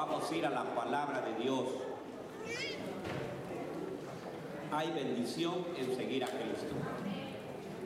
Vamos 0.00 0.32
a 0.32 0.34
ir 0.34 0.46
a 0.46 0.50
la 0.50 0.64
palabra 0.74 1.20
de 1.20 1.42
Dios. 1.42 1.66
Hay 4.72 4.90
bendición 4.92 5.66
en 5.76 5.94
seguir 5.94 6.24
a 6.24 6.28
Cristo. 6.28 6.74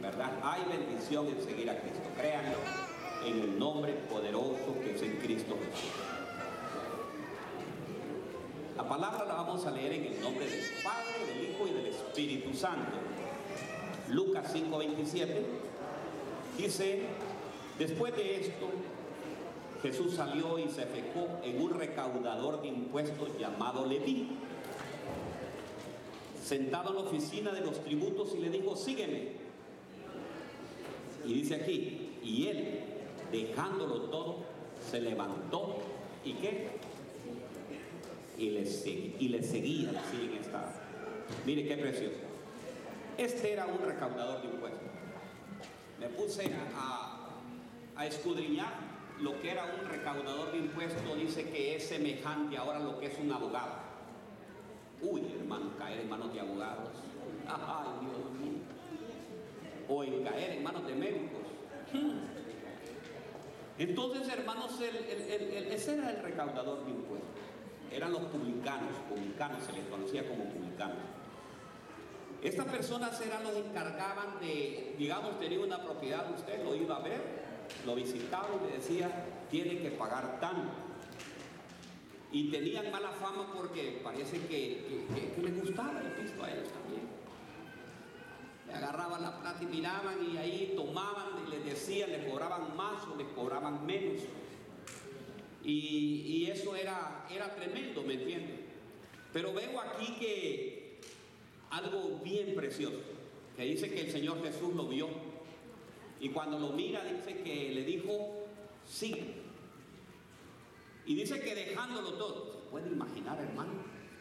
¿Verdad? 0.00 0.30
Hay 0.44 0.62
bendición 0.62 1.26
en 1.26 1.42
seguir 1.42 1.68
a 1.68 1.80
Cristo. 1.80 2.02
Créanlo 2.16 2.58
en 3.26 3.40
el 3.40 3.58
nombre 3.58 3.94
poderoso 4.08 4.78
que 4.80 4.94
es 4.94 5.02
en 5.02 5.16
Cristo 5.16 5.56
Jesús. 5.58 5.90
La 8.76 8.88
palabra 8.88 9.24
la 9.24 9.34
vamos 9.34 9.66
a 9.66 9.72
leer 9.72 9.94
en 9.94 10.04
el 10.12 10.20
nombre 10.20 10.46
del 10.46 10.62
Padre, 10.84 11.34
del 11.34 11.50
Hijo 11.50 11.66
y 11.66 11.72
del 11.72 11.86
Espíritu 11.86 12.56
Santo. 12.56 12.96
Lucas 14.10 14.54
5:27 14.54 15.42
dice, 16.58 17.06
después 17.76 18.14
de 18.14 18.40
esto, 18.40 18.68
Jesús 19.84 20.14
salió 20.14 20.58
y 20.58 20.66
se 20.70 20.86
fijó 20.86 21.40
en 21.42 21.60
un 21.60 21.74
recaudador 21.74 22.62
de 22.62 22.68
impuestos 22.68 23.38
llamado 23.38 23.84
Leví, 23.84 24.28
sentado 26.42 26.88
en 26.88 26.94
la 26.94 27.00
oficina 27.02 27.52
de 27.52 27.60
los 27.60 27.84
tributos 27.84 28.34
y 28.34 28.38
le 28.38 28.48
dijo, 28.48 28.76
sígueme. 28.76 29.32
Y 31.26 31.34
dice 31.34 31.56
aquí, 31.56 32.16
y 32.22 32.46
él, 32.46 32.80
dejándolo 33.30 34.04
todo, 34.04 34.38
se 34.90 35.02
levantó 35.02 35.76
y 36.24 36.32
qué? 36.32 36.70
Y 38.38 38.48
le, 38.52 38.64
seguía 38.64 39.90
así 40.00 40.30
en 40.30 40.38
esta. 40.40 40.72
Mire 41.44 41.68
qué 41.68 41.76
precioso. 41.76 42.16
Este 43.18 43.52
era 43.52 43.66
un 43.66 43.86
recaudador 43.86 44.40
de 44.40 44.48
impuestos. 44.48 44.80
Me 46.00 46.08
puse 46.08 46.50
a 46.74 48.06
escudriñar 48.06 48.93
lo 49.20 49.40
que 49.40 49.50
era 49.50 49.64
un 49.64 49.88
recaudador 49.88 50.52
de 50.52 50.58
impuestos. 50.58 51.02
Dice 51.16 51.48
que 51.50 51.76
es 51.76 51.86
semejante 51.88 52.56
ahora 52.56 52.78
a 52.78 52.82
lo 52.82 52.98
que 52.98 53.06
es 53.06 53.18
un 53.18 53.32
abogado. 53.32 53.76
Uy, 55.00 55.22
hermano, 55.38 55.76
caer 55.78 56.00
en 56.00 56.10
manos 56.10 56.32
de 56.32 56.40
abogados. 56.40 56.90
Ay, 57.46 57.88
Dios 58.00 58.30
mío. 58.40 58.58
O 59.88 60.04
en 60.04 60.24
caer 60.24 60.52
en 60.52 60.62
manos 60.62 60.86
de 60.86 60.94
médicos. 60.94 61.42
Entonces, 63.78 64.28
hermanos, 64.28 64.78
ese 64.80 65.94
era 65.94 66.10
el 66.10 66.22
recaudador 66.22 66.84
de 66.84 66.90
impuestos. 66.90 67.28
Eran 67.90 68.12
los 68.12 68.22
publicanos, 68.22 68.96
publicanos 69.08 69.62
se 69.64 69.72
les 69.72 69.84
conocía 69.86 70.28
como 70.28 70.44
publicanos. 70.44 70.98
Estas 72.42 72.66
personas 72.66 73.20
eran 73.20 73.42
los 73.42 73.56
encargaban 73.56 74.38
de, 74.40 74.94
digamos, 74.98 75.38
tenía 75.38 75.60
una 75.60 75.82
propiedad, 75.82 76.30
usted 76.30 76.62
lo 76.62 76.74
iba 76.74 76.96
a 76.96 77.00
ver, 77.00 77.43
lo 77.84 77.94
visitaba 77.94 78.48
y 78.60 78.66
le 78.66 78.76
decía, 78.78 79.26
tiene 79.50 79.78
que 79.78 79.90
pagar 79.90 80.40
tanto. 80.40 80.72
Y 82.32 82.50
tenían 82.50 82.90
mala 82.90 83.10
fama 83.10 83.52
porque 83.54 84.00
parece 84.02 84.40
que, 84.46 85.06
les 85.40 85.60
gustaba 85.60 86.00
el 86.00 86.12
pisto 86.12 86.42
a 86.42 86.50
ellos 86.50 86.68
también. 86.68 87.02
Le 88.66 88.74
agarraban 88.74 89.22
la 89.22 89.40
plata 89.40 89.62
y 89.62 89.66
miraban 89.66 90.16
y 90.32 90.36
ahí 90.36 90.72
tomaban 90.74 91.46
y 91.46 91.50
les 91.50 91.64
decían, 91.64 92.10
le 92.10 92.28
cobraban 92.28 92.76
más 92.76 93.06
o 93.06 93.16
les 93.16 93.28
cobraban 93.28 93.86
menos. 93.86 94.22
Y, 95.62 96.24
y 96.26 96.50
eso 96.50 96.74
era, 96.74 97.24
era 97.30 97.54
tremendo, 97.54 98.02
¿me 98.02 98.14
entienden? 98.14 98.66
Pero 99.32 99.52
veo 99.52 99.80
aquí 99.80 100.14
que 100.18 101.00
algo 101.70 102.20
bien 102.22 102.54
precioso, 102.54 103.00
que 103.56 103.64
dice 103.64 103.90
que 103.90 104.02
el 104.02 104.10
Señor 104.10 104.42
Jesús 104.42 104.74
lo 104.74 104.88
vio. 104.88 105.08
Y 106.24 106.30
cuando 106.30 106.58
lo 106.58 106.70
mira 106.70 107.04
dice 107.04 107.42
que 107.42 107.70
le 107.74 107.84
dijo, 107.84 108.46
sigue. 108.88 109.42
Y 111.04 111.16
dice 111.16 111.38
que 111.38 111.54
dejándolo 111.54 112.14
todo, 112.14 112.50
se 112.50 112.70
puede 112.70 112.88
imaginar 112.88 113.38
hermano, 113.38 113.72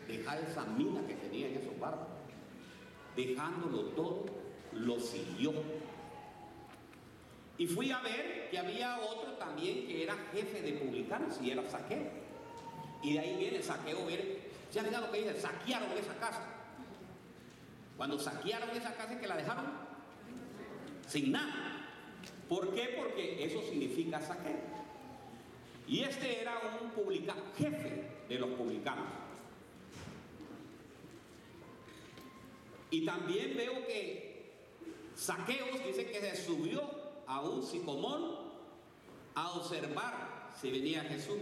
dejar 0.06 0.40
esa 0.42 0.66
mina 0.66 1.08
que 1.08 1.16
tenía 1.16 1.48
en 1.48 1.56
esos 1.56 1.80
barcos. 1.80 2.10
Dejándolo 3.16 3.84
todo, 3.92 4.26
lo 4.74 5.00
siguió. 5.00 5.54
Y 7.58 7.68
fui 7.68 7.90
a 7.92 8.02
ver 8.02 8.50
que 8.52 8.60
había 8.60 9.00
otro 9.00 9.36
también 9.36 9.88
que 9.88 10.04
era 10.04 10.18
jefe 10.34 10.62
de 10.62 10.74
publicanos 10.74 11.40
y 11.42 11.52
era 11.52 11.64
saqueo. 11.70 12.12
Y 13.02 13.14
de 13.14 13.20
ahí 13.20 13.38
viene 13.38 13.64
saqueo, 13.64 14.06
ver, 14.06 14.52
¿se 14.70 14.82
han 14.82 14.92
lo 14.92 15.10
que 15.10 15.20
dice? 15.20 15.40
Saquearon 15.40 15.90
esa 15.98 16.16
casa. 16.18 16.44
Cuando 17.96 18.20
saquearon 18.20 18.72
esa 18.72 18.94
casa 18.94 19.18
que 19.18 19.26
la 19.26 19.38
dejaron 19.38 19.68
sin 21.08 21.32
nada. 21.32 21.74
¿Por 22.54 22.72
qué? 22.72 22.94
Porque 22.96 23.44
eso 23.44 23.64
significa 23.64 24.22
saqueo. 24.22 24.60
Y 25.88 26.02
este 26.02 26.40
era 26.40 26.62
un 26.84 26.92
publicano, 26.92 27.42
jefe 27.58 28.04
de 28.30 28.36
los 28.38 28.52
publicanos. 28.52 29.08
Y 32.92 33.04
también 33.06 33.58
veo 33.58 33.84
que 33.88 34.54
Saqueos 35.16 35.84
dice 35.84 36.12
que 36.12 36.22
se 36.22 36.36
subió 36.46 36.84
a 37.26 37.42
un 37.42 37.64
sicomón 37.64 38.36
a 39.34 39.54
observar 39.54 40.52
si 40.62 40.70
venía 40.70 41.02
Jesús. 41.06 41.40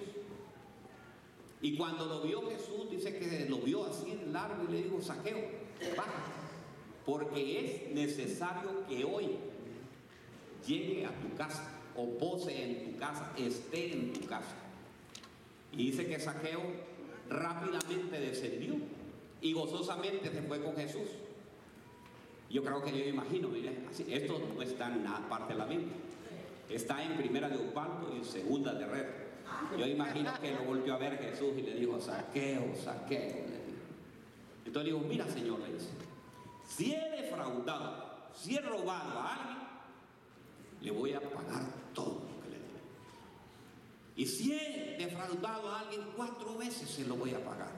Y 1.62 1.76
cuando 1.76 2.06
lo 2.06 2.22
vio 2.22 2.50
Jesús, 2.50 2.90
dice 2.90 3.20
que 3.20 3.50
lo 3.50 3.58
vio 3.58 3.84
así 3.84 4.12
en 4.12 4.32
largo 4.32 4.64
y 4.64 4.72
le 4.72 4.84
dijo, 4.84 5.02
Saqueo, 5.02 5.42
baja, 5.98 6.24
porque 7.06 7.60
es 7.60 7.92
necesario 7.94 8.88
que 8.88 9.04
hoy 9.04 9.51
llegue 10.66 11.06
a 11.06 11.12
tu 11.12 11.36
casa, 11.36 11.70
o 11.96 12.18
pose 12.18 12.64
en 12.64 12.92
tu 12.92 13.00
casa, 13.00 13.32
esté 13.38 13.94
en 13.94 14.14
tu 14.14 14.26
casa. 14.28 14.56
Y 15.72 15.78
dice 15.78 16.08
que 16.08 16.20
Saqueo 16.20 16.62
rápidamente 17.30 18.20
descendió 18.20 18.76
y 19.42 19.54
gozosamente 19.54 20.30
se 20.30 20.42
fue 20.44 20.62
con 20.62 20.76
Jesús. 20.76 21.10
Yo 22.50 22.64
creo 22.64 22.84
que 22.84 22.92
yo 22.92 23.06
imagino, 23.06 23.48
mire, 23.48 23.86
así, 23.90 24.06
esto 24.10 24.42
no 24.54 24.62
está 24.62 24.88
en 24.88 25.04
nada 25.04 25.28
parte 25.30 25.54
de 25.54 25.60
la 25.60 25.66
Biblia. 25.66 25.94
Está 26.70 27.04
en 27.04 27.16
primera 27.18 27.50
de 27.50 27.58
Upanto 27.58 28.14
y 28.16 28.26
segunda 28.26 28.74
de 28.74 28.86
Red. 28.86 29.06
Yo 29.78 29.86
imagino 29.86 30.32
que 30.42 30.52
lo 30.52 30.64
volvió 30.64 30.96
a 30.96 30.98
ver 30.98 31.18
Jesús 31.18 31.54
y 31.58 31.62
le 31.62 31.76
dijo, 31.76 32.00
saqueo, 32.00 32.76
saqueo. 32.76 33.52
Entonces 34.66 34.94
digo, 34.94 35.06
mira 35.08 35.28
Señor, 35.28 35.60
le 35.60 35.74
dice, 35.74 35.90
si 36.68 36.94
he 36.94 37.10
defraudado, 37.22 38.30
si 38.34 38.56
he 38.56 38.62
robado 38.62 39.20
a 39.20 39.36
alguien, 39.36 39.58
le 40.82 40.92
voy 40.92 41.14
a 41.14 41.22
pagar 41.22 41.64
todo 41.94 42.24
lo 42.30 42.44
que 42.44 42.50
le 42.50 42.58
debe. 42.58 42.80
Y 44.16 44.26
si 44.26 44.54
he 44.54 44.96
defraudado 44.98 45.70
a 45.70 45.82
alguien 45.82 46.02
cuatro 46.16 46.58
veces, 46.58 46.90
se 46.90 47.06
lo 47.06 47.16
voy 47.16 47.34
a 47.34 47.44
pagar. 47.44 47.72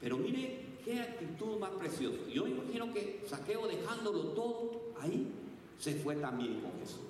Pero 0.00 0.16
mire 0.16 0.78
qué 0.84 1.00
actitud 1.00 1.58
más 1.58 1.70
preciosa. 1.70 2.18
Yo 2.32 2.46
imagino 2.46 2.92
que 2.92 3.24
Saqueo 3.28 3.66
dejándolo 3.66 4.20
todo 4.28 4.92
ahí, 5.00 5.32
se 5.78 5.94
fue 5.94 6.16
también 6.16 6.60
con 6.60 6.78
Jesús. 6.78 7.00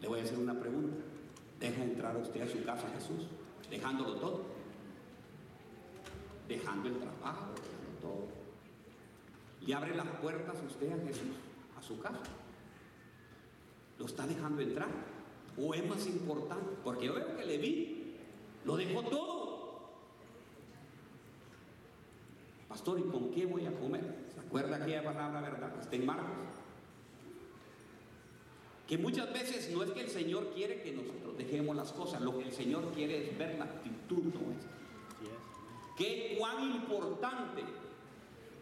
Le 0.00 0.08
voy 0.08 0.20
a 0.20 0.22
hacer 0.22 0.38
una 0.38 0.58
pregunta. 0.58 1.02
¿Deja 1.58 1.82
entrar 1.82 2.16
usted 2.16 2.42
a 2.42 2.48
su 2.48 2.62
casa 2.64 2.88
Jesús? 2.94 3.26
Dejándolo 3.70 4.14
todo. 4.16 4.42
Dejando 6.48 6.88
el 6.88 6.98
trabajo, 6.98 7.46
dejando 7.54 8.00
todo. 8.00 8.28
¿Le 9.66 9.74
abre 9.74 9.94
las 9.94 10.06
puertas 10.20 10.56
usted 10.66 10.92
a 10.92 11.06
Jesús, 11.06 11.36
su 11.86 12.00
casa? 12.00 12.20
¿Lo 13.98 14.06
está 14.06 14.26
dejando 14.26 14.60
entrar? 14.62 14.88
¿O 15.56 15.74
es 15.74 15.86
más 15.88 16.06
importante? 16.06 16.74
Porque 16.82 17.06
yo 17.06 17.14
veo 17.14 17.36
que 17.36 17.44
le 17.44 17.58
vi, 17.58 18.14
lo 18.64 18.76
dejó 18.76 19.02
todo. 19.04 19.44
Pastor, 22.68 22.98
¿y 22.98 23.02
con 23.02 23.30
qué 23.30 23.46
voy 23.46 23.66
a 23.66 23.72
comer? 23.72 24.02
¿Se 24.34 24.40
acuerda 24.40 24.76
aquella 24.76 25.04
palabra 25.04 25.40
verdad? 25.40 25.72
Está 25.80 25.94
en 25.94 26.06
Marcos. 26.06 26.28
Que 28.88 28.98
muchas 28.98 29.32
veces 29.32 29.70
no 29.70 29.82
es 29.82 29.90
que 29.92 30.00
el 30.00 30.10
Señor 30.10 30.52
quiere 30.54 30.82
que 30.82 30.92
nosotros 30.92 31.38
dejemos 31.38 31.76
las 31.76 31.92
cosas, 31.92 32.20
lo 32.20 32.36
que 32.36 32.44
el 32.44 32.52
Señor 32.52 32.90
quiere 32.92 33.30
es 33.30 33.38
ver 33.38 33.58
la 33.58 33.64
actitud 33.64 34.24
nuestra. 34.24 34.70
Que 35.96 36.36
cuán 36.38 36.60
importante 36.62 37.62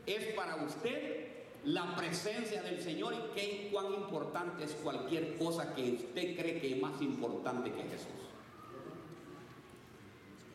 es 0.05 0.35
para 0.35 0.57
usted 0.65 1.32
la 1.65 1.95
presencia 1.95 2.63
del 2.63 2.83
Señor 2.83 3.15
y 3.15 3.35
qué 3.35 3.69
cuán 3.71 3.93
importante 3.95 4.65
es 4.65 4.73
cualquier 4.73 5.37
cosa 5.37 5.75
que 5.75 5.93
usted 5.93 6.37
cree 6.37 6.61
que 6.61 6.73
es 6.73 6.81
más 6.81 7.01
importante 7.01 7.73
que 7.73 7.83
Jesús. 7.83 8.09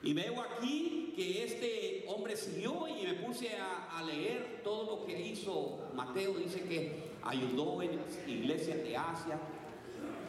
Y 0.04 0.14
veo 0.14 0.42
aquí 0.42 1.14
que 1.16 1.44
este 1.44 2.06
hombre 2.08 2.36
siguió 2.36 2.88
y 2.88 3.06
me 3.06 3.14
puse 3.16 3.56
a, 3.58 3.98
a, 3.98 4.04
leer 4.04 4.62
todo 4.64 4.98
lo 4.98 5.06
que 5.06 5.20
hizo 5.20 5.90
Mateo. 5.96 6.34
Dice 6.34 6.62
que 6.62 7.12
ayudó 7.24 7.82
en 7.82 7.98
las 7.98 8.28
iglesias 8.28 8.78
de 8.78 8.96
Asia. 8.96 9.40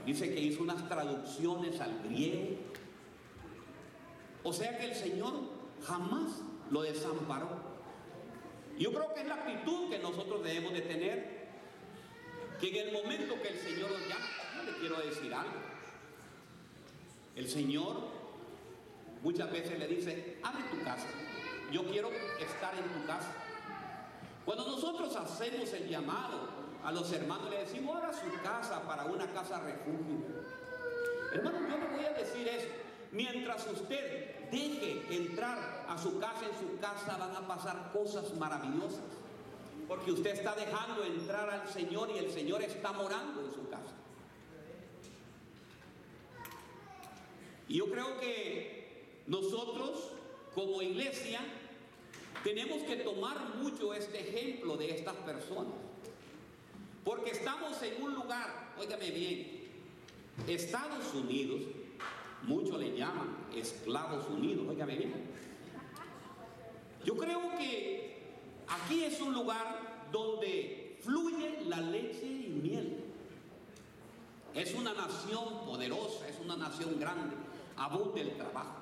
Dice 0.07 0.33
que 0.33 0.41
hizo 0.41 0.63
unas 0.63 0.89
traducciones 0.89 1.81
al 1.81 2.03
griego. 2.05 2.57
O 4.43 4.53
sea 4.53 4.79
que 4.79 4.87
el 4.87 4.95
Señor 4.95 5.35
jamás 5.85 6.41
lo 6.71 6.83
desamparó. 6.83 7.68
Yo 8.79 8.93
creo 8.93 9.13
que 9.13 9.21
es 9.23 9.27
la 9.27 9.35
actitud 9.35 9.91
que 9.91 9.99
nosotros 9.99 10.43
debemos 10.45 10.73
de 10.73 10.83
tener. 10.83 11.39
Que 12.61 12.69
en 12.71 12.89
el 12.89 12.93
momento 12.93 13.41
que 13.41 13.49
el 13.49 13.59
Señor 13.59 13.91
nos 13.91 14.01
llama, 14.09 14.27
yo 14.57 14.63
le 14.65 14.79
quiero 14.79 15.01
decir 15.01 15.33
algo. 15.35 15.59
El 17.37 17.49
Señor 17.49 18.09
muchas 19.23 19.51
veces 19.53 19.79
le 19.79 19.87
dice, 19.87 20.39
abre 20.43 20.65
tu 20.71 20.83
casa, 20.83 21.07
yo 21.73 21.85
quiero 21.87 22.11
estar 22.11 22.75
en 22.75 23.01
tu 23.01 23.07
casa. 23.07 23.33
Cuando 24.45 24.67
nosotros 24.67 25.15
hacemos 25.15 25.73
el 25.73 25.89
llamado 25.89 26.49
a 26.83 26.91
los 26.91 27.13
hermanos, 27.13 27.51
le 27.51 27.59
decimos, 27.59 27.97
abra 27.97 28.13
su 28.13 28.43
casa 28.43 28.83
para 28.83 29.05
una 29.05 29.27
casa 29.33 29.61
refugio. 29.61 30.19
Hermano, 31.33 31.59
yo 31.69 31.79
le 31.79 31.97
voy 31.97 32.05
a 32.07 32.13
decir 32.13 32.49
eso. 32.49 32.69
Mientras 33.13 33.67
usted 33.67 34.51
deje 34.51 35.03
entrar 35.11 35.87
a 35.89 35.97
su 35.99 36.19
casa, 36.19 36.47
en 36.47 36.59
su 36.59 36.79
casa 36.79 37.17
van 37.17 37.37
a 37.37 37.47
pasar 37.47 37.91
cosas 37.93 38.35
maravillosas. 38.37 39.05
Porque 39.87 40.13
usted 40.13 40.35
está 40.35 40.55
dejando 40.55 41.03
entrar 41.05 41.49
al 41.49 41.69
Señor 41.69 42.11
y 42.15 42.19
el 42.19 42.31
Señor 42.31 42.63
está 42.63 42.93
morando 42.93 43.41
en 43.41 43.53
su 43.53 43.69
casa. 43.69 43.95
Y 47.69 47.79
yo 47.79 47.91
creo 47.91 48.19
que 48.21 49.23
nosotros 49.27 50.13
como 50.55 50.83
iglesia 50.83 51.41
tenemos 52.45 52.83
que 52.83 52.97
tomar 52.97 53.57
mucho 53.57 53.95
este 53.95 54.21
ejemplo 54.21 54.77
de 54.77 54.91
estas 54.91 55.15
personas. 55.17 55.75
Porque 57.05 57.31
estamos 57.31 57.81
en 57.83 58.03
un 58.03 58.15
lugar, 58.15 58.75
óigame 58.79 59.11
bien, 59.11 59.59
Estados 60.47 61.15
Unidos, 61.15 61.63
muchos 62.43 62.79
le 62.79 62.97
llaman 62.97 63.49
Esclavos 63.55 64.29
Unidos, 64.29 64.67
óigame 64.69 64.97
bien. 64.97 65.31
Yo 67.05 67.17
creo 67.17 67.57
que 67.57 68.23
aquí 68.69 69.05
es 69.05 69.21
un 69.21 69.33
lugar 69.35 70.09
donde 70.13 70.99
fluye 71.03 71.65
la 71.67 71.81
leche 71.81 72.27
y 72.27 72.61
miel. 72.63 73.05
Es 74.55 74.75
una 74.75 74.93
nación 74.93 75.65
poderosa, 75.67 76.29
es 76.29 76.39
una 76.45 76.57
nación 76.57 76.99
grande, 76.99 77.37
abunda 77.77 78.21
el 78.21 78.37
trabajo. 78.37 78.77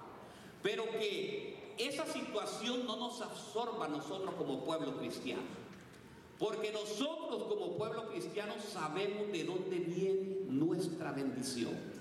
Pero 0.63 0.85
que 0.93 1.75
esa 1.79 2.07
situación 2.07 2.87
no 2.87 2.97
nos 2.97 3.21
absorba 3.21 3.85
a 3.85 3.89
nosotros 3.89 4.35
como 4.37 4.65
pueblo 4.65 4.97
cristiano. 4.97 5.43
Porque 6.39 6.71
nosotros 6.73 7.45
como 7.49 7.77
pueblo 7.77 8.09
cristiano 8.09 8.55
sabemos 8.73 9.31
de 9.33 9.45
dónde 9.45 9.79
viene 9.79 10.37
nuestra 10.49 11.13
bendición. 11.13 11.96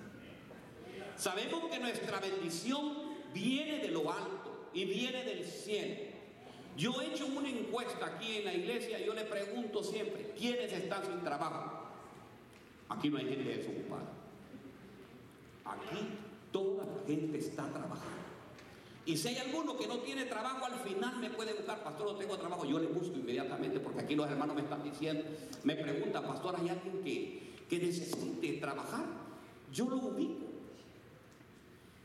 Sabemos 1.17 1.69
que 1.69 1.79
nuestra 1.79 2.19
bendición 2.19 2.93
viene 3.33 3.79
de 3.79 3.89
lo 3.89 4.11
alto 4.11 4.69
y 4.73 4.85
viene 4.85 5.23
del 5.23 5.45
cielo. 5.45 5.95
Yo 6.77 7.01
he 7.01 7.07
hecho 7.07 7.25
una 7.25 7.49
encuesta 7.49 8.05
aquí 8.05 8.37
en 8.37 8.45
la 8.45 8.53
iglesia 8.53 8.99
y 8.99 9.05
yo 9.05 9.13
le 9.13 9.23
pregunto 9.23 9.81
siempre, 9.83 10.33
¿quiénes 10.37 10.71
están 10.73 11.05
sin 11.05 11.23
trabajo? 11.23 11.85
Aquí 12.89 13.09
no 13.09 13.17
hay 13.17 13.25
gente 13.25 13.57
desocupada. 13.57 14.11
Aquí 15.63 15.99
toda 16.51 16.85
la 16.85 17.07
gente 17.07 17.37
está 17.37 17.67
trabajando. 17.69 18.25
Y 19.05 19.17
si 19.17 19.27
hay 19.29 19.37
alguno 19.37 19.77
que 19.77 19.87
no 19.87 19.99
tiene 19.99 20.25
trabajo, 20.25 20.65
al 20.65 20.79
final 20.79 21.17
me 21.19 21.29
puede 21.29 21.53
buscar, 21.53 21.83
pastor, 21.83 22.11
no 22.11 22.17
tengo 22.17 22.37
trabajo, 22.37 22.65
yo 22.65 22.79
le 22.79 22.87
busco 22.87 23.15
inmediatamente, 23.17 23.79
porque 23.79 24.01
aquí 24.01 24.15
los 24.15 24.27
hermanos 24.29 24.55
me 24.55 24.63
están 24.63 24.83
diciendo, 24.83 25.23
me 25.63 25.75
preguntan, 25.75 26.25
pastor, 26.25 26.55
¿hay 26.59 26.69
alguien 26.69 27.03
que, 27.03 27.53
que 27.69 27.79
necesite 27.79 28.53
trabajar? 28.53 29.05
Yo 29.71 29.87
lo 29.87 29.97
ubico. 29.97 30.54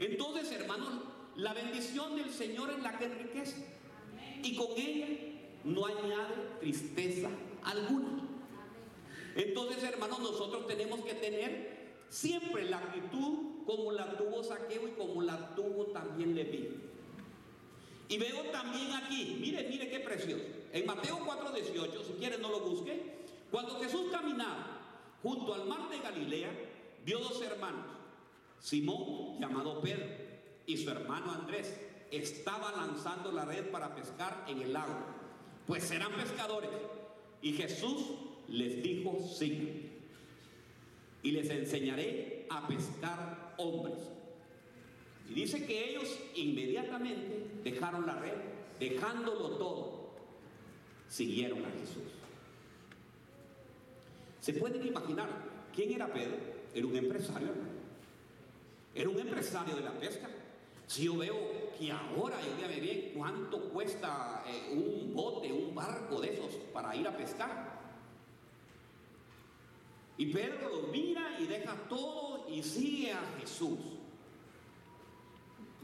Entonces, 0.00 0.50
hermanos, 0.52 0.88
la 1.36 1.52
bendición 1.52 2.16
del 2.16 2.30
Señor 2.30 2.70
es 2.70 2.82
la 2.82 2.98
que 2.98 3.04
enriquece. 3.04 3.66
Y 4.42 4.56
con 4.56 4.72
ella 4.76 5.06
no 5.64 5.86
añade 5.86 6.34
tristeza 6.58 7.28
alguna. 7.62 8.22
Entonces, 9.36 9.82
hermanos, 9.84 10.20
nosotros 10.20 10.66
tenemos 10.66 11.00
que 11.04 11.14
tener 11.14 11.80
siempre 12.08 12.64
la 12.64 12.78
actitud 12.78 13.64
como 13.66 13.92
la 13.92 14.16
tuvo 14.16 14.42
Saqueo 14.42 14.88
y 14.88 14.92
como 14.92 15.22
la 15.22 15.54
tuvo 15.54 15.86
también 15.86 16.34
Leví. 16.34 16.70
Y 18.08 18.18
veo 18.18 18.42
también 18.50 18.92
aquí, 18.92 19.38
mire, 19.40 19.68
mire 19.68 19.88
qué 19.88 20.00
precioso. 20.00 20.42
En 20.72 20.86
Mateo 20.86 21.20
4:18, 21.24 22.04
si 22.04 22.12
quieren 22.14 22.40
no 22.40 22.48
lo 22.48 22.60
busquen, 22.60 23.00
cuando 23.50 23.78
Jesús 23.78 24.10
caminaba 24.10 24.80
junto 25.22 25.54
al 25.54 25.66
mar 25.66 25.88
de 25.90 25.98
Galilea, 25.98 26.50
vio 27.04 27.20
dos 27.20 27.40
hermanos, 27.42 27.86
Simón, 28.60 29.40
llamado 29.40 29.80
Pedro, 29.80 30.06
y 30.66 30.76
su 30.76 30.90
hermano 30.90 31.32
Andrés, 31.32 31.80
estaba 32.10 32.72
lanzando 32.72 33.32
la 33.32 33.44
red 33.44 33.70
para 33.70 33.94
pescar 33.94 34.44
en 34.48 34.60
el 34.60 34.72
lago, 34.72 34.96
pues 35.66 35.84
serán 35.84 36.12
pescadores. 36.12 36.70
Y 37.42 37.52
Jesús 37.54 38.04
les 38.48 38.82
dijo, 38.82 39.18
sí, 39.20 39.90
y 41.22 41.30
les 41.30 41.48
enseñaré 41.50 42.46
a 42.50 42.66
pescar 42.66 43.54
hombres. 43.56 43.98
Y 45.28 45.34
dice 45.34 45.64
que 45.64 45.90
ellos 45.90 46.18
inmediatamente 46.34 47.46
dejaron 47.62 48.06
la 48.06 48.16
red, 48.16 48.34
dejándolo 48.78 49.56
todo, 49.56 50.10
siguieron 51.08 51.64
a 51.64 51.70
Jesús. 51.70 52.12
¿Se 54.40 54.54
pueden 54.54 54.86
imaginar 54.86 55.28
quién 55.74 55.92
era 55.92 56.12
Pedro? 56.12 56.36
Era 56.74 56.86
un 56.86 56.96
empresario. 56.96 57.69
Era 58.94 59.08
un 59.08 59.18
empresario 59.18 59.76
de 59.76 59.82
la 59.82 59.92
pesca. 59.92 60.28
Si 60.86 61.04
yo 61.04 61.16
veo 61.16 61.70
que 61.78 61.92
ahora, 61.92 62.36
dígame 62.56 62.80
bien, 62.80 63.12
cuánto 63.16 63.70
cuesta 63.70 64.42
eh, 64.46 64.72
un 64.72 65.14
bote, 65.14 65.52
un 65.52 65.74
barco 65.74 66.20
de 66.20 66.34
esos 66.34 66.54
para 66.72 66.96
ir 66.96 67.06
a 67.06 67.16
pescar. 67.16 67.78
Y 70.18 70.26
Pedro 70.26 70.68
lo 70.68 70.88
mira 70.88 71.38
y 71.40 71.46
deja 71.46 71.74
todo 71.88 72.46
y 72.48 72.62
sigue 72.62 73.12
a 73.12 73.22
Jesús. 73.40 73.78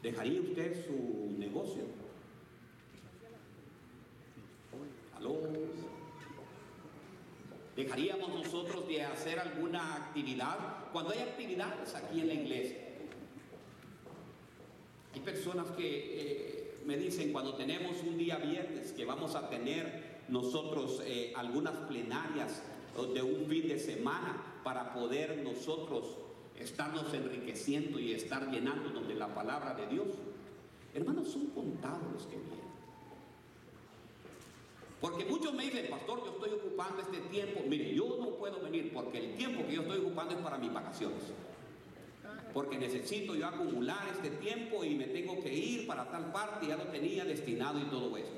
¿Dejaría 0.02 0.40
usted 0.40 0.84
su 0.86 1.38
negocio? 1.38 1.84
¿Aló? 5.16 5.38
¿Dejaríamos 7.76 8.28
nosotros 8.30 8.88
de 8.88 9.04
hacer 9.04 9.38
alguna 9.38 9.94
actividad? 9.94 10.90
Cuando 10.92 11.12
hay 11.12 11.20
actividades 11.20 11.94
aquí 11.94 12.20
en 12.20 12.26
la 12.28 12.34
iglesia. 12.34 12.85
Hay 15.16 15.22
personas 15.22 15.70
que 15.70 15.86
eh, 15.88 16.74
me 16.84 16.98
dicen 16.98 17.32
cuando 17.32 17.54
tenemos 17.54 17.96
un 18.06 18.18
día 18.18 18.36
viernes 18.36 18.92
que 18.92 19.06
vamos 19.06 19.34
a 19.34 19.48
tener 19.48 20.18
nosotros 20.28 21.00
eh, 21.06 21.32
algunas 21.34 21.72
plenarias 21.88 22.62
de 23.14 23.22
un 23.22 23.46
fin 23.46 23.66
de 23.66 23.78
semana 23.78 24.60
para 24.62 24.92
poder 24.92 25.38
nosotros 25.38 26.18
estarnos 26.60 27.14
enriqueciendo 27.14 27.98
y 27.98 28.12
estar 28.12 28.50
llenándonos 28.50 29.08
de 29.08 29.14
la 29.14 29.34
palabra 29.34 29.72
de 29.72 29.86
Dios. 29.86 30.08
Hermanos, 30.92 31.28
son 31.28 31.46
contados 31.46 32.12
los 32.12 32.26
que 32.26 32.36
vienen. 32.36 32.66
Porque 35.00 35.24
muchos 35.24 35.54
me 35.54 35.64
dicen, 35.64 35.88
pastor, 35.88 36.26
yo 36.26 36.32
estoy 36.32 36.50
ocupando 36.58 37.00
este 37.00 37.20
tiempo. 37.30 37.62
Mire, 37.66 37.94
yo 37.94 38.18
no 38.20 38.32
puedo 38.32 38.60
venir 38.60 38.92
porque 38.92 39.16
el 39.16 39.34
tiempo 39.36 39.66
que 39.66 39.76
yo 39.76 39.80
estoy 39.80 39.98
ocupando 39.98 40.34
es 40.34 40.40
para 40.42 40.58
mis 40.58 40.74
vacaciones. 40.74 41.22
Porque 42.56 42.78
necesito 42.78 43.34
yo 43.34 43.46
acumular 43.48 44.08
este 44.10 44.30
tiempo 44.30 44.82
y 44.82 44.94
me 44.94 45.04
tengo 45.08 45.42
que 45.42 45.52
ir 45.52 45.86
para 45.86 46.10
tal 46.10 46.32
parte, 46.32 46.66
ya 46.66 46.78
lo 46.78 46.84
tenía 46.84 47.22
destinado 47.22 47.78
y 47.78 47.84
todo 47.90 48.16
eso. 48.16 48.32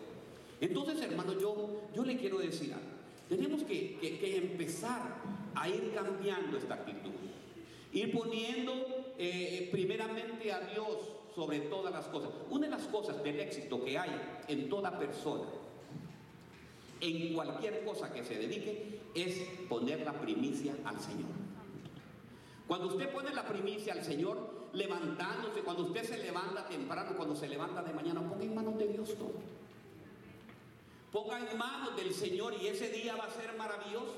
Entonces, 0.60 1.00
hermano, 1.02 1.38
yo, 1.38 1.82
yo 1.94 2.04
le 2.04 2.16
quiero 2.16 2.38
decir 2.38 2.72
algo. 2.72 2.88
Tenemos 3.28 3.62
que, 3.62 3.96
que 4.00 4.36
empezar 4.38 5.18
a 5.54 5.68
ir 5.68 5.92
cambiando 5.94 6.58
esta 6.58 6.74
actitud. 6.74 7.12
Ir 7.92 8.12
poniendo 8.12 9.14
eh, 9.18 9.68
primeramente 9.70 10.52
a 10.52 10.62
Dios 10.62 10.96
sobre 11.36 11.60
todas 11.60 11.92
las 11.92 12.06
cosas. 12.06 12.30
Una 12.50 12.66
de 12.66 12.72
las 12.72 12.88
cosas 12.88 13.22
del 13.22 13.38
éxito 13.38 13.84
que 13.84 13.96
hay 13.96 14.10
en 14.48 14.68
toda 14.68 14.98
persona, 14.98 15.44
en 17.00 17.34
cualquier 17.34 17.84
cosa 17.84 18.12
que 18.12 18.24
se 18.24 18.34
dedique, 18.34 18.98
es 19.14 19.44
poner 19.68 20.00
la 20.00 20.14
primicia 20.14 20.74
al 20.84 20.98
Señor. 20.98 21.37
Cuando 22.68 22.88
usted 22.88 23.10
pone 23.10 23.32
la 23.32 23.46
primicia 23.46 23.94
al 23.94 24.04
Señor, 24.04 24.68
levantándose, 24.74 25.60
cuando 25.60 25.84
usted 25.84 26.04
se 26.04 26.18
levanta 26.18 26.68
temprano, 26.68 27.16
cuando 27.16 27.34
se 27.34 27.48
levanta 27.48 27.82
de 27.82 27.94
mañana, 27.94 28.20
ponga 28.20 28.44
en 28.44 28.54
manos 28.54 28.76
de 28.76 28.88
Dios 28.88 29.16
todo. 29.16 29.32
Ponga 31.10 31.38
en 31.38 31.56
manos 31.56 31.96
del 31.96 32.12
Señor 32.12 32.52
y 32.60 32.66
ese 32.66 32.90
día 32.90 33.16
va 33.16 33.24
a 33.24 33.30
ser 33.30 33.56
maravilloso. 33.56 34.14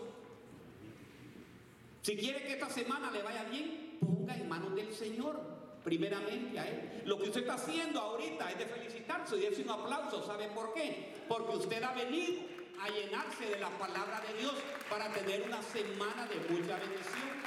Si 2.02 2.16
quiere 2.16 2.42
que 2.42 2.54
esta 2.54 2.69
semana 2.69 3.12
le 3.12 3.23
vaya 3.23 3.45
bien, 3.45 3.99
ponga 4.00 4.35
en 4.35 4.49
manos 4.49 4.75
del 4.75 4.92
Señor, 4.92 5.40
primeramente 5.85 6.59
a 6.59 6.69
Él. 6.69 7.02
Lo 7.04 7.19
que 7.19 7.28
usted 7.28 7.42
está 7.42 7.54
haciendo 7.54 8.00
ahorita 8.00 8.50
es 8.50 8.59
de 8.59 8.66
felicitarse 8.66 9.37
y 9.37 9.45
darse 9.45 9.62
un 9.62 9.71
aplauso. 9.71 10.26
¿Sabe 10.26 10.49
por 10.49 10.75
qué? 10.75 11.14
Porque 11.28 11.57
usted 11.57 11.80
ha 11.85 11.92
venido 11.92 12.40
a 12.80 12.88
llenarse 12.88 13.47
de 13.47 13.61
la 13.61 13.71
palabra 13.78 14.21
de 14.26 14.40
Dios 14.40 14.54
para 14.88 15.09
tener 15.12 15.42
una 15.42 15.62
semana 15.62 16.26
de 16.26 16.52
mucha 16.52 16.76
bendición. 16.78 17.39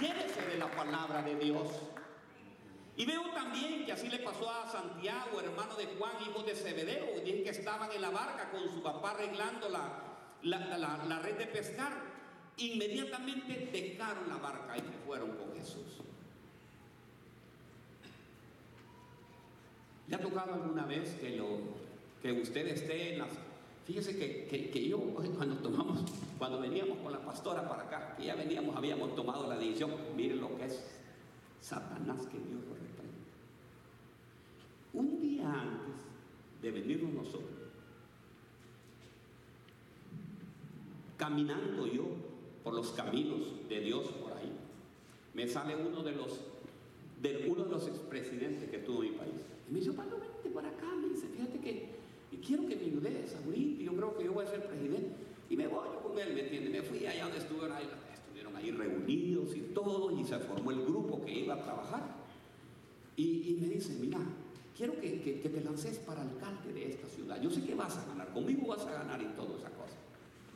Llévese 0.00 0.42
de 0.42 0.58
la 0.58 0.70
palabra 0.70 1.22
de 1.22 1.36
Dios. 1.36 1.68
Y 2.96 3.04
veo 3.06 3.30
también 3.34 3.84
que 3.84 3.92
así 3.92 4.08
le 4.08 4.18
pasó 4.18 4.50
a 4.50 4.70
Santiago, 4.70 5.40
hermano 5.40 5.74
de 5.76 5.86
Juan, 5.98 6.12
hijo 6.22 6.42
de 6.42 6.54
Zebedeo, 6.54 7.22
y 7.24 7.42
que 7.42 7.50
estaban 7.50 7.90
en 7.92 8.02
la 8.02 8.10
barca 8.10 8.50
con 8.50 8.62
su 8.70 8.82
papá 8.82 9.10
arreglando 9.12 9.68
la, 9.68 10.02
la, 10.42 10.78
la, 10.78 11.18
red 11.20 11.36
de 11.36 11.46
pescar. 11.46 11.92
Inmediatamente 12.58 13.68
dejaron 13.70 14.28
la 14.28 14.36
barca 14.36 14.76
y 14.78 14.80
se 14.80 15.04
fueron 15.06 15.36
con 15.36 15.54
Jesús. 15.54 16.00
¿Le 20.08 20.16
ha 20.16 20.20
tocado 20.20 20.54
alguna 20.54 20.86
vez 20.86 21.16
que, 21.20 21.36
lo, 21.36 21.58
que 22.22 22.32
usted 22.32 22.66
esté 22.68 23.14
en 23.14 23.18
las 23.18 23.28
Fíjese 23.86 24.16
que, 24.18 24.70
que, 24.72 24.88
yo 24.88 24.98
cuando 24.98 25.54
tomamos, 25.58 26.00
cuando 26.38 26.60
veníamos 26.60 26.98
con 26.98 27.12
la 27.12 27.24
pastora 27.24 27.68
para 27.68 27.84
acá, 27.84 28.16
que 28.16 28.24
ya 28.24 28.34
veníamos, 28.34 28.74
habíamos 28.74 29.14
tomado 29.14 29.46
la 29.46 29.56
decisión, 29.56 29.92
miren 30.16 30.40
lo 30.40 30.56
que 30.56 30.64
es 30.64 30.84
Satanás 31.60 32.26
que 32.26 32.36
Dios 32.36 32.64
lo 32.64 32.74
reprende. 32.74 33.14
Un 34.92 35.20
día 35.20 35.52
antes 35.52 36.02
de 36.62 36.70
venirnos 36.72 37.12
nosotros, 37.12 37.48
caminando 41.16 41.86
yo 41.86 42.06
por 42.64 42.74
los 42.74 42.90
caminos 42.90 43.68
de 43.68 43.80
Dios 43.80 44.08
por 44.08 44.32
ahí, 44.32 44.52
me 45.32 45.46
sale 45.46 45.76
uno 45.76 46.02
de 46.02 46.10
los 46.10 46.40
de 47.22 47.48
uno 47.48 47.64
de 47.64 47.70
los 47.70 47.86
expresidentes 47.86 48.68
que 48.68 48.78
tuvo 48.78 49.00
mi 49.00 49.10
país. 49.10 49.34
Y 49.68 49.72
me 49.72 49.78
dice, 49.78 49.92
Pablo, 49.92 50.18
vente 50.18 50.50
por 50.50 50.66
acá, 50.66 50.86
me 50.94 51.16
fíjate 51.16 51.60
que 51.60 51.95
quiero 52.46 52.66
que 52.66 52.76
me 52.76 52.84
ayudes 52.84 53.34
ahorita, 53.34 53.82
yo 53.82 53.96
creo 53.96 54.16
que 54.16 54.24
yo 54.24 54.32
voy 54.32 54.44
a 54.44 54.48
ser 54.48 54.66
presidente. 54.66 55.16
Y 55.50 55.56
me 55.56 55.66
voy 55.66 55.88
con 56.02 56.18
él, 56.18 56.34
¿me 56.34 56.40
entiende? 56.42 56.70
Me 56.70 56.82
fui 56.82 57.06
allá 57.06 57.24
donde 57.24 57.38
estuvieron 57.38 57.72
ahí, 57.72 57.88
estuvieron 58.12 58.56
ahí 58.56 58.70
reunidos 58.70 59.54
y 59.54 59.60
todo, 59.74 60.18
y 60.18 60.24
se 60.24 60.38
formó 60.38 60.70
el 60.70 60.82
grupo 60.82 61.24
que 61.24 61.32
iba 61.32 61.54
a 61.54 61.62
trabajar. 61.62 62.02
Y, 63.16 63.56
me 63.60 63.68
dice, 63.68 63.96
mira, 64.00 64.18
quiero 64.76 65.00
que, 65.00 65.08
te 65.42 65.64
lances 65.64 65.98
para 65.98 66.22
alcalde 66.22 66.72
de 66.72 66.90
esta 66.90 67.08
ciudad. 67.08 67.40
Yo 67.40 67.50
sé 67.50 67.64
que 67.64 67.74
vas 67.74 67.96
a 67.96 68.04
ganar, 68.06 68.32
conmigo 68.32 68.66
vas 68.68 68.84
a 68.86 68.92
ganar 68.92 69.20
y 69.22 69.26
toda 69.36 69.56
esa 69.56 69.70
cosa. 69.70 69.96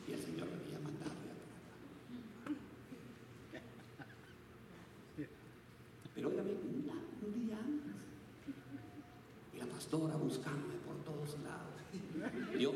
Y 0.08 0.12
el 0.12 0.20
Señor 0.20 0.48
me 0.48 0.56
había 0.56 0.78
mandado 0.80 1.10
Pero 6.14 6.28
óigame, 6.28 6.50
un 6.50 7.46
día 7.46 7.56
antes. 7.56 7.94
Y 9.54 9.58
la 9.58 9.66
pastora 9.66 10.16
buscándome 10.16 10.74
por 10.84 10.96
todos 11.04 11.38
lados. 11.42 11.70
Yo 12.58 12.72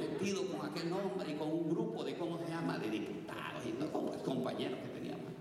con 0.75 0.83
aquel 0.83 0.93
hombre 0.93 1.31
y 1.31 1.35
con 1.35 1.49
un 1.49 1.71
grupo 1.71 2.05
de, 2.05 2.15
¿cómo 2.17 2.39
se 2.39 2.49
llama?, 2.49 2.79
de 2.79 2.91
diputados 2.91 3.65
y 3.67 3.73
no 3.81 3.91
como 3.93 4.13
compañeros 4.23 4.79
que 4.81 4.99
teníamos. 4.99 5.33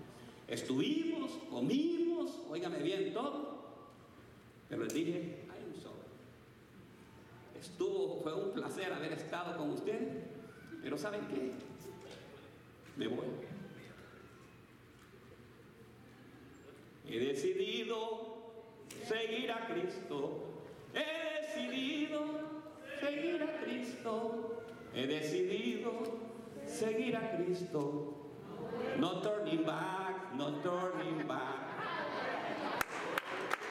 Estuvimos, 0.46 1.32
comimos, 1.50 2.40
óigame 2.48 2.78
bien 2.78 3.12
todo. 3.12 3.54
Pero 4.68 4.84
les 4.84 4.94
dije, 4.94 5.46
hay 5.50 5.74
un 5.74 5.80
solo. 5.80 5.94
Estuvo, 7.60 8.20
fue 8.22 8.34
un 8.34 8.52
placer 8.52 8.92
haber 8.92 9.12
estado 9.12 9.56
con 9.56 9.70
usted, 9.70 10.24
pero 10.82 10.96
¿saben 10.96 11.22
qué? 11.28 11.52
Me 12.96 13.08
voy. 13.08 13.26
He 17.08 17.18
decidido 17.18 18.36
seguir 19.06 19.50
a 19.50 19.66
Cristo. 19.66 20.44
He 20.94 21.40
decidido 21.40 22.20
seguir 23.00 23.42
a 23.42 23.64
Cristo. 23.64 24.63
He 24.94 25.06
decidido 25.06 25.92
seguir 26.66 27.16
a 27.16 27.36
Cristo. 27.36 28.20
No 28.98 29.20
turning 29.20 29.64
back, 29.64 30.34
no 30.34 30.60
turning 30.62 31.26
back. 31.26 31.74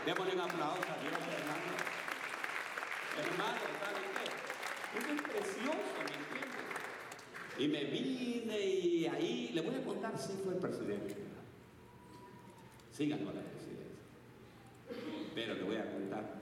Démosle 0.05 0.33
un 0.33 0.41
aplauso 0.41 0.83
a 0.83 0.97
Dios, 1.01 1.19
hermano. 1.31 1.73
Hermano, 3.19 3.59
¿saben 3.79 4.09
qué? 4.17 4.27
Eso 4.99 5.13
es 5.13 5.21
precioso, 5.21 5.97
¿me 5.97 6.15
entiendes? 6.19 6.67
Y 7.57 7.67
me 7.67 7.83
vine 7.85 8.59
y 8.59 9.07
ahí, 9.07 9.51
le 9.53 9.61
voy 9.61 9.75
a 9.75 9.83
contar 9.83 10.17
si 10.17 10.33
fue 10.43 10.53
el 10.53 10.59
presidente 10.59 11.33
sí 12.93 13.09
ganó 13.09 13.25
la 13.33 13.41
presidencia. 13.41 14.03
Pero 15.33 15.55
le 15.55 15.63
voy 15.63 15.77
a 15.77 15.91
contar, 15.91 16.35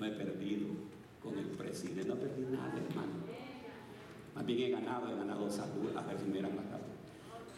no 0.00 0.06
he 0.06 0.10
perdido 0.10 0.68
con 1.22 1.38
el 1.38 1.46
presidente, 1.46 2.08
no 2.08 2.16
perdido 2.16 2.50
nada, 2.50 2.72
hermano. 2.74 3.12
Más 4.36 4.44
bien 4.44 4.60
he 4.60 4.70
ganado, 4.70 5.10
he 5.10 5.16
ganado 5.16 5.50
salud, 5.50 5.96
a 5.96 6.02
ver 6.02 6.18
si 6.18 6.24
me 6.26 6.32
hubieran. 6.32 6.52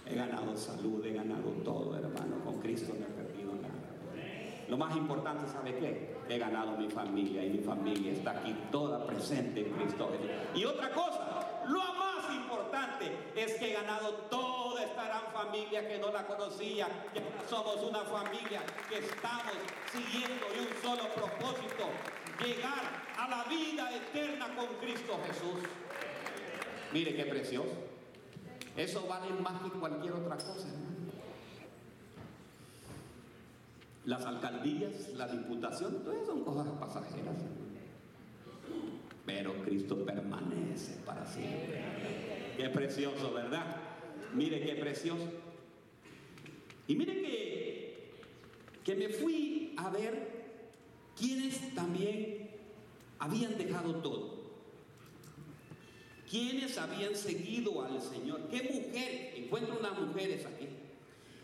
He 0.06 0.14
ganado 0.14 0.56
salud, 0.56 1.04
he 1.04 1.12
ganado 1.12 1.50
todo, 1.64 1.96
hermano. 1.96 2.38
Con 2.44 2.60
Cristo 2.60 2.94
no 2.98 3.04
he 3.04 3.10
perdido 3.10 3.52
nada. 3.56 3.74
Lo 4.68 4.78
más 4.78 4.96
importante, 4.96 5.46
¿sabe 5.48 5.74
qué? 5.76 6.16
He 6.28 6.38
ganado 6.38 6.76
mi 6.76 6.88
familia 6.88 7.44
y 7.44 7.50
mi 7.50 7.58
familia 7.58 8.12
está 8.12 8.30
aquí 8.30 8.54
toda 8.70 9.04
presente 9.06 9.66
en 9.66 9.72
Cristo 9.72 10.08
Y 10.54 10.64
otra 10.64 10.92
cosa, 10.92 11.64
lo 11.66 11.80
más 11.80 12.32
importante 12.32 13.10
es 13.34 13.54
que 13.54 13.70
he 13.70 13.74
ganado 13.74 14.12
toda 14.30 14.84
esta 14.84 15.04
gran 15.04 15.32
familia 15.32 15.86
que 15.88 15.98
no 15.98 16.12
la 16.12 16.26
conocía. 16.26 16.86
somos 17.50 17.82
una 17.82 18.00
familia 18.00 18.60
que 18.88 18.98
estamos 18.98 19.56
siguiendo 19.90 20.46
y 20.54 20.60
un 20.60 20.82
solo 20.82 21.08
propósito, 21.14 21.88
llegar 22.44 22.84
a 23.18 23.28
la 23.28 23.44
vida 23.44 23.90
eterna 23.94 24.54
con 24.54 24.66
Cristo 24.80 25.18
Jesús. 25.26 25.87
Mire 26.92 27.14
qué 27.14 27.24
precioso. 27.24 27.68
Eso 28.76 29.06
vale 29.08 29.28
más 29.40 29.60
que 29.62 29.70
cualquier 29.78 30.12
otra 30.12 30.36
cosa, 30.36 30.68
Las 34.04 34.24
alcaldías, 34.24 35.10
la 35.16 35.28
diputación, 35.28 36.02
todas 36.02 36.24
son 36.24 36.42
cosas 36.42 36.66
pasajeras. 36.80 37.36
Pero 39.26 39.52
Cristo 39.64 40.02
permanece 40.04 40.94
para 41.04 41.26
siempre. 41.26 41.82
Qué 42.56 42.70
precioso, 42.70 43.34
¿verdad? 43.34 43.76
Mire 44.34 44.60
qué 44.62 44.76
precioso. 44.76 45.28
Y 46.86 46.94
mire 46.96 47.20
que, 47.20 48.22
que 48.82 48.94
me 48.94 49.08
fui 49.10 49.74
a 49.76 49.90
ver 49.90 50.38
quienes 51.14 51.74
también 51.74 52.48
habían 53.18 53.58
dejado 53.58 53.96
todo. 53.96 54.37
Quienes 56.30 56.76
habían 56.76 57.16
seguido 57.16 57.82
al 57.84 58.00
Señor. 58.02 58.48
¿Qué 58.50 58.62
mujer? 58.62 59.34
Encuentro 59.36 59.78
unas 59.78 59.98
mujeres 59.98 60.44
aquí. 60.44 60.68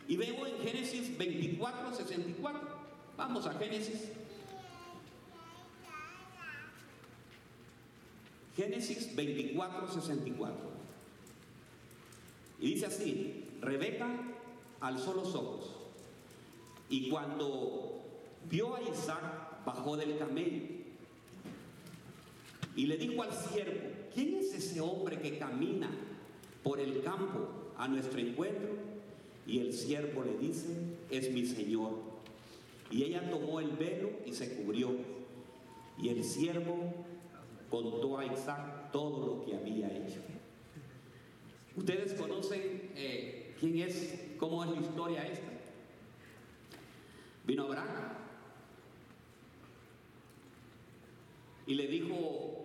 Y 0.06 0.16
veo 0.16 0.46
en 0.46 0.58
Génesis 0.58 1.16
24, 1.16 1.94
64. 1.94 2.60
Vamos 3.16 3.46
a 3.46 3.54
Génesis. 3.54 4.10
Génesis 8.56 9.16
24, 9.16 9.88
64. 9.88 10.56
Y 12.60 12.74
dice 12.74 12.86
así, 12.86 13.44
Rebeca 13.60 14.08
alzó 14.80 15.14
los 15.14 15.34
ojos 15.34 15.70
y 16.88 17.08
cuando 17.08 18.02
vio 18.48 18.76
a 18.76 18.82
Isaac 18.82 19.64
bajó 19.64 19.96
del 19.96 20.18
camello 20.18 20.62
y 22.76 22.86
le 22.86 22.96
dijo 22.96 23.22
al 23.22 23.32
siervo, 23.32 24.03
¿quién 24.14 24.36
es 24.36 24.54
ese 24.54 24.80
hombre 24.80 25.18
que 25.18 25.38
camina 25.38 25.90
por 26.62 26.80
el 26.80 27.02
campo 27.02 27.72
a 27.76 27.88
nuestro 27.88 28.18
encuentro? 28.20 28.70
Y 29.46 29.58
el 29.58 29.72
siervo 29.72 30.24
le 30.24 30.38
dice, 30.38 30.68
es 31.10 31.30
mi 31.30 31.44
Señor. 31.44 31.92
Y 32.90 33.04
ella 33.04 33.28
tomó 33.28 33.60
el 33.60 33.72
velo 33.72 34.10
y 34.24 34.32
se 34.32 34.54
cubrió. 34.56 34.92
Y 35.98 36.08
el 36.08 36.24
siervo 36.24 36.92
contó 37.68 38.18
a 38.18 38.26
Isaac 38.26 38.92
todo 38.92 39.26
lo 39.26 39.44
que 39.44 39.56
había 39.56 39.88
hecho. 39.88 40.20
Ustedes 41.76 42.14
conocen 42.14 42.90
eh, 42.94 43.54
quién 43.58 43.80
es, 43.80 44.14
cómo 44.38 44.64
es 44.64 44.70
la 44.70 44.80
historia 44.80 45.26
esta. 45.26 45.48
Vino 47.44 47.64
Abraham 47.64 48.24
y 51.66 51.74
le 51.74 51.86
dijo 51.86 52.63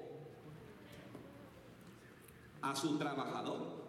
a 2.61 2.75
su 2.75 2.97
trabajador, 2.97 3.79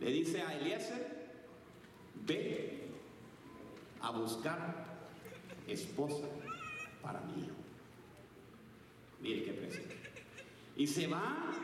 le 0.00 0.10
dice 0.10 0.42
a 0.42 0.56
Eliezer, 0.58 1.16
ve 2.26 2.88
a 4.00 4.10
buscar 4.10 4.84
esposa 5.66 6.26
para 7.02 7.20
mi 7.22 7.44
hijo. 7.44 7.54
Mire 9.20 9.42
qué 9.44 9.52
precioso. 9.52 9.88
Y 10.76 10.86
se 10.86 11.06
va 11.06 11.54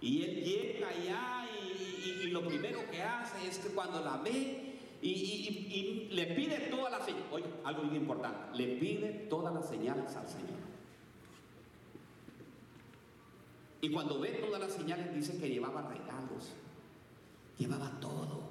y 0.00 0.22
él 0.22 0.44
llega 0.44 0.88
allá 0.88 1.46
y, 1.66 2.30
lo 2.30 2.46
primero 2.46 2.78
que 2.90 3.02
hace 3.02 3.48
es 3.48 3.58
que 3.58 3.68
cuando 3.70 4.00
la 4.00 4.16
ve 4.18 4.78
y, 5.02 6.08
le 6.10 6.26
pide 6.26 6.68
todas 6.70 6.92
las 6.92 7.04
señales, 7.04 7.26
oye, 7.30 7.46
algo 7.64 7.82
muy 7.84 7.96
importante, 7.96 8.56
le 8.56 8.76
pide 8.76 9.08
todas 9.28 9.54
las 9.54 9.68
señales 9.68 10.14
al 10.16 10.28
Señor. 10.28 10.69
Y 13.80 13.90
cuando 13.90 14.20
ve 14.20 14.28
todas 14.44 14.60
las 14.60 14.72
señales 14.72 15.14
dice 15.14 15.38
que 15.38 15.48
llevaba 15.48 15.82
regalos, 15.82 16.52
llevaba 17.58 17.90
todo. 18.00 18.50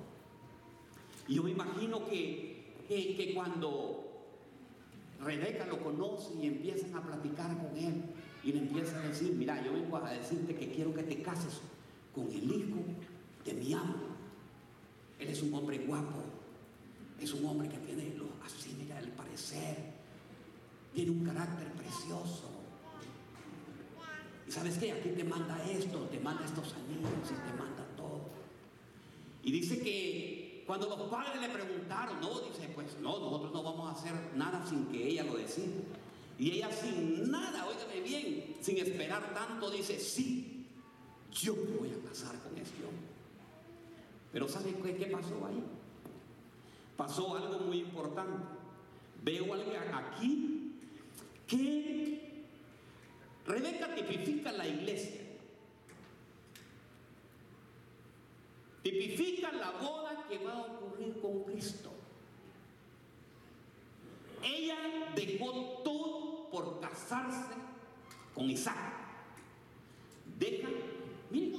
Y 1.27 1.36
yo 1.36 1.43
me 1.43 1.51
imagino 1.51 2.03
que, 2.07 2.74
que, 2.88 3.33
cuando 3.36 4.07
Rebeca 5.21 5.67
lo 5.67 5.83
conoce 5.83 6.33
y 6.41 6.48
empiezan 6.48 6.95
a 6.95 7.03
platicar 7.03 7.55
con 7.57 7.77
él 7.77 8.03
y 8.43 8.53
le 8.53 8.59
empieza 8.59 8.98
a 8.98 9.07
decir, 9.07 9.33
mira, 9.33 9.63
yo 9.63 9.74
vengo 9.74 9.98
a 9.98 10.12
decirte 10.12 10.55
que 10.55 10.71
quiero 10.71 10.93
que 10.93 11.03
te 11.03 11.21
cases 11.21 11.62
con 12.15 12.25
el 12.31 12.43
hijo 12.43 12.79
de 13.45 13.53
mi 13.53 13.74
amo. 13.74 14.09
Él 15.19 15.27
es 15.27 15.43
un 15.43 15.53
hombre 15.53 15.77
guapo, 15.79 16.24
es 17.19 17.33
un 17.33 17.45
hombre 17.45 17.69
que 17.69 17.77
tiene 17.77 18.13
así, 18.43 18.75
mira, 18.79 19.00
el 19.00 19.09
parecer. 19.09 19.77
tiene 20.95 21.12
un 21.12 21.24
carácter 21.24 21.67
precioso. 21.74 22.59
Sabes 24.50 24.79
qué, 24.79 24.91
aquí 24.91 25.10
te 25.10 25.24
manda 25.24 25.63
esto, 25.70 26.00
te 26.12 26.20
manda 26.20 26.44
estos 26.44 26.74
anillos 26.74 27.12
y 27.25 27.50
te 27.50 27.58
manda 27.58 27.86
todo. 27.96 28.22
Y 29.44 29.51
dice 29.51 29.79
que 29.79 30.63
cuando 30.65 30.89
los 30.89 31.01
padres 31.10 31.39
le 31.39 31.50
preguntaron, 31.50 32.20
no, 32.20 32.41
dice, 32.41 32.68
pues 32.74 32.98
no, 33.00 33.20
nosotros 33.20 33.53
no 33.53 33.63
vamos 33.63 33.89
a 33.89 34.00
hacer 34.00 34.13
nada 34.36 34.65
sin 34.65 34.88
que 34.88 35.08
ella 35.08 35.24
lo 35.24 35.38
decida. 35.38 35.82
Y 36.39 36.51
ella 36.51 36.72
sin 36.72 37.29
nada, 37.29 37.68
óigame 37.68 38.01
bien, 38.01 38.56
sin 38.60 38.77
esperar 38.79 39.34
tanto, 39.36 39.70
dice, 39.70 40.00
sí, 40.00 40.65
yo 41.32 41.56
me 41.56 41.77
voy 41.77 41.89
a 41.89 42.10
casar 42.10 42.36
con 42.39 42.58
este 42.58 42.84
hombre. 42.84 43.08
Pero 44.32 44.48
¿sabe 44.48 44.74
qué, 44.84 44.96
qué 44.96 45.06
pasó 45.08 45.46
ahí? 45.46 45.63
Pasó 46.98 47.38
algo 47.38 47.60
muy 47.60 47.79
importante. 47.79 48.46
Veo 49.24 49.53
algo 49.53 49.72
aquí 49.94 50.74
que 51.46 52.28
Rebeca 53.50 53.96
tipifica 53.96 54.51
la 54.51 54.68
iglesia. 54.68 55.22
Tipifica 58.84 59.51
la 59.51 59.72
boda 59.72 60.27
que 60.29 60.38
va 60.38 60.53
a 60.53 60.62
ocurrir 60.62 61.20
con 61.20 61.44
Cristo. 61.46 61.89
Ella 64.44 64.77
dejó 65.15 65.82
todo 65.84 66.51
por 66.51 66.79
casarse 66.79 67.56
con 68.36 68.51
Isaac. 68.51 68.94
Deja, 70.38 70.70
mire, 71.32 71.58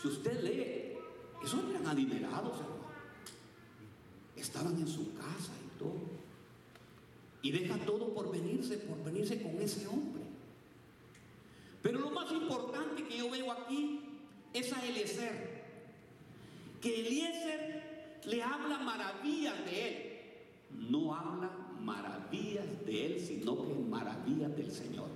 si 0.00 0.08
usted 0.08 0.40
lee, 0.40 0.98
esos 1.44 1.68
eran 1.68 1.88
adinerados, 1.88 2.60
hermano. 2.60 2.84
Estaban 4.36 4.76
en 4.76 4.86
su 4.86 5.12
casa 5.14 5.52
y 5.66 5.78
todo. 5.80 5.98
Y 7.42 7.50
deja 7.50 7.76
todo 7.84 8.14
por 8.14 8.30
venirse, 8.30 8.76
por 8.76 9.02
venirse 9.02 9.42
con 9.42 9.60
ese 9.60 9.88
hombre. 9.88 10.24
Pero 11.84 12.00
lo 12.00 12.10
más 12.10 12.32
importante 12.32 13.03
yo 13.16 13.30
veo 13.30 13.52
aquí 13.52 14.00
es 14.52 14.72
a 14.72 14.84
Eliezer. 14.84 15.64
Que 16.80 17.00
Eliezer 17.00 18.20
le 18.24 18.42
habla 18.42 18.78
maravillas 18.78 19.64
de 19.64 19.88
él. 19.88 20.10
No 20.70 21.14
habla 21.14 21.50
maravillas 21.84 22.66
de 22.84 23.06
Él, 23.06 23.20
sino 23.20 23.56
que 23.56 23.74
maravillas 23.74 24.56
del 24.56 24.72
Señor. 24.72 25.08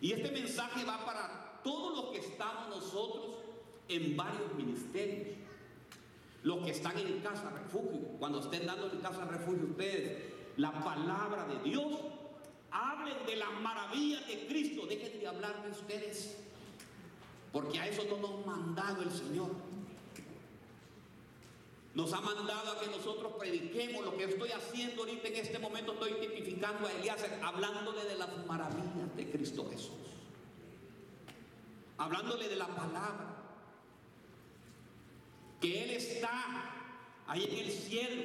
Y 0.00 0.12
este 0.12 0.30
mensaje 0.30 0.84
va 0.84 1.04
para 1.04 1.60
todos 1.64 1.96
los 1.96 2.12
que 2.12 2.18
estamos 2.18 2.68
nosotros 2.68 3.36
en 3.88 4.16
varios 4.16 4.54
ministerios. 4.54 5.36
Los 6.44 6.64
que 6.64 6.70
están 6.70 6.96
en 6.98 7.20
casa 7.20 7.50
refugio, 7.50 8.00
cuando 8.18 8.40
estén 8.40 8.64
dando 8.64 8.90
en 8.92 9.00
casa 9.00 9.24
refugio 9.24 9.66
ustedes 9.70 10.32
la 10.56 10.72
palabra 10.84 11.46
de 11.46 11.68
Dios, 11.68 11.92
hablen 12.70 13.26
de 13.26 13.36
las 13.36 13.52
maravillas 13.60 14.26
de 14.26 14.46
Cristo, 14.46 14.86
dejen 14.86 15.18
de 15.18 15.26
hablar 15.26 15.62
de 15.64 15.70
ustedes, 15.70 16.36
porque 17.52 17.78
a 17.78 17.86
eso 17.86 18.04
no 18.04 18.18
nos 18.18 18.42
ha 18.42 18.50
mandado 18.50 19.02
el 19.02 19.10
Señor. 19.10 19.50
Nos 21.94 22.12
ha 22.12 22.20
mandado 22.20 22.72
a 22.72 22.80
que 22.80 22.86
nosotros 22.86 23.32
prediquemos 23.38 24.04
lo 24.04 24.16
que 24.16 24.24
estoy 24.24 24.52
haciendo 24.52 25.02
ahorita 25.02 25.28
en 25.28 25.36
este 25.36 25.58
momento. 25.58 25.94
Estoy 25.94 26.12
tipificando 26.20 26.86
a 26.86 26.92
Elías, 26.92 27.24
hablándole 27.42 28.04
de 28.04 28.14
las 28.16 28.46
maravillas 28.46 29.16
de 29.16 29.30
Cristo 29.32 29.66
Jesús. 29.68 29.94
Hablándole 31.96 32.48
de 32.48 32.54
la 32.54 32.68
palabra. 32.68 33.34
Que 35.60 35.84
Él 35.84 35.90
está 35.90 36.70
ahí 37.26 37.44
en 37.44 37.66
el 37.66 37.72
cielo 37.72 38.22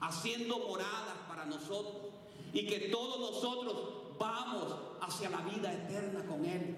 haciendo 0.00 0.58
moradas 0.60 1.16
para 1.28 1.44
nosotros. 1.44 2.05
Y 2.56 2.66
que 2.66 2.88
todos 2.88 3.20
nosotros 3.20 4.16
vamos 4.18 4.74
hacia 5.02 5.28
la 5.28 5.42
vida 5.42 5.70
eterna 5.70 6.24
con 6.24 6.42
Él. 6.46 6.74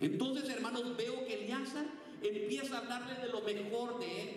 Entonces, 0.00 0.48
hermanos, 0.50 0.96
veo 0.96 1.24
que 1.24 1.44
Elías 1.44 1.68
empieza 2.22 2.74
a 2.74 2.78
hablarle 2.80 3.14
de 3.22 3.28
lo 3.28 3.40
mejor 3.42 4.00
de 4.00 4.22
él. 4.22 4.30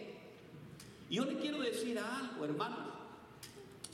Y 1.09 1.15
yo 1.15 1.25
le 1.25 1.39
quiero 1.39 1.59
decir 1.59 1.97
algo, 1.97 2.45
hermanos. 2.45 2.87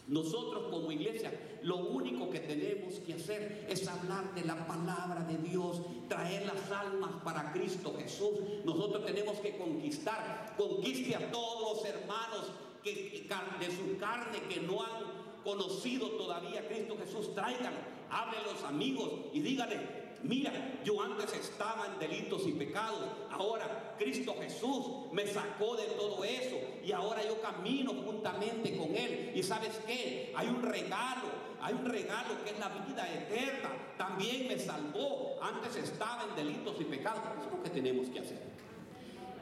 Nosotros 0.10 0.66
como 0.70 0.92
iglesia, 0.92 1.32
lo 1.64 1.78
único 1.78 2.30
que 2.30 2.42
tenemos 2.42 2.96
que 2.96 3.14
hacer 3.14 3.66
es 3.70 3.88
hablar 3.88 4.36
de 4.36 4.44
la 4.44 4.68
palabra 4.68 5.24
de 5.24 5.38
Dios, 5.38 5.82
traer 6.10 6.46
las 6.46 6.70
almas 6.70 7.12
para 7.24 7.54
Cristo 7.54 7.96
Jesús. 7.98 8.32
Nosotros 8.66 9.06
tenemos 9.06 9.40
que 9.40 9.58
conquistar, 9.58 10.56
conquiste 10.58 11.16
a 11.16 11.32
todos 11.32 11.78
los 11.78 11.86
hermanos 11.86 12.52
de 12.94 13.72
su 13.72 13.98
carne 13.98 14.40
que 14.48 14.60
no 14.62 14.84
han 14.84 15.42
conocido 15.44 16.10
todavía 16.12 16.60
a 16.60 16.68
Cristo 16.68 16.96
Jesús, 16.98 17.34
tráiganlo, 17.34 17.80
hable 18.10 18.38
a 18.38 18.44
los 18.44 18.64
amigos 18.64 19.12
y 19.34 19.40
díganle, 19.40 20.06
Mira, 20.28 20.52
yo 20.84 21.02
antes 21.04 21.34
estaba 21.34 21.86
en 21.86 22.00
delitos 22.00 22.48
y 22.48 22.54
pecados, 22.54 23.04
ahora 23.30 23.96
Cristo 24.00 24.36
Jesús 24.40 25.12
me 25.12 25.28
sacó 25.28 25.76
de 25.76 25.86
todo 25.86 26.24
eso 26.24 26.56
y 26.84 26.92
ahora 26.92 27.24
yo 27.24 27.40
camino 27.42 27.94
juntamente 27.94 28.76
con 28.76 28.96
Él. 28.96 29.34
Y 29.36 29.44
sabes 29.44 29.80
qué, 29.86 30.34
hay 30.36 30.48
un 30.48 30.64
regalo, 30.64 31.28
hay 31.62 31.76
un 31.76 31.86
regalo 31.86 32.44
que 32.44 32.52
es 32.52 32.60
la 32.60 32.70
vida 32.70 33.08
eterna. 33.14 33.70
También 33.98 34.48
me 34.48 34.58
salvó, 34.58 35.38
antes 35.44 35.76
estaba 35.76 36.24
en 36.24 36.36
delitos 36.36 36.76
y 36.80 36.86
pecados. 36.86 37.22
Eso 37.38 37.48
es 37.48 37.58
lo 37.58 37.64
que 37.64 37.70
tenemos 37.70 38.10
que 38.10 38.20
hacer. 38.20 38.42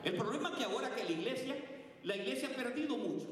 El 0.03 0.17
problema 0.17 0.49
es 0.49 0.55
que 0.57 0.63
ahora 0.65 0.93
que 0.93 1.05
la 1.05 1.11
iglesia, 1.11 1.55
la 2.03 2.15
iglesia 2.17 2.49
ha 2.49 2.55
perdido 2.55 2.97
mucho. 2.97 3.27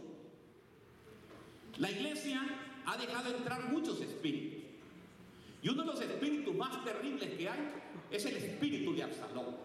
La 1.77 1.91
iglesia 1.91 2.41
ha 2.86 2.97
dejado 2.97 3.36
entrar 3.36 3.71
muchos 3.71 4.01
espíritus. 4.01 4.60
Y 5.62 5.69
uno 5.69 5.84
de 5.84 5.88
los 5.88 6.01
espíritus 6.01 6.55
más 6.55 6.84
terribles 6.84 7.29
que 7.31 7.49
hay 7.49 7.71
es 8.10 8.25
el 8.25 8.38
espíritu 8.38 8.93
de 8.93 9.03
Absalón. 9.03 9.55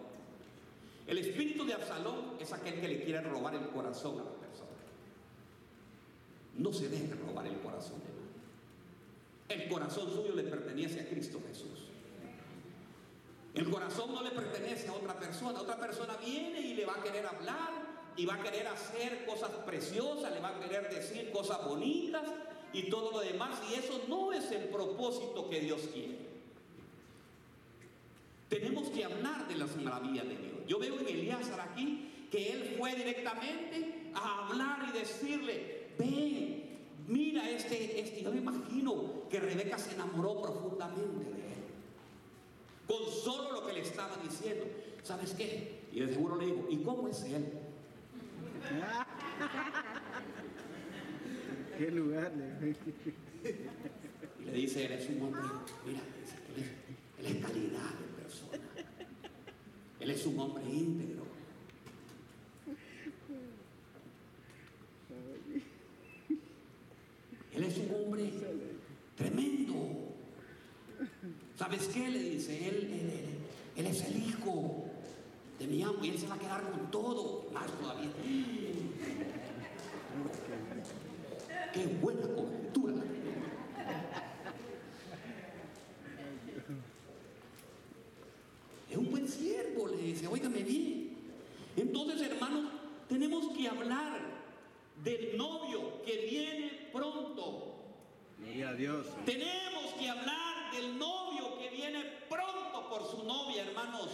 El 1.07 1.17
espíritu 1.19 1.65
de 1.65 1.73
Absalón 1.73 2.35
es 2.39 2.51
aquel 2.51 2.81
que 2.81 2.87
le 2.87 3.03
quiere 3.03 3.21
robar 3.21 3.55
el 3.55 3.67
corazón 3.69 4.19
a 4.19 4.23
la 4.23 4.31
persona. 4.31 4.69
No 6.57 6.73
se 6.73 6.89
deje 6.89 7.13
robar 7.15 7.47
el 7.47 7.57
corazón 7.59 7.99
de 7.99 9.55
nadie. 9.55 9.63
El 9.63 9.69
corazón 9.69 10.11
suyo 10.11 10.35
le 10.35 10.43
pertenece 10.43 11.01
a 11.01 11.09
Cristo 11.09 11.41
Jesús. 11.47 11.85
El 13.53 13.69
corazón 13.69 14.13
no 14.13 14.21
le 14.21 14.31
pertenece 14.31 14.87
a 14.89 14.93
otra 14.93 15.17
persona. 15.17 15.61
Otra 15.61 15.77
persona 15.77 16.15
viene 16.17 16.59
y 16.59 16.73
le 16.75 16.85
va 16.85 16.93
a 16.95 17.01
querer 17.01 17.25
hablar 17.25 17.86
y 18.17 18.25
va 18.25 18.33
a 18.33 18.41
querer 18.41 18.67
hacer 18.67 19.25
cosas 19.25 19.51
preciosas, 19.65 20.33
le 20.33 20.39
va 20.39 20.49
a 20.49 20.59
querer 20.59 20.89
decir 20.89 21.31
cosas 21.31 21.63
bonitas, 21.63 22.23
y 22.73 22.89
todo 22.89 23.11
lo 23.11 23.19
demás. 23.19 23.59
Y 23.71 23.75
eso 23.75 24.01
no 24.07 24.33
es 24.33 24.51
el 24.51 24.65
propósito 24.65 25.49
que 25.49 25.61
Dios 25.61 25.81
quiere. 25.93 26.17
Tenemos 28.49 28.89
que 28.89 29.03
hablar 29.03 29.47
de 29.47 29.55
las 29.55 29.75
maravillas 29.77 30.27
de 30.27 30.37
Dios. 30.37 30.55
Yo 30.67 30.79
veo 30.79 30.99
en 30.99 31.07
Elías 31.07 31.49
aquí 31.59 32.27
que 32.31 32.51
él 32.53 32.75
fue 32.77 32.95
directamente 32.95 34.11
a 34.13 34.47
hablar 34.47 34.89
y 34.89 34.99
decirle, 34.99 35.87
ven, 35.97 36.77
mira 37.07 37.49
este, 37.49 37.99
este. 37.99 38.23
Yo 38.23 38.31
me 38.31 38.37
imagino 38.37 39.27
que 39.29 39.39
Rebeca 39.39 39.77
se 39.77 39.93
enamoró 39.93 40.41
profundamente 40.41 41.25
de 41.25 41.41
él. 41.41 41.63
Con 42.87 43.11
solo 43.11 43.51
lo 43.51 43.67
que 43.67 43.73
le 43.73 43.81
estaba 43.81 44.15
diciendo. 44.23 44.65
¿Sabes 45.03 45.33
qué? 45.33 45.81
Y 45.91 45.99
de 45.99 46.07
seguro 46.07 46.37
le 46.37 46.45
digo, 46.45 46.67
¿y 46.69 46.77
cómo 46.77 47.07
es 47.07 47.23
él? 47.23 47.66
¿Qué 51.77 51.91
lugar? 51.91 52.31
Y 54.39 54.45
le 54.45 54.51
dice, 54.51 54.85
él 54.85 54.93
es 54.93 55.07
un 55.09 55.21
hombre, 55.21 55.41
mira, 55.85 55.99
él 56.57 56.57
es, 56.57 56.65
él 57.35 57.41
calidad 57.41 57.93
de 57.93 58.05
persona. 58.21 58.57
Él 59.99 60.11
es 60.11 60.25
un 60.25 60.39
hombre 60.39 60.63
íntegro. 60.65 61.27
Él 67.53 67.63
es 67.63 67.77
un 67.77 67.95
hombre 67.95 68.31
tremendo. 69.15 70.15
¿Sabes 71.57 71.87
qué? 71.87 72.09
Le 72.09 72.19
dice, 72.19 72.67
él, 72.67 72.91
él, 72.91 73.11
él, 73.77 73.85
es 73.87 74.03
el 74.05 74.17
hijo 74.17 74.86
de 75.59 75.67
mi 75.67 75.81
amo 75.81 76.03
y 76.03 76.09
él 76.09 76.19
se 76.19 76.27
va 76.27 76.35
a 76.35 76.39
quedar 76.39 76.61
con 76.69 76.91
todo, 76.91 77.47
más 77.51 77.65
todavía. 77.79 78.09
Qué 81.73 81.85
buena 82.01 82.21
cobertura. 82.21 82.93
Es 88.89 88.97
un 88.97 89.11
buen 89.11 89.27
siervo, 89.27 89.87
le 89.87 89.97
dice, 89.97 90.27
óigame 90.27 90.63
bien. 90.63 91.17
Entonces, 91.75 92.21
hermanos, 92.21 92.71
tenemos 93.09 93.47
que 93.55 93.67
hablar 93.67 94.19
del 95.03 95.37
novio 95.37 96.01
que 96.03 96.25
viene 96.29 96.89
pronto. 96.91 97.75
Gloria 98.39 98.69
a 98.69 98.73
Dios. 98.73 99.07
Tenemos 99.25 99.93
que 99.99 100.09
hablar 100.09 100.71
del 100.73 100.97
novio 100.97 101.57
que 101.59 101.69
viene 101.69 102.03
pronto 102.29 102.89
por 102.89 103.05
su 103.05 103.23
novia, 103.23 103.63
hermanos. 103.63 104.09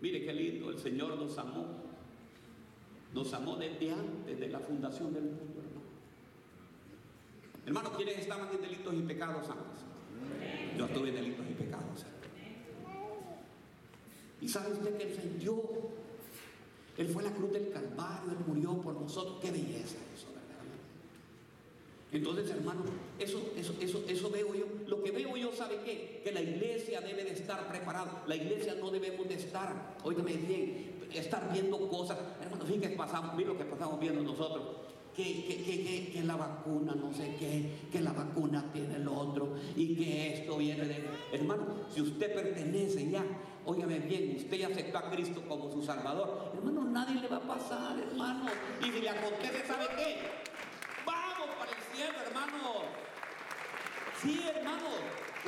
Mire 0.00 0.24
qué 0.24 0.32
lindo, 0.32 0.70
el 0.70 0.78
Señor 0.78 1.16
nos 1.16 1.36
amó. 1.38 1.66
Nos 3.14 3.32
amó 3.32 3.56
desde 3.56 3.92
antes 3.92 4.38
de 4.38 4.48
la 4.48 4.60
fundación 4.60 5.14
del 5.14 5.24
mundo, 5.24 5.60
hermano. 5.60 5.86
Hermano, 7.64 7.90
¿quiénes 7.96 8.18
estaban 8.18 8.48
en 8.54 8.60
delitos 8.60 8.94
y 8.94 9.02
pecados 9.02 9.48
antes? 9.48 9.84
Yo 10.76 10.84
estuve 10.84 11.08
en 11.08 11.14
delitos 11.14 11.46
y 11.50 11.54
pecados. 11.54 12.04
¿Y 14.40 14.48
sabe 14.48 14.72
usted 14.74 14.98
que 14.98 15.14
Señor, 15.14 15.90
Él 16.98 17.08
fue 17.08 17.22
a 17.22 17.30
la 17.30 17.34
cruz 17.34 17.52
del 17.52 17.70
Calvario, 17.70 18.32
Él 18.32 18.38
murió 18.46 18.80
por 18.80 18.94
nosotros? 18.94 19.38
¡Qué 19.40 19.50
belleza 19.50 19.96
eso, 20.14 20.28
Entonces, 22.12 22.50
hermano, 22.50 22.82
eso, 23.18 23.52
eso, 23.56 23.74
eso, 23.80 24.04
eso 24.08 24.30
veo 24.30 24.54
yo. 24.54 24.66
Lo 24.86 25.02
que 25.02 25.10
veo 25.10 25.36
yo, 25.36 25.52
¿sabe 25.52 25.80
qué? 25.84 26.20
Que 26.22 26.32
la 26.32 26.40
iglesia 26.40 27.00
debe 27.00 27.24
de 27.24 27.32
estar 27.32 27.68
preparada. 27.68 28.22
La 28.26 28.36
iglesia 28.36 28.74
no 28.74 28.90
debemos 28.90 29.28
de 29.28 29.34
estar, 29.34 29.96
óigame 30.04 30.34
bien, 30.34 30.96
estar 31.12 31.52
viendo 31.52 31.88
cosas. 31.88 32.18
Hermano, 32.40 32.64
fíjense 32.64 32.90
pasamos, 32.90 33.34
mira 33.34 33.48
lo 33.48 33.58
que 33.58 33.64
pasamos 33.64 33.98
viendo 34.00 34.22
nosotros. 34.22 34.64
Que, 35.16 35.46
que, 35.46 35.64
que, 35.64 36.10
que, 36.12 36.22
la 36.24 36.36
vacuna 36.36 36.94
no 36.94 37.10
sé 37.10 37.36
qué, 37.38 37.88
que 37.90 38.02
la 38.02 38.12
vacuna 38.12 38.70
tiene 38.70 38.96
el 38.96 39.08
otro 39.08 39.54
y 39.74 39.96
que 39.96 40.34
esto 40.34 40.58
viene 40.58 40.84
de... 40.84 41.06
Hermano, 41.32 41.86
si 41.90 42.02
usted 42.02 42.34
pertenece 42.34 43.08
ya, 43.08 43.24
óigame 43.64 43.98
bien, 44.00 44.36
usted 44.36 44.58
ya 44.58 44.66
aceptó 44.66 44.98
a 44.98 45.10
Cristo 45.10 45.42
como 45.48 45.72
su 45.72 45.82
Salvador, 45.82 46.52
hermano, 46.54 46.84
nadie 46.84 47.18
le 47.18 47.28
va 47.28 47.38
a 47.38 47.48
pasar, 47.48 47.98
hermano. 47.98 48.44
Y 48.82 48.92
si 48.92 49.00
le 49.00 49.08
acontece, 49.08 49.66
¿sabe 49.66 49.86
qué? 49.96 50.45
Cielo, 51.96 52.18
hermano. 52.26 52.82
Sí, 54.20 54.44
hermano. 54.54 54.88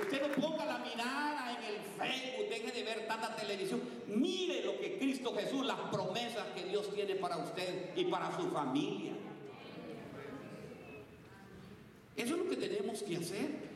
Usted 0.01 0.29
no 0.29 0.35
ponga 0.43 0.65
la 0.65 0.79
mirada 0.79 1.53
en 1.53 1.75
el 1.75 1.81
Facebook, 1.99 2.49
deje 2.49 2.73
de 2.73 2.85
ver 2.85 3.07
tanta 3.07 3.37
televisión. 3.37 3.83
Mire 4.07 4.65
lo 4.65 4.79
que 4.79 4.97
Cristo 4.99 5.35
Jesús, 5.35 5.67
las 5.67 5.79
promesas 5.93 6.47
que 6.55 6.65
Dios 6.65 6.93
tiene 6.95 7.17
para 7.17 7.37
usted 7.37 7.95
y 7.97 8.05
para 8.07 8.35
su 8.37 8.49
familia. 8.51 9.13
Eso 12.17 12.35
es 12.35 12.39
lo 12.41 12.49
que 12.49 12.57
tenemos 12.57 13.03
que 13.03 13.17
hacer. 13.17 13.69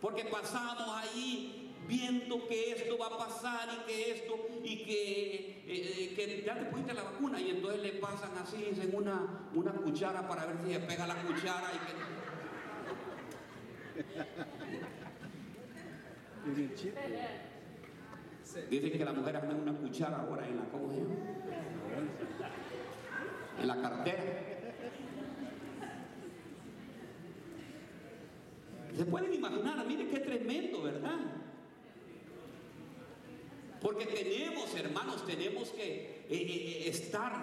Porque 0.00 0.24
pasamos 0.26 0.86
ahí 1.02 1.53
viendo 1.86 2.48
que 2.48 2.72
esto 2.72 2.98
va 2.98 3.06
a 3.06 3.18
pasar 3.18 3.68
y 3.72 3.76
que 3.86 4.10
esto, 4.12 4.34
y 4.62 4.84
que, 4.84 5.62
eh, 5.66 6.12
que 6.14 6.42
ya 6.44 6.58
te 6.58 6.66
pusiste 6.66 6.92
la 6.94 7.02
vacuna 7.02 7.40
y 7.40 7.50
entonces 7.50 7.82
le 7.82 7.92
pasan 7.92 8.36
así, 8.38 8.68
en 8.80 8.94
una, 8.94 9.48
una 9.54 9.72
cuchara 9.72 10.28
para 10.28 10.46
ver 10.46 10.56
si 10.64 10.72
se 10.72 10.80
pega 10.80 11.06
la 11.06 11.16
cuchara 11.22 11.70
y 11.72 11.78
Dicen 18.70 18.92
que 18.92 19.04
la 19.04 19.12
mujer 19.12 19.36
anda 19.36 19.54
una 19.54 19.72
cuchara 19.72 20.20
ahora 20.20 20.46
en 20.46 20.56
la, 20.56 20.64
¿cómo 20.64 20.92
En 23.60 23.66
la 23.66 23.80
cartera. 23.80 24.22
Se 28.96 29.04
pueden 29.06 29.34
imaginar, 29.34 29.84
mire 29.86 30.08
qué 30.08 30.20
tremendo, 30.20 30.82
¿verdad? 30.82 31.43
Porque 33.84 34.06
tenemos, 34.06 34.74
hermanos, 34.74 35.26
tenemos 35.26 35.68
que 35.68 35.84
eh, 35.84 36.26
eh, 36.30 36.86
eh, 36.86 36.88
estar 36.88 37.34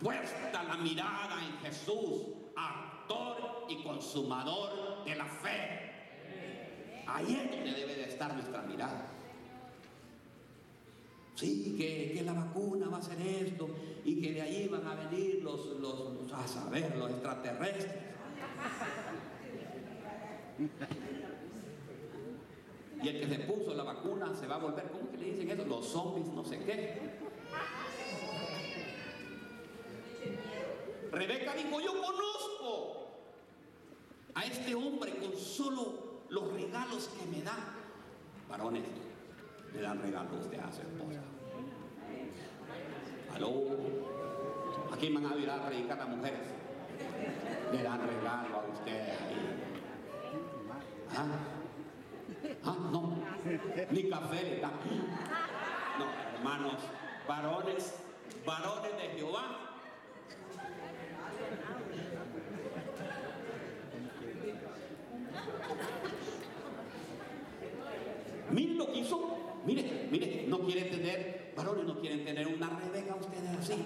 puesta 0.00 0.62
la 0.62 0.76
mirada 0.76 1.44
en 1.44 1.58
Jesús, 1.58 2.22
actor 2.54 3.66
y 3.68 3.82
consumador 3.82 5.04
de 5.04 5.16
la 5.16 5.24
fe. 5.24 7.02
Ahí 7.04 7.34
es 7.34 7.50
donde 7.50 7.72
debe 7.72 7.96
de 7.96 8.04
estar 8.04 8.32
nuestra 8.32 8.62
mirada. 8.62 9.08
Sí, 11.34 11.74
que, 11.76 12.22
la 12.22 12.32
vacuna 12.32 12.88
va 12.88 12.98
a 12.98 13.02
ser 13.02 13.20
esto 13.20 13.68
y 14.04 14.20
que 14.20 14.34
de 14.34 14.40
ahí 14.40 14.68
van 14.68 14.86
a 14.86 14.94
venir 14.94 15.42
los, 15.42 15.66
los, 15.80 16.32
a 16.32 16.46
saber, 16.46 16.96
los 16.96 17.10
extraterrestres. 17.10 17.92
Y 23.02 23.08
el 23.08 23.20
que 23.20 23.26
se 23.26 23.40
puso 23.40 23.74
la 23.74 23.82
vacuna 23.82 24.32
se 24.34 24.46
va 24.46 24.54
a 24.56 24.58
volver, 24.58 24.84
¿cómo 24.90 25.10
que 25.10 25.16
le 25.16 25.24
dicen 25.32 25.50
eso? 25.50 25.64
Los 25.64 25.86
zombies, 25.88 26.28
no 26.28 26.44
sé 26.44 26.58
qué. 26.60 27.00
Rebeca 31.10 31.54
dijo, 31.54 31.80
yo 31.80 31.90
conozco 31.90 33.08
a 34.34 34.44
este 34.44 34.74
hombre 34.74 35.12
con 35.16 35.36
solo 35.36 36.22
los 36.28 36.52
regalos 36.52 37.08
que 37.08 37.26
me 37.36 37.42
dan. 37.42 37.58
Varones, 38.48 38.84
le 39.74 39.80
dan 39.80 40.00
regalos 40.00 40.32
usted 40.40 40.60
a 40.60 40.70
su 40.70 40.82
esposa. 40.82 41.20
Aló. 43.34 43.52
Aquí 44.92 45.12
van 45.12 45.26
a 45.26 45.36
ir 45.36 45.50
a 45.50 45.66
predicar 45.66 46.00
a 46.00 46.06
mujeres. 46.06 46.40
Le 47.72 47.82
dan 47.82 48.06
regalo 48.06 48.60
a 48.60 48.66
usted 48.72 49.08
¿Ah? 51.14 51.51
¿Ah? 52.64 52.76
No. 52.92 53.16
Ni 53.90 54.08
café 54.08 54.42
le 54.42 54.60
dan. 54.60 54.72
No, 55.98 56.06
hermanos, 56.36 56.82
varones, 57.26 57.94
varones 58.44 58.92
de 58.96 59.18
Jehová 59.18 59.72
Mire 68.52 68.74
lo 68.74 68.92
que 68.92 68.98
hizo. 68.98 69.38
Mire, 69.64 70.08
mire, 70.10 70.44
no 70.48 70.60
quiere 70.60 70.82
tener, 70.82 71.52
varones 71.56 71.84
no 71.84 72.00
quieren 72.00 72.24
tener 72.24 72.48
una 72.48 72.68
Rebeca 72.68 73.14
ustedes 73.14 73.58
así. 73.58 73.84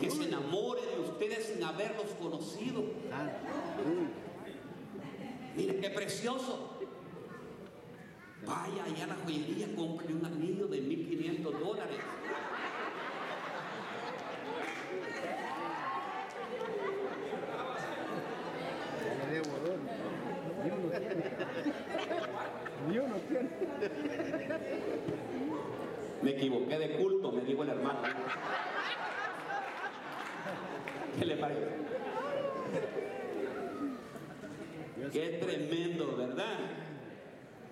Que 0.00 0.10
se 0.10 0.24
enamore 0.24 0.80
de 0.82 1.00
ustedes 1.00 1.46
sin 1.46 1.62
haberlos 1.62 2.06
conocido. 2.20 2.84
Mire, 5.56 5.76
qué 5.80 5.90
precioso. 5.90 6.71
Vaya 8.46 8.84
allá 8.84 9.04
a 9.04 9.06
la 9.06 9.14
joyería, 9.24 9.68
compre 9.76 10.12
un 10.12 10.24
anillo 10.26 10.66
de 10.66 10.80
1500 10.80 11.60
dólares. 11.60 11.98
Me 26.22 26.30
equivoqué 26.30 26.78
de 26.78 26.96
culto, 26.96 27.32
me 27.32 27.42
dijo 27.42 27.62
el 27.62 27.68
hermano. 27.70 28.00
¿Qué 31.18 31.24
le 31.26 31.36
parece? 31.36 31.60
Qué 35.12 35.28
tremendo, 35.40 36.16
¿verdad? 36.16 36.81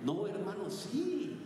No, 0.05 0.27
hermano, 0.27 0.71
sí. 0.71 1.37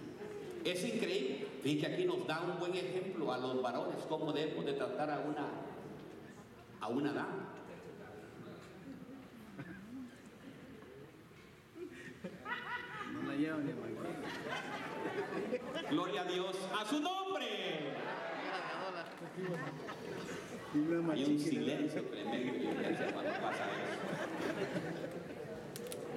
Es 0.65 0.85
increíble. 0.85 1.47
Fíjate 1.63 1.95
aquí 1.95 2.05
nos 2.05 2.27
da 2.27 2.43
un 2.43 2.59
buen 2.59 2.75
ejemplo 2.75 3.33
a 3.33 3.39
los 3.39 3.63
varones 3.63 3.97
cómo 4.09 4.33
debemos 4.33 4.65
de 4.65 4.75
tratar 4.75 5.11
a 5.11 5.19
una 5.21 5.49
a 6.81 6.89
una 6.89 7.13
dama. 7.13 7.49
Gloria 15.91 16.23
a 16.23 16.25
Dios, 16.25 16.57
a 16.79 16.85
su 16.87 17.01
nombre. 17.01 17.95
Hay 21.13 21.25
un 21.25 21.39
silencio 21.39 22.05
tremendo 22.05 22.71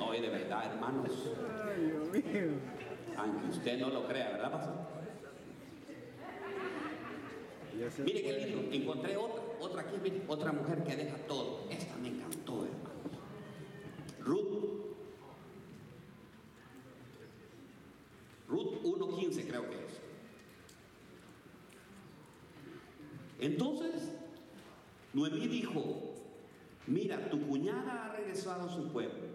No, 0.07 0.13
de 0.13 0.29
verdad, 0.29 0.71
hermanos. 0.71 1.11
Aunque 3.17 3.49
usted 3.49 3.79
no 3.79 3.89
lo 3.89 4.07
crea, 4.07 4.29
¿verdad, 4.31 4.51
pastor? 4.51 4.75
Mire 8.05 8.21
qué 8.21 8.45
lindo, 8.45 8.73
encontré 8.73 9.17
otra, 9.17 9.43
otra 9.59 9.81
aquí, 9.81 9.97
mire, 10.01 10.23
otra 10.27 10.53
mujer 10.53 10.83
que 10.83 10.95
deja 10.95 11.17
todo. 11.27 11.67
Esta 11.69 11.97
me 11.97 12.07
encantó, 12.07 12.65
hermano. 12.65 12.87
Ruth 14.19 14.47
Ruth 18.47 18.83
1.15 18.83 19.47
creo 19.47 19.69
que 19.69 19.75
es. 19.75 20.01
Entonces, 23.39 24.13
Noemí 25.13 25.47
dijo, 25.47 26.13
mira, 26.87 27.29
tu 27.29 27.45
cuñada 27.45 28.05
ha 28.05 28.15
regresado 28.15 28.69
a 28.69 28.73
su 28.73 28.87
pueblo 28.87 29.26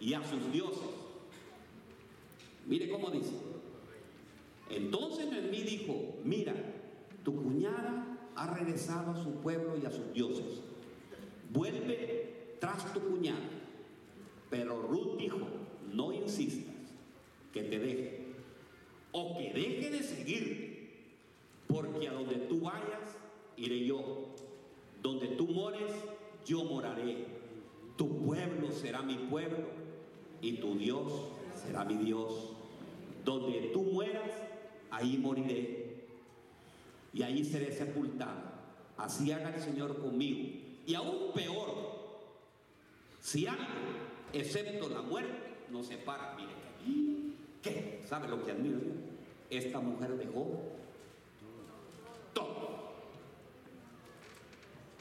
y 0.00 0.14
a 0.14 0.22
sus 0.24 0.52
dioses. 0.52 0.88
Mire 2.66 2.88
cómo 2.88 3.10
dice. 3.10 3.34
Entonces 4.70 5.30
Noemí 5.30 5.62
dijo, 5.62 6.14
mira, 6.24 6.54
tu 7.24 7.34
cuñada 7.36 8.18
ha 8.36 8.54
regresado 8.54 9.12
a 9.12 9.22
su 9.22 9.34
pueblo 9.40 9.76
y 9.76 9.86
a 9.86 9.90
sus 9.90 10.12
dioses. 10.12 10.62
Vuelve 11.52 12.56
tras 12.60 12.92
tu 12.92 13.00
cuñada. 13.00 13.48
Pero 14.48 14.82
Ruth 14.82 15.16
dijo, 15.18 15.38
no 15.92 16.12
insistas 16.12 16.74
que 17.52 17.62
te 17.62 17.78
deje 17.78 18.20
o 19.12 19.36
que 19.36 19.52
deje 19.52 19.90
de 19.90 20.02
seguir, 20.02 20.70
iré 23.60 23.84
yo. 23.84 24.00
Donde 25.02 25.28
tú 25.28 25.46
mores, 25.46 25.92
yo 26.46 26.64
moraré. 26.64 27.26
Tu 27.96 28.08
pueblo 28.24 28.72
será 28.72 29.02
mi 29.02 29.16
pueblo 29.16 29.79
y 30.40 30.54
tu 30.54 30.76
Dios 30.76 31.12
será 31.62 31.84
mi 31.84 31.96
Dios. 31.96 32.56
Donde 33.24 33.70
tú 33.72 33.82
mueras, 33.82 34.30
ahí 34.90 35.18
moriré 35.18 35.80
y 37.12 37.22
ahí 37.22 37.44
seré 37.44 37.72
sepultado. 37.72 38.50
Así 38.96 39.32
haga 39.32 39.54
el 39.54 39.60
Señor 39.60 40.00
conmigo. 40.00 40.58
Y 40.86 40.94
aún 40.94 41.32
peor, 41.34 41.74
si 43.20 43.46
algo, 43.46 43.64
excepto 44.32 44.88
la 44.88 45.02
muerte, 45.02 45.56
nos 45.70 45.86
separa. 45.86 46.36
Mire, 46.36 46.52
¿qué? 47.62 48.02
¿Sabe 48.08 48.28
lo 48.28 48.44
que 48.44 48.52
admiro? 48.52 48.80
Esta 49.48 49.80
mujer 49.80 50.16
dejó 50.16 50.62
todo. 52.32 52.92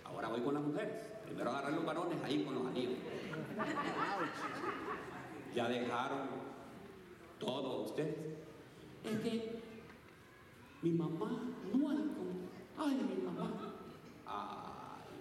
Ahora 0.05 0.29
voy 0.29 0.41
con 0.41 0.53
las 0.55 0.63
mujeres. 0.63 0.95
Primero 1.25 1.49
agarrar 1.51 1.73
los 1.73 1.85
varones 1.85 2.17
ahí 2.23 2.43
con 2.43 2.55
los 2.55 2.65
anillos. 2.67 2.93
Ya 5.55 5.67
dejaron 5.67 6.27
todo 7.39 7.83
ustedes. 7.83 8.15
Es 9.03 9.19
que 9.19 9.59
mi 10.81 10.91
mamá 10.91 11.41
no 11.73 11.89
hay 11.89 11.97
como. 11.97 12.39
Ay, 12.77 12.95
mi 12.95 13.23
mamá. 13.23 13.51
Ay, 14.25 14.47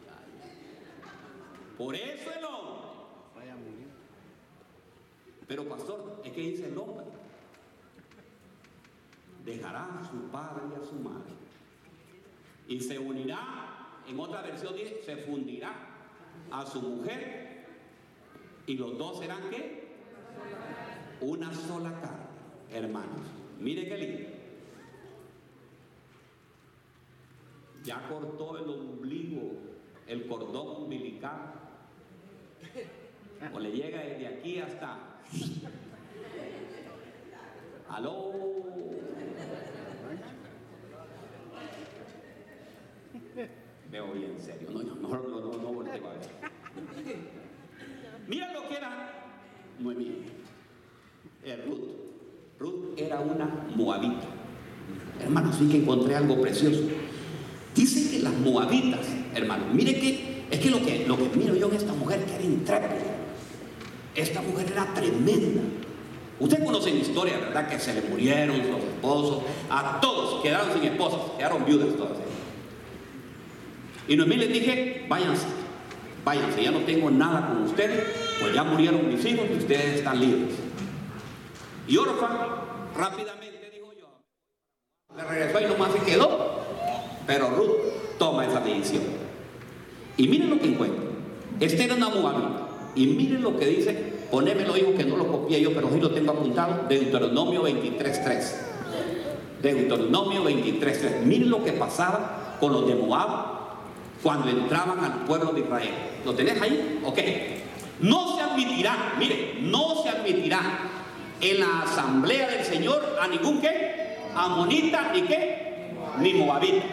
ay, 0.07 0.43
ay. 0.45 1.77
Por 1.77 1.95
eso 1.95 2.31
el 2.33 2.45
hombre. 2.45 2.89
Vaya 3.35 3.53
a 3.55 3.57
morir. 3.57 3.89
Pero 5.47 5.69
pastor, 5.69 6.21
es 6.25 6.33
que 6.33 6.41
dice 6.41 6.69
el 6.69 6.77
hombre. 6.77 7.07
Dejará 9.45 9.99
a 9.99 10.05
su 10.05 10.29
padre 10.31 10.65
y 10.71 10.83
a 10.83 10.85
su 10.85 10.97
madre. 10.97 11.33
Y 12.69 12.81
se 12.81 12.99
unirá, 12.99 14.03
en 14.07 14.21
otra 14.21 14.43
versión 14.43 14.77
dice, 14.77 15.01
se 15.03 15.17
fundirá 15.17 15.75
a 16.51 16.67
su 16.67 16.83
mujer. 16.83 17.67
Y 18.67 18.77
los 18.77 18.99
dos 18.99 19.19
serán 19.21 19.49
qué? 19.49 19.88
Una 21.21 21.53
sola 21.53 21.91
carne, 22.01 22.27
hermanos. 22.71 23.27
Mire 23.59 23.89
qué 23.89 23.99
lindo. 23.99 24.29
Ya 27.85 28.07
cortó 28.09 28.59
el 28.59 28.69
ombligo, 28.69 29.53
el 30.07 30.27
cordón 30.27 30.83
umbilical. 30.83 31.55
O 33.53 33.59
le 33.59 33.73
llega 33.73 34.01
desde 34.03 34.27
aquí 34.27 34.59
hasta. 34.59 34.99
Aló. 37.89 38.33
Veo 43.91 44.13
bien 44.13 44.41
serio. 44.41 44.71
No, 44.71 44.83
no, 44.83 44.95
no, 44.95 45.09
no, 45.09 45.41
no, 45.41 45.53
no 45.57 45.73
volteo 45.73 46.09
a 46.09 46.13
ver. 46.13 46.29
Mira 48.27 48.53
lo 48.53 48.69
que 48.69 48.77
era 48.77 49.28
Noemí. 49.79 50.13
Eh, 51.45 51.65
Ruth. 51.67 51.79
Ruth 52.59 52.99
era 52.99 53.21
una 53.21 53.67
moabita. 53.75 54.27
Hermanos, 55.23 55.57
sí 55.59 55.69
que 55.69 55.79
encontré 55.79 56.17
algo 56.17 56.41
precioso. 56.41 56.81
Dice 57.75 58.11
que 58.11 58.23
las 58.23 58.35
moabitas, 58.35 59.07
hermanos, 59.35 59.69
mire 59.73 59.99
que 59.99 60.45
es 60.51 60.59
que 60.59 60.71
lo 60.71 60.85
que 60.85 61.07
lo 61.07 61.17
que 61.17 61.37
miro 61.37 61.55
yo 61.55 61.69
en 61.69 61.77
esta 61.77 61.93
mujer 61.93 62.25
que 62.25 62.35
era 62.35 62.45
intrépida. 62.45 63.15
Esta 64.15 64.43
mujer 64.43 64.67
era 64.73 64.93
tremenda. 64.95 65.63
Usted 66.41 66.65
conoce 66.65 66.91
la 66.91 67.01
historia, 67.01 67.39
¿verdad? 67.39 67.69
Que 67.69 67.79
se 67.79 67.95
le 67.95 68.03
murieron 68.03 68.59
los 68.59 68.83
esposos, 68.83 69.43
a 69.71 70.01
todos 70.01 70.43
quedaron 70.43 70.73
sin 70.73 70.85
esposas, 70.85 71.21
quedaron 71.37 71.65
viudas 71.65 71.97
todas. 71.97 72.13
ellas. 72.13 72.29
Y 74.09 74.17
Noemí 74.17 74.37
les 74.37 74.53
dije, 74.53 75.05
váyanse, 75.09 75.47
váyanse, 76.25 76.63
ya 76.63 76.71
no 76.71 76.79
tengo 76.81 77.11
nada 77.11 77.49
con 77.49 77.65
ustedes, 77.65 78.05
pues 78.41 78.55
ya 78.55 78.65
murieron 78.65 79.09
mis 79.09 79.25
hijos 79.25 79.47
y 79.51 79.59
ustedes 79.59 79.97
están 79.97 80.21
libres. 80.21 80.55
Y 81.87 81.97
Orfa 81.97 82.29
rápidamente 82.97 83.71
dijo 83.73 83.93
yo, 83.99 84.09
le 85.17 85.25
regresó 85.25 85.61
y 85.61 85.65
nomás 85.67 85.93
se 85.93 85.99
quedó, 86.01 86.61
pero 87.27 87.51
Ruth 87.51 88.19
toma 88.19 88.47
esa 88.47 88.61
decisión. 88.61 89.03
Y 90.17 90.29
miren 90.29 90.51
lo 90.51 90.59
que 90.59 90.69
encuentra. 90.69 91.05
Este 91.61 91.85
era 91.85 91.95
una. 91.95 92.69
Y 92.95 93.07
miren 93.07 93.43
lo 93.43 93.59
que 93.59 93.67
dice, 93.67 93.93
ponémelo 94.31 94.77
hijo 94.77 94.95
que 94.95 95.05
no 95.05 95.17
lo 95.17 95.29
copié 95.29 95.61
yo, 95.61 95.73
pero 95.73 95.89
sí 95.93 96.01
lo 96.01 96.11
tengo 96.11 96.33
apuntado, 96.33 96.87
Deuteronomio 96.89 97.63
23.3. 97.65 98.53
Deuteronomio 99.63 100.45
23.3. 100.45 101.23
Miren 101.23 101.51
lo 101.51 101.65
que 101.65 101.73
pasaba 101.73 102.57
con 102.61 102.73
los 102.73 102.87
de 102.87 102.95
Moab 102.95 103.59
cuando 104.23 104.51
entraban 104.51 104.99
al 105.05 105.25
pueblo 105.25 105.53
de 105.53 105.61
Israel. 105.61 105.95
¿Lo 106.25 106.35
tenés 106.35 106.61
ahí? 106.61 107.01
Ok. 107.05 107.19
No 108.01 108.37
se 108.37 108.43
admitirá, 108.43 109.15
mire, 109.19 109.59
no 109.61 110.03
se 110.03 110.09
admitirá 110.09 110.61
en 111.41 111.61
la 111.61 111.83
asamblea 111.83 112.49
del 112.49 112.65
Señor 112.65 113.19
a 113.21 113.29
ningún 113.29 113.61
qué, 113.61 114.17
amonita 114.35 115.11
ni 115.13 115.23
qué, 115.23 115.93
ni 116.21 116.35
moabita. 116.35 116.87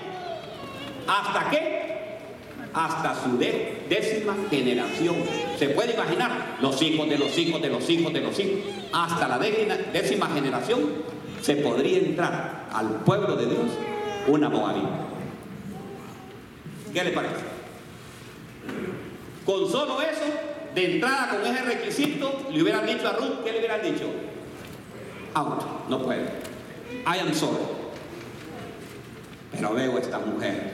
¿Hasta 1.08 1.50
qué? 1.50 1.86
Hasta 2.74 3.15
su 3.24 3.38
décima 3.38 4.36
generación. 4.50 5.15
¿Se 5.58 5.70
puede 5.70 5.94
imaginar? 5.94 6.58
Los 6.62 6.82
hijos 6.82 7.08
de 7.08 7.18
los 7.18 7.38
hijos 7.38 7.62
de 7.62 7.70
los 7.70 7.89
hijos 7.89 8.12
de 8.12 8.22
los 8.22 8.38
hijos. 8.39 8.60
Hasta 8.91 9.28
la 9.28 9.39
décima 9.39 10.28
generación 10.28 10.80
se 11.41 11.56
podría 11.58 12.00
entrar 12.00 12.65
al 12.74 12.88
pueblo 13.06 13.36
de 13.36 13.46
Dios 13.46 13.72
una 14.28 14.50
moabita. 14.50 14.89
¿Qué 16.91 17.04
le 17.04 17.12
parece? 17.12 17.36
Con 19.46 19.70
solo 19.70 20.02
eso, 20.02 20.24
de 20.75 20.95
entrada 20.95 21.29
con 21.29 21.45
ese 21.45 21.63
requisito, 21.63 22.47
le 22.51 22.61
hubieran 22.61 22.85
dicho 22.85 23.07
a 23.07 23.13
Ruth, 23.13 23.43
¿qué 23.43 23.53
le 23.53 23.59
hubieran 23.59 23.81
dicho? 23.81 24.11
Out, 25.33 25.89
no 25.89 26.03
puedo. 26.03 26.25
I 27.07 27.19
am 27.19 27.33
sorry. 27.33 27.63
Pero 29.51 29.73
veo 29.73 29.95
a 29.95 29.99
esta 29.99 30.19
mujer. 30.19 30.73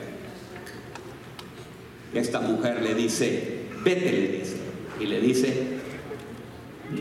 Esta 2.14 2.42
mujer 2.42 2.82
le 2.82 2.96
dice, 2.96 3.68
vete, 3.84 4.12
le 4.12 4.28
dice. 4.40 4.58
Y 5.00 5.06
le 5.06 5.22
dice, 5.22 5.68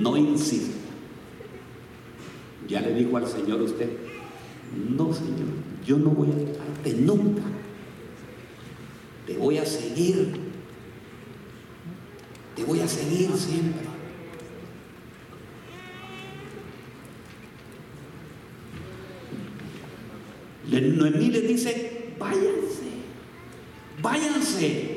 no 0.00 0.16
insista. 0.16 0.78
Ya 2.68 2.80
le 2.80 2.94
dijo 2.94 3.16
al 3.16 3.26
Señor 3.26 3.62
usted, 3.62 3.90
no 4.96 5.12
Señor, 5.12 5.48
yo 5.84 5.96
no 5.96 6.10
voy 6.10 6.30
a 6.30 6.34
dejarte 6.34 6.92
nunca. 6.94 7.42
Te 9.26 9.36
voy 9.36 9.58
a 9.58 9.64
seguir. 9.64 10.49
Te 12.56 12.64
voy 12.64 12.80
a 12.80 12.88
seguir 12.88 13.30
siempre. 13.36 13.90
Noemí 21.00 21.30
le 21.30 21.40
dice, 21.40 22.12
váyanse, 22.18 22.88
váyanse. 24.00 24.96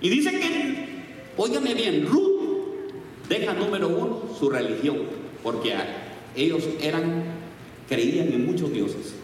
Y 0.00 0.08
dice 0.08 0.30
que, 0.30 0.86
óigame 1.36 1.74
bien, 1.74 2.06
Ruth 2.06 2.40
deja 3.28 3.52
número 3.52 3.88
uno 3.88 4.22
su 4.38 4.48
religión, 4.48 4.98
porque 5.42 5.74
ellos 6.34 6.64
eran, 6.80 7.24
creían 7.88 8.32
en 8.32 8.46
muchos 8.46 8.72
dioses. 8.72 9.14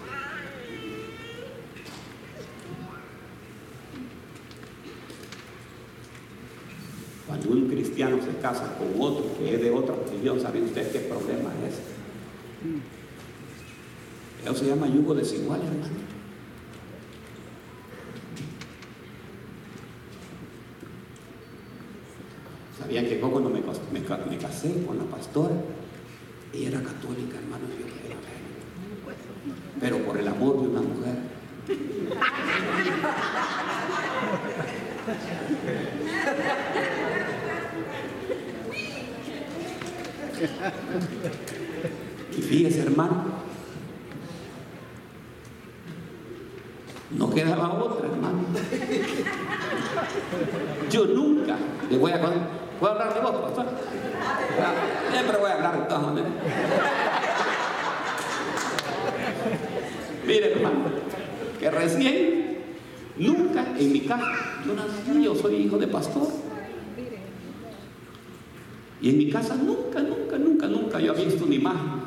Cuando 7.26 7.50
un 7.50 7.68
cristiano 7.94 8.18
se 8.24 8.36
casa 8.40 8.76
con 8.76 8.88
otro 9.00 9.24
que 9.38 9.54
es 9.54 9.60
de 9.62 9.70
otra 9.70 9.94
religión, 9.94 10.40
¿sabe 10.40 10.60
usted 10.62 10.90
qué 10.90 10.98
problema 10.98 11.50
es? 11.64 11.74
Eso 14.44 14.54
se 14.56 14.66
llama 14.66 14.88
yugo 14.88 15.14
desigual, 15.14 15.60
hermano. 15.60 15.94
Sabían 22.80 23.06
que 23.06 23.20
yo 23.20 23.30
cuando 23.30 23.48
me, 23.48 23.60
me 23.60 24.00
me 24.00 24.38
casé 24.38 24.84
con 24.84 24.98
la 24.98 25.04
pastora, 25.04 25.54
ella 26.52 26.68
era 26.70 26.82
católica, 26.82 27.36
hermano, 27.38 27.66
y 27.68 27.80
yo 27.80 27.86
"Bueno". 29.04 29.20
pero 29.80 29.98
por 29.98 30.18
el 30.18 30.26
amor 30.26 30.62
de 30.62 30.68
una 30.68 30.80
mujer. 30.80 31.14
Y 42.36 42.42
fíjese, 42.42 42.82
hermano, 42.82 43.24
no 47.10 47.30
queda 47.30 47.56
la 47.56 47.68
otra, 47.72 48.08
hermano. 48.08 48.38
Yo 50.90 51.06
nunca 51.06 51.56
le 51.90 51.98
voy 51.98 52.12
a 52.12 52.20
contar. 52.20 52.64
¿Puedo 52.80 52.92
hablar 52.92 53.14
de 53.14 53.20
vos, 53.20 53.36
pastor? 53.36 53.66
Siempre 55.12 55.36
voy 55.38 55.50
a 55.50 55.54
hablar 55.54 55.80
de 55.80 55.86
todas 55.86 56.02
maneras. 56.02 56.32
Mire, 60.26 60.52
hermano, 60.52 60.84
que 61.60 61.70
recién, 61.70 62.58
nunca 63.16 63.66
en 63.78 63.92
mi 63.92 64.00
casa, 64.00 64.26
yo 64.66 64.74
nací, 64.74 65.22
yo 65.22 65.34
soy 65.34 65.56
hijo 65.56 65.78
de 65.78 65.86
pastor. 65.86 66.43
Y 69.00 69.10
en 69.10 69.18
mi 69.18 69.30
casa 69.30 69.54
nunca, 69.54 70.00
nunca, 70.00 70.38
nunca, 70.38 70.66
nunca 70.66 71.00
yo 71.00 71.14
he 71.14 71.24
visto 71.24 71.44
una 71.44 71.54
imagen. 71.54 72.04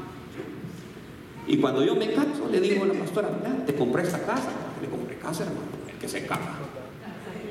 Y 1.47 1.57
cuando 1.57 1.83
yo 1.83 1.95
me 1.95 2.11
caso, 2.13 2.49
le 2.51 2.59
digo 2.59 2.83
a 2.83 2.87
la 2.87 2.93
pastora, 2.93 3.29
mira, 3.37 3.65
te 3.65 3.73
compré 3.75 4.03
esta 4.03 4.19
casa. 4.19 4.49
Le 4.81 4.89
compré 4.89 5.17
casa, 5.17 5.43
hermano, 5.43 5.61
que 5.99 6.07
se 6.07 6.25
casa. 6.25 6.51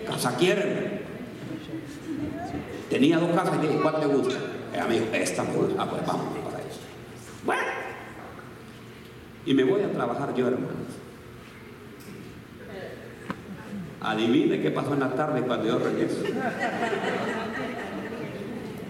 Casa 0.07 0.37
quiere, 0.37 1.07
Tenía 2.91 3.19
dos 3.19 3.31
casas 3.31 3.57
y 3.59 3.63
le 3.63 3.69
dije, 3.69 3.81
¿cuál 3.83 4.01
te 4.01 4.07
gusta? 4.07 4.35
Ella 4.73 4.87
me 4.87 4.95
dijo, 4.95 5.07
esta 5.13 5.43
me 5.43 5.55
gusta. 5.55 5.83
Ah, 5.83 5.91
pues 5.91 6.07
vamos 6.07 6.39
para 6.39 6.59
eso. 6.59 6.81
Bueno. 7.45 7.63
Y 9.45 9.55
me 9.55 9.65
voy 9.65 9.83
a 9.83 9.91
trabajar 9.91 10.35
yo, 10.35 10.47
hermanos. 10.47 10.71
Adivine 14.01 14.61
qué 14.61 14.71
pasó 14.71 14.95
en 14.95 15.01
la 15.01 15.15
tarde 15.15 15.43
cuando 15.43 15.67
yo 15.67 15.79
regreso. 15.79 16.23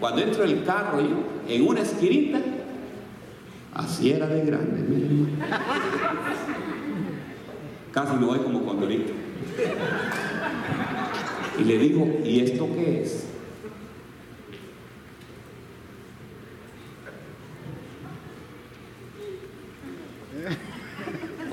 Cuando 0.00 0.22
entro 0.22 0.44
en 0.44 0.50
el 0.50 0.64
carro 0.64 1.00
yo, 1.00 1.24
en 1.48 1.66
una 1.66 1.80
esquinita, 1.80 2.38
así 3.74 4.12
era 4.12 4.26
de 4.26 4.44
grande. 4.44 4.84
Casi 7.92 8.16
me 8.16 8.26
voy 8.26 8.38
como 8.40 8.64
condorito. 8.64 9.12
Y 11.58 11.64
le 11.64 11.78
digo, 11.78 12.06
¿y 12.22 12.40
esto 12.40 12.68
qué 12.74 13.02
es? 13.02 13.26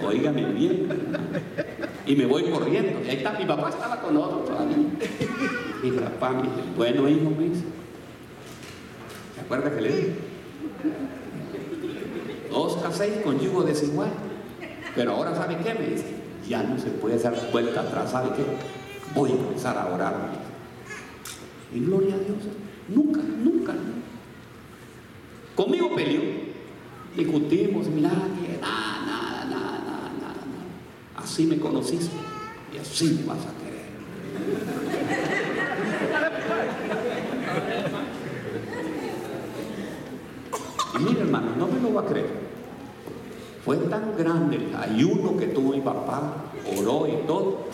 Óigame 0.06 0.44
bien. 0.46 0.90
Y 2.06 2.16
me 2.18 2.26
voy 2.26 2.44
corriendo. 2.50 3.00
Ahí 3.10 3.16
está, 3.16 3.32
mi 3.40 3.46
papá 3.46 3.70
estaba 3.70 4.02
con 4.02 4.18
otro 4.18 4.40
todavía. 4.40 4.76
Y 5.82 5.92
papá 5.92 6.32
me 6.32 6.42
dice, 6.42 6.62
bueno 6.76 7.08
hijo, 7.08 7.30
me 7.30 7.46
dice. 7.46 7.73
¿Se 9.54 9.60
acuerda 9.60 9.76
que 9.78 9.82
le 9.84 9.96
dije? 9.96 10.16
Dos 12.50 12.78
caséis 12.82 13.18
con 13.24 13.40
yugo 13.40 13.62
desigual. 13.62 14.10
Pero 14.96 15.12
ahora, 15.12 15.36
¿sabe 15.36 15.58
qué? 15.64 15.76
Me 15.76 15.90
dice, 15.90 16.06
ya 16.50 16.64
no 16.64 16.80
se 16.80 16.90
puede 16.90 17.18
hacer 17.18 17.36
vuelta 17.52 17.82
atrás. 17.82 18.10
¿Sabe 18.10 18.30
qué? 18.36 18.44
Voy 19.14 19.30
a 19.30 19.36
empezar 19.36 19.78
a 19.78 19.94
orar. 19.94 20.16
Y 21.72 21.82
gloria 21.82 22.16
a 22.16 22.18
Dios. 22.18 22.38
Nunca, 22.88 23.22
nunca. 23.22 23.76
Conmigo 25.56 25.96
peleó. 25.96 26.22
Discutimos, 27.16 27.86
mira, 27.90 28.10
nada, 28.10 29.06
nada, 29.06 29.46
nada, 29.46 29.80
nada, 29.86 30.10
nada. 30.20 30.66
Así 31.16 31.46
me 31.46 31.60
conociste 31.60 32.16
y 32.74 32.80
así 32.80 33.20
me 33.22 33.28
vas 33.28 33.46
a 33.46 33.54
querer. 33.60 33.84
Y 40.96 41.00
mire 41.00 41.26
no 41.58 41.68
me 41.68 41.80
lo 41.80 41.94
va 41.94 42.02
a 42.02 42.06
creer. 42.06 42.44
Fue 43.64 43.78
tan 43.78 44.18
grande 44.18 44.58
el 44.58 44.76
ayuno 44.76 45.38
que 45.38 45.48
tuvo 45.48 45.72
mi 45.72 45.82
papá, 45.82 46.34
oró 46.78 47.08
y 47.08 47.26
todo. 47.26 47.68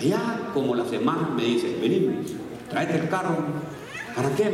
Y 0.00 0.12
allá, 0.12 0.50
como 0.52 0.74
la 0.74 0.84
semana, 0.84 1.30
me 1.34 1.42
dice, 1.42 1.78
vení, 1.80 2.10
tráete 2.68 2.98
el 2.98 3.08
carro. 3.08 3.36
¿Para 4.14 4.30
qué? 4.34 4.44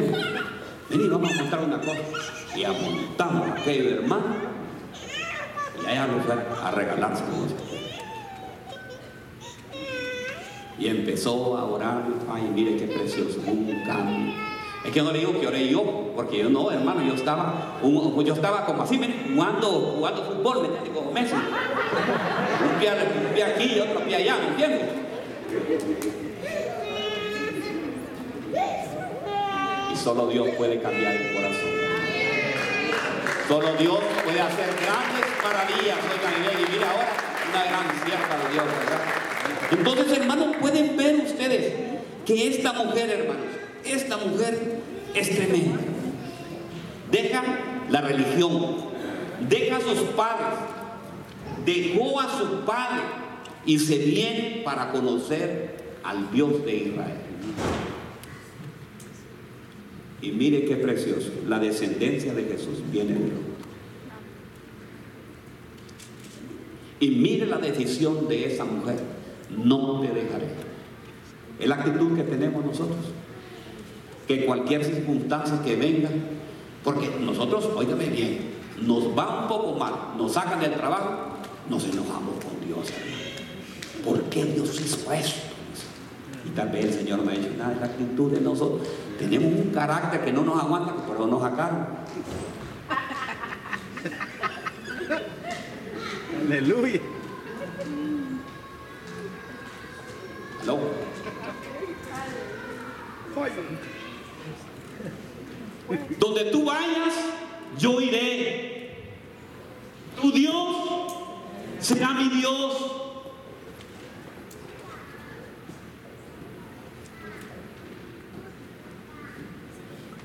Vení, 0.88 1.08
vamos 1.08 1.30
a 1.32 1.42
montar 1.42 1.64
una 1.64 1.80
cosa. 1.80 2.00
Y 2.54 2.64
montamos 2.64 3.48
aquello, 3.50 3.96
hermano. 3.96 4.54
Y 5.82 5.86
allá 5.86 6.06
nos 6.06 6.24
fue 6.24 6.34
a 6.34 6.70
regalarse. 6.70 7.24
Y 10.78 10.86
empezó 10.88 11.56
a 11.56 11.64
orar, 11.64 12.04
ay, 12.32 12.50
mire 12.54 12.76
qué 12.76 12.86
precioso, 12.86 13.40
un 13.46 13.82
cambio. 13.84 14.32
Es 14.84 14.92
que 14.92 15.02
no 15.02 15.12
le 15.12 15.20
digo 15.20 15.40
que 15.40 15.46
oré 15.46 15.68
yo, 15.68 16.03
porque 16.14 16.38
yo 16.38 16.48
no, 16.48 16.70
hermano, 16.70 17.04
yo 17.04 17.14
estaba, 17.14 17.78
yo 17.82 18.34
estaba 18.34 18.64
como 18.64 18.82
así, 18.82 19.00
jugando, 19.34 19.68
jugando 19.96 20.22
fútbol, 20.22 20.62
¿me 20.62 20.68
entiendes? 20.68 20.92
Como 20.94 21.12
Messi. 21.12 21.34
Un 21.34 22.78
pie, 22.78 22.90
un 22.92 23.34
pie 23.34 23.44
aquí 23.44 23.74
y 23.76 23.80
otro 23.80 24.00
pie 24.04 24.16
allá, 24.16 24.36
¿me 24.36 24.48
entiendes? 24.48 24.88
Y 29.92 29.96
solo 29.96 30.28
Dios 30.28 30.48
puede 30.56 30.80
cambiar 30.80 31.16
el 31.16 31.34
corazón. 31.34 31.70
Solo 33.48 33.74
Dios 33.74 33.98
puede 34.24 34.40
hacer 34.40 34.66
grandes 34.66 35.26
maravillas. 35.42 35.98
Oigan, 36.12 36.60
y 36.60 36.72
mira 36.72 36.90
ahora 36.90 37.08
una 37.50 37.64
gran 37.64 38.04
sierva 38.04 38.44
de 38.44 38.52
Dios, 38.52 38.64
¿verdad? 38.64 39.00
Entonces, 39.72 40.18
hermanos, 40.18 40.56
pueden 40.60 40.96
ver 40.96 41.16
ustedes 41.16 41.74
que 42.24 42.48
esta 42.48 42.72
mujer, 42.72 43.10
hermanos, 43.10 43.46
esta 43.84 44.16
mujer 44.16 44.80
es 45.14 45.36
tremenda. 45.36 45.83
Deja 47.14 47.44
la 47.90 48.00
religión, 48.00 48.76
deja 49.48 49.76
a 49.76 49.80
sus 49.80 50.00
padres, 50.16 50.58
dejó 51.64 52.20
a 52.20 52.28
su 52.28 52.64
padre 52.64 53.02
y 53.64 53.78
se 53.78 53.98
viene 53.98 54.62
para 54.64 54.90
conocer 54.90 55.76
al 56.02 56.32
Dios 56.32 56.64
de 56.64 56.76
Israel. 56.76 57.18
Y 60.22 60.32
mire 60.32 60.64
qué 60.64 60.74
precioso, 60.74 61.30
la 61.46 61.60
descendencia 61.60 62.34
de 62.34 62.46
Jesús 62.46 62.82
viene 62.90 63.12
de 63.12 63.20
Dios. 63.20 63.40
Y 66.98 67.10
mire 67.10 67.46
la 67.46 67.58
decisión 67.58 68.26
de 68.26 68.46
esa 68.46 68.64
mujer, 68.64 68.98
no 69.56 70.00
te 70.00 70.08
dejaré. 70.08 70.48
Es 71.60 71.68
la 71.68 71.76
actitud 71.76 72.16
que 72.16 72.24
tenemos 72.24 72.64
nosotros. 72.64 72.98
Que 74.26 74.46
cualquier 74.46 74.84
circunstancia 74.84 75.62
que 75.62 75.76
venga, 75.76 76.10
porque 76.84 77.10
nosotros, 77.18 77.70
óigame 77.74 78.06
bien, 78.10 78.52
nos 78.82 79.04
va 79.18 79.42
un 79.42 79.48
poco 79.48 79.78
mal, 79.78 79.94
nos 80.18 80.32
sacan 80.34 80.60
del 80.60 80.74
trabajo, 80.74 81.30
nos 81.68 81.82
enojamos 81.84 82.34
con 82.44 82.60
Dios, 82.64 82.90
hermano. 82.90 83.14
¿Por 84.04 84.22
qué 84.24 84.44
Dios 84.44 84.78
hizo 84.78 85.10
esto? 85.10 85.40
Y 86.44 86.50
tal 86.50 86.68
vez 86.68 86.84
el 86.84 86.92
Señor 86.92 87.24
me 87.24 87.32
ha 87.32 87.36
dicho, 87.36 87.54
nada, 87.56 87.72
es 87.72 87.80
la 87.80 87.86
actitud 87.86 88.30
de 88.30 88.42
nosotros. 88.42 88.86
Tenemos 89.18 89.50
un 89.50 89.70
carácter 89.70 90.22
que 90.26 90.32
no 90.32 90.42
nos 90.42 90.62
aguanta, 90.62 90.94
pero 91.08 91.26
nos 91.26 91.40
sacaron. 91.40 91.86
Aleluya. 96.46 97.00
¿Aló? 100.62 100.78
Donde 106.18 106.44
tú 106.46 106.64
vayas, 106.64 107.14
yo 107.78 108.00
iré. 108.00 109.04
Tu 110.20 110.30
Dios 110.32 110.76
será 111.80 112.10
mi 112.10 112.28
Dios. 112.28 112.90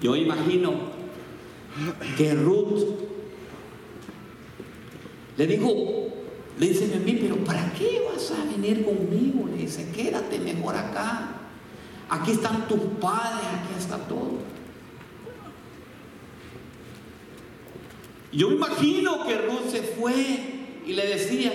Yo 0.01 0.15
imagino 0.15 0.73
que 2.17 2.33
Ruth 2.33 2.85
le 5.37 5.47
dijo, 5.47 6.07
le 6.57 6.67
dice 6.67 6.93
a 6.93 6.99
mí, 6.99 7.17
pero 7.21 7.37
¿para 7.43 7.71
qué 7.73 8.01
vas 8.09 8.31
a 8.31 8.43
venir 8.49 8.85
conmigo? 8.85 9.47
Le 9.47 9.63
dice, 9.63 9.89
quédate 9.91 10.39
mejor 10.39 10.75
acá. 10.75 11.35
Aquí 12.09 12.31
están 12.31 12.67
tus 12.67 12.79
padres, 12.99 13.45
aquí 13.45 13.73
está 13.77 13.97
todo. 14.07 14.39
Yo 18.31 18.49
me 18.49 18.55
imagino 18.55 19.25
que 19.25 19.37
Ruth 19.37 19.69
se 19.71 19.81
fue 19.81 20.13
y 20.85 20.93
le 20.93 21.07
decía, 21.07 21.51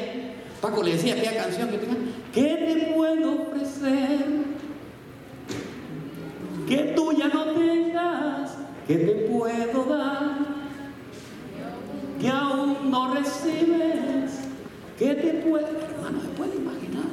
Paco 0.60 0.82
le 0.82 0.92
decía 0.92 1.14
aquella 1.14 1.44
canción 1.44 1.68
que 1.68 1.78
tenía, 1.78 1.96
¿qué 2.32 2.42
te 2.42 2.92
puedo 2.94 3.42
ofrecer? 3.42 4.26
Que 6.68 6.76
tú 6.96 7.12
ya 7.12 7.28
no 7.28 7.44
tengas, 7.52 8.56
¿qué 8.88 8.96
te 8.96 9.12
puedo 9.28 9.84
dar? 9.84 10.38
Que 12.20 12.28
aún 12.28 12.90
no 12.90 13.14
recibes, 13.14 14.32
¿qué 14.98 15.14
te 15.14 15.34
puedo? 15.46 15.68
Hermano, 15.68 16.22
se 16.22 16.28
puede 16.28 16.56
imaginar. 16.56 17.04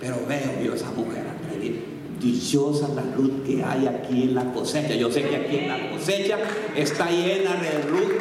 Pero 0.00 0.16
veo 0.26 0.64
yo 0.64 0.74
esa 0.74 0.90
mujer 0.92 1.26
atrevida. 1.26 1.97
Dichosa 2.20 2.88
la 2.88 3.02
Ruth 3.16 3.44
que 3.46 3.62
hay 3.62 3.86
aquí 3.86 4.24
en 4.24 4.34
la 4.34 4.52
cosecha. 4.52 4.94
Yo 4.94 5.10
sé 5.10 5.22
que 5.22 5.36
aquí 5.36 5.58
en 5.58 5.68
la 5.68 5.90
cosecha 5.90 6.38
está 6.74 7.10
llena 7.10 7.54
de 7.56 7.82
Ruth, 7.82 8.12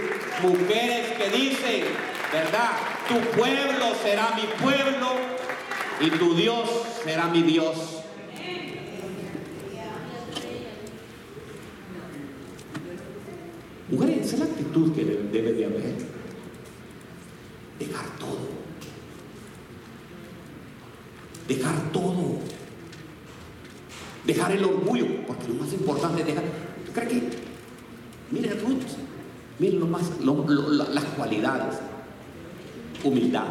mujeres 0.43 1.17
que 1.17 1.29
dicen, 1.35 1.83
¿verdad? 2.31 2.71
Tu 3.07 3.15
pueblo 3.37 3.85
será 4.03 4.35
mi 4.35 4.43
pueblo 4.63 5.07
y 5.99 6.09
tu 6.11 6.35
Dios 6.35 6.69
será 7.03 7.27
mi 7.27 7.41
Dios. 7.41 8.03
Mujeres, 13.89 14.25
esa 14.25 14.35
es 14.35 14.39
la 14.39 14.45
actitud 14.45 14.93
que 14.93 15.05
debe 15.05 15.53
de 15.53 15.65
haber. 15.65 15.95
Dejar 17.79 18.05
todo. 18.19 18.57
dejar 21.47 21.91
todo. 21.91 22.37
El 24.51 24.63
orgullo, 24.63 25.05
porque 25.25 25.47
lo 25.47 25.55
más 25.55 25.73
importante 25.73 26.21
es 26.21 26.27
dejar. 26.27 26.43
¿Tú 26.85 26.91
crees 26.93 27.09
que? 27.09 27.47
Ruth, 28.55 28.83
mire 29.59 29.77
lo 29.77 29.87
más, 29.87 30.11
las 30.19 31.03
cualidades. 31.15 31.79
Humildad. 33.03 33.45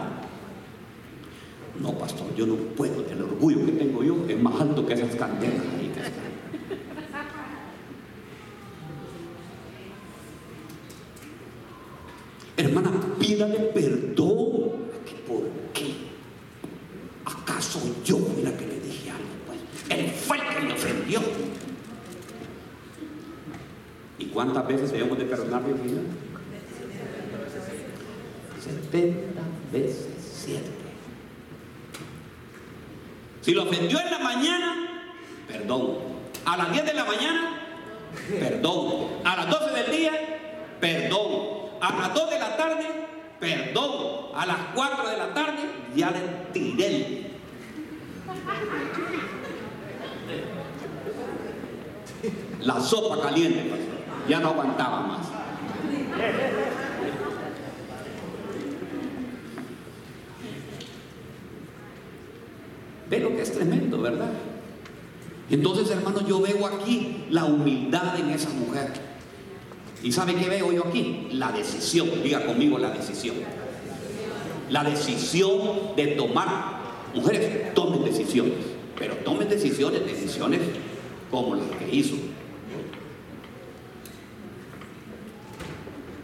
No, 1.80 1.92
pastor, 1.92 2.34
yo 2.34 2.46
no 2.46 2.54
puedo. 2.54 3.04
El 3.10 3.22
orgullo 3.22 3.64
que 3.66 3.72
tengo 3.72 4.02
yo 4.02 4.16
es 4.28 4.40
más 4.40 4.60
alto 4.60 4.86
que 4.86 4.94
esas 4.94 5.14
candelas 5.14 5.60
ahí 5.78 5.92
que 5.94 6.00
están. 6.00 6.26
Hermana, 12.56 12.90
pídale 13.18 13.58
perdón. 13.74 14.86
¿Por 15.28 15.42
qué? 15.74 15.94
¿Acaso 17.24 17.80
yo 18.04 18.18
mira 18.36 18.56
que 18.56 18.66
le 18.66 18.80
dije 18.80 19.10
algo? 19.10 19.24
Pues 19.46 19.58
él 19.90 20.10
fue 20.10 20.38
el 20.38 20.54
que 20.54 20.60
me 20.62 20.72
ofendió. 20.72 21.20
¿Y 24.18 24.25
cuántas 24.36 24.68
veces 24.68 24.92
debemos 24.92 25.18
de 25.18 25.24
perdonarle 25.24 25.72
al 25.72 25.78
Señor? 25.78 26.02
70 28.90 29.40
veces 29.72 30.08
7. 30.44 30.62
Si 33.40 33.54
lo 33.54 33.64
ofendió 33.64 33.98
en 33.98 34.10
la 34.10 34.18
mañana, 34.18 35.12
perdón. 35.48 35.98
A 36.44 36.56
las 36.56 36.70
10 36.70 36.84
de 36.84 36.94
la 36.94 37.04
mañana, 37.04 37.60
perdón. 38.38 39.06
A 39.24 39.36
las 39.36 39.50
12 39.50 39.74
del 39.74 39.90
día, 39.90 40.12
perdón 40.80 41.56
a 41.80 41.96
las 41.96 42.14
2 42.14 42.30
de 42.30 42.38
la 42.38 42.56
tarde, 42.56 42.86
perdón, 43.38 43.92
a 44.34 44.46
las 44.46 44.56
4 44.74 45.08
de 45.08 45.16
la 45.16 45.34
tarde 45.34 45.62
ya 45.94 46.10
le 46.10 46.20
tiré. 46.52 47.26
La 52.60 52.80
sopa 52.80 53.22
caliente, 53.22 53.70
ya 54.28 54.40
no 54.40 54.48
aguantaba 54.48 55.00
más. 55.00 55.26
Ve 63.08 63.20
lo 63.20 63.36
que 63.36 63.42
es 63.42 63.52
tremendo, 63.52 64.00
¿verdad? 64.00 64.30
Entonces, 65.48 65.90
hermano, 65.90 66.26
yo 66.26 66.40
veo 66.40 66.66
aquí 66.66 67.24
la 67.30 67.44
humildad 67.44 68.18
en 68.18 68.30
esa 68.30 68.50
mujer. 68.50 68.92
¿Y 70.02 70.10
sabe 70.10 70.34
qué 70.34 70.48
veo 70.48 70.72
yo 70.72 70.86
aquí? 70.86 71.28
La 71.32 71.52
decisión. 71.52 72.08
Diga 72.22 72.44
conmigo 72.44 72.78
la 72.78 72.90
decisión. 72.90 73.36
La 74.70 74.82
decisión 74.82 75.94
de 75.96 76.06
tomar. 76.08 76.76
Mujeres, 77.14 77.74
tomen 77.74 78.04
decisiones. 78.04 78.54
Pero 78.98 79.14
tomen 79.18 79.48
decisiones, 79.48 80.04
decisiones 80.04 80.60
como 81.30 81.54
las 81.54 81.66
que 81.78 81.94
hizo. 81.94 82.16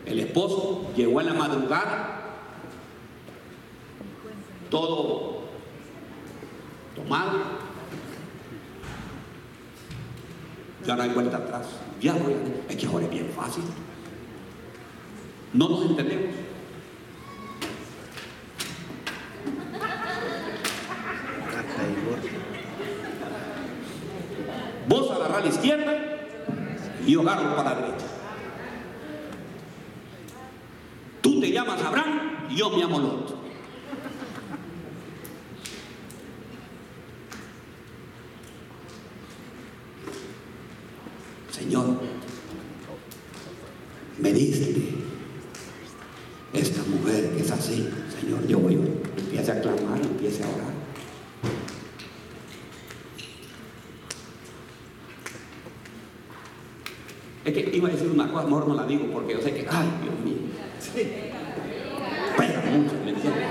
El 0.06 0.18
esposo 0.18 0.90
llegó 0.96 1.20
en 1.20 1.26
la 1.26 1.34
madrugada, 1.34 2.20
todo 4.70 5.42
tomado. 6.94 7.62
Ya 10.84 10.96
no 10.96 11.02
hay 11.02 11.10
vuelta 11.10 11.36
atrás. 11.36 11.66
Ya 12.00 12.14
voy 12.14 12.32
a... 12.32 12.72
Es 12.72 12.76
que 12.76 12.86
ahora 12.86 13.04
es 13.04 13.10
bien 13.10 13.30
fácil. 13.36 13.62
No 15.52 15.68
nos 15.68 15.86
entendemos. 15.86 16.34
Vos 24.88 25.10
agarrás 25.10 25.38
a 25.38 25.40
la 25.40 25.48
izquierda 25.48 25.92
y 27.06 27.12
yo 27.12 27.24
para 27.24 27.62
la 27.62 27.74
derecha. 27.76 28.06
Tú 31.20 31.31
te 31.42 31.50
llamas 31.50 31.82
Abraham 31.82 32.46
y 32.50 32.56
yo 32.56 32.70
me 32.70 32.76
llamo 32.76 33.00
Lot. 33.00 33.34
Señor, 41.50 41.98
me 44.20 44.32
diste 44.32 44.94
esta 46.52 46.82
mujer 46.84 47.30
que 47.34 47.40
es 47.40 47.50
así. 47.50 47.88
Señor, 48.20 48.46
yo 48.46 48.60
voy, 48.60 48.74
empiece 48.74 49.50
a 49.50 49.60
clamar, 49.60 50.00
empiece 50.00 50.44
a 50.44 50.46
orar. 50.46 50.72
Es 57.44 57.52
que 57.52 57.76
iba 57.76 57.88
a 57.88 57.90
decir 57.90 58.08
una 58.12 58.30
cosa, 58.30 58.44
mejor 58.44 58.68
no 58.68 58.74
la 58.76 58.86
digo 58.86 59.06
porque 59.12 59.32
yo 59.32 59.40
sé 59.40 59.52
que, 59.52 59.66
ay, 59.68 59.88
Dios 60.04 60.20
mío. 60.24 60.41
Pega 60.90 62.62
mucho, 62.70 62.94
¿me 63.04 63.10
entiendes? 63.10 63.44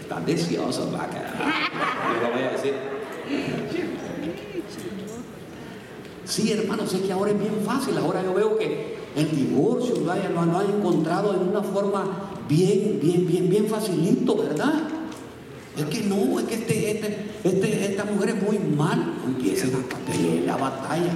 Están 0.00 0.24
deseosos, 0.24 0.90
vaca 0.90 1.22
lo 2.22 2.32
voy 2.32 2.42
a 2.42 2.52
decir. 2.52 2.74
Sí, 6.24 6.52
hermano, 6.52 6.86
sé 6.86 7.00
que 7.02 7.12
ahora 7.12 7.30
es 7.30 7.38
bien 7.38 7.60
fácil. 7.64 7.96
Ahora 7.98 8.22
yo 8.22 8.32
veo 8.34 8.58
que 8.58 8.96
el 9.16 9.30
divorcio 9.30 9.96
lo 10.00 10.12
han 10.12 10.70
encontrado 10.70 11.34
en 11.34 11.48
una 11.48 11.62
forma 11.62 12.04
bien, 12.48 12.98
bien, 13.02 13.26
bien, 13.26 13.50
bien 13.50 13.66
facilito, 13.66 14.36
¿verdad? 14.36 14.74
Es 15.76 15.84
que 15.84 16.00
no, 16.02 16.38
es 16.40 16.46
que 16.46 16.54
este, 16.54 16.90
este, 16.90 17.30
este 17.44 17.84
esta 17.86 18.04
mujer 18.04 18.30
es 18.30 18.42
muy 18.42 18.58
mal. 18.58 19.14
Empieza 19.26 19.66
la, 19.66 20.46
la 20.46 20.56
batalla. 20.56 21.12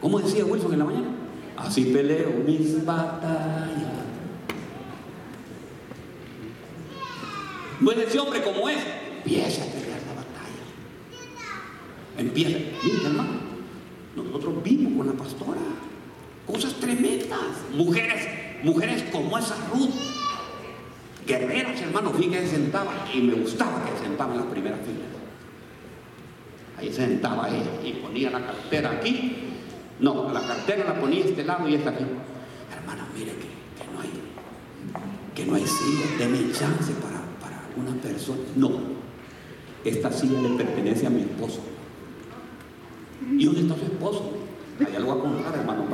¿Cómo 0.00 0.20
decía 0.20 0.44
Wilson 0.44 0.72
en 0.72 0.78
la 0.78 0.84
mañana? 0.84 1.08
Así 1.56 1.86
peleo 1.86 2.30
mis 2.46 2.84
batallas. 2.84 3.92
No 7.80 7.92
es 7.92 7.98
ese 7.98 8.18
hombre 8.18 8.42
como 8.42 8.68
es 8.68 8.78
empieza 9.26 9.62
a 9.62 9.66
pelear 9.66 10.00
la 10.06 10.14
batalla. 10.14 10.64
Empieza. 12.18 12.58
Mira, 12.84 13.08
hermano, 13.08 13.40
nosotros 14.14 14.62
vimos 14.62 14.96
con 14.96 15.06
la 15.06 15.12
pastora 15.12 15.60
cosas 16.46 16.74
tremendas. 16.74 17.40
Mujeres, 17.74 18.28
mujeres 18.62 19.04
como 19.10 19.36
esa 19.36 19.56
Ruth. 19.72 19.90
Guerreras, 21.26 21.80
hermano, 21.80 22.12
fíjense, 22.12 22.46
se 22.46 22.56
sentaba 22.56 22.92
y 23.12 23.20
me 23.20 23.34
gustaba 23.34 23.84
que 23.84 23.98
se 23.98 24.04
sentaba 24.04 24.34
en 24.34 24.40
la 24.40 24.46
primera 24.46 24.76
fila. 24.76 25.04
Ahí 26.78 26.88
se 26.88 27.06
sentaba 27.06 27.48
ella 27.48 27.70
y 27.84 27.94
ponía 27.94 28.30
la 28.30 28.46
cartera 28.46 28.92
aquí. 28.92 29.45
No, 29.98 30.30
la 30.32 30.40
cartera 30.40 30.84
la 30.84 31.00
ponía 31.00 31.24
este 31.24 31.44
lado 31.44 31.68
y 31.68 31.74
esta 31.74 31.90
aquí. 31.90 32.04
Hermana, 32.74 33.06
mire 33.14 33.32
que, 33.32 33.48
que 33.78 33.92
no 33.92 34.00
hay, 34.00 34.10
que 35.34 35.46
no 35.46 35.54
hay 35.54 35.66
silla, 35.66 36.06
deme 36.18 36.52
chance 36.52 36.92
para, 36.94 37.22
para 37.40 37.62
una 37.76 38.00
persona. 38.02 38.40
No, 38.56 38.70
esta 39.84 40.12
silla 40.12 40.40
le 40.42 40.50
pertenece 40.50 41.06
a 41.06 41.10
mi 41.10 41.22
esposo. 41.22 41.60
¿Y 43.30 43.44
dónde 43.46 43.62
está 43.62 43.74
su 43.74 43.84
esposo? 43.84 44.32
Allá 44.86 44.98
lo 44.98 45.06
va 45.06 45.14
a 45.14 45.18
contar, 45.18 45.54
hermano 45.54 45.84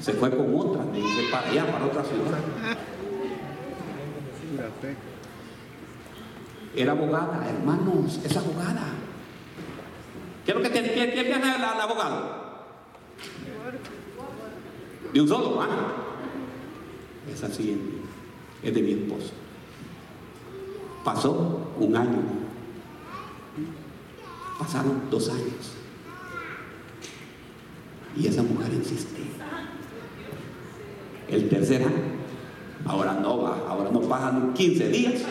Se 0.00 0.12
fue 0.14 0.30
con 0.34 0.54
otra, 0.58 0.84
me 0.84 0.98
dice, 0.98 1.24
para 1.30 1.50
allá, 1.50 1.70
para 1.70 1.84
otra 1.84 2.02
ciudad. 2.04 2.38
Era 6.74 6.92
abogada, 6.92 7.46
hermanos, 7.50 8.20
es 8.24 8.36
abogada. 8.36 8.84
¿Qué 10.46 10.52
es 10.52 10.56
lo 10.56 10.62
que 10.62 10.70
tiene, 10.70 10.92
quién, 10.92 11.10
quién 11.10 11.42
el 11.42 11.64
abogado? 11.64 12.41
De 15.12 15.20
un 15.20 15.28
solo, 15.28 15.60
¿ah? 15.60 15.68
Esa 17.32 17.48
sí 17.48 17.78
es 18.62 18.74
de 18.74 18.82
mi 18.82 18.92
esposo. 18.92 19.32
Pasó 21.04 21.72
un 21.78 21.96
año 21.96 22.42
Pasaron 24.62 25.02
dos 25.10 25.28
años. 25.28 25.72
Y 28.16 28.28
esa 28.28 28.44
mujer 28.44 28.72
insiste. 28.72 29.22
El 31.28 31.48
tercer 31.48 31.82
año, 31.82 31.96
ahora 32.86 33.14
no 33.14 33.42
va, 33.42 33.58
ahora 33.68 33.90
no 33.90 34.00
pasan 34.02 34.54
15 34.54 34.88
días. 34.90 35.22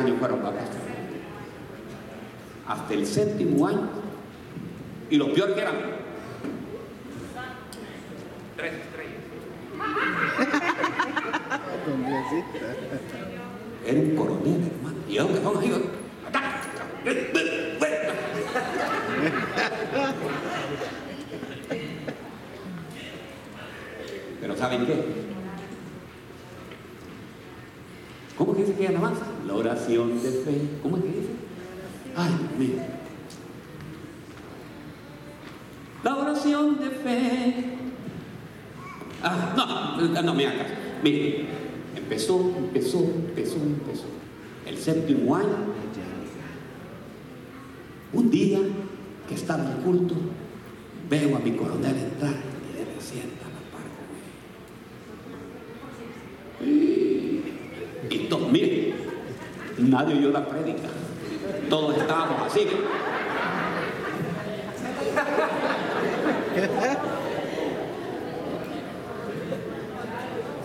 años 0.00 0.18
fueron 0.18 0.42
vacas. 0.42 0.68
Hasta 2.66 2.94
el 2.94 3.06
séptimo 3.06 3.66
año. 3.66 3.88
Y 5.10 5.16
lo 5.16 5.32
peor 5.32 5.54
que 5.54 5.60
eran. 5.60 5.74
Tres 8.56 8.72
estrellas. 8.74 9.20
Era 13.86 14.00
un 14.00 14.16
coronel, 14.16 14.70
hermano. 14.76 14.96
¿Y 15.08 15.18
a 15.18 15.22
dónde 15.22 15.42
son 15.42 15.64
ellos? 15.64 15.80
Pero 24.40 24.56
¿saben 24.56 24.86
qué? 24.86 25.09
Mire, 41.02 41.46
empezó, 41.96 42.52
empezó, 42.56 42.98
empezó, 42.98 43.56
empezó. 43.56 44.04
El 44.66 44.76
séptimo 44.76 45.34
año, 45.34 45.70
un 48.12 48.30
día 48.30 48.58
que 49.28 49.34
estaba 49.34 49.64
en 49.64 49.82
culto, 49.82 50.14
veo 51.08 51.36
a 51.36 51.38
mi 51.40 51.52
coronel 51.52 51.96
entrar 51.96 52.34
y 52.34 52.76
le 52.78 53.00
sienta 53.00 53.46
la 53.46 53.60
par 53.72 53.86
Y, 56.68 57.40
y 58.10 58.18
todo, 58.28 58.48
mire, 58.48 58.94
nadie 59.78 60.18
oyó 60.18 60.30
la 60.30 60.46
prédica. 60.46 60.88
Todos 61.68 61.96
estábamos 61.96 62.46
así. 62.46 62.66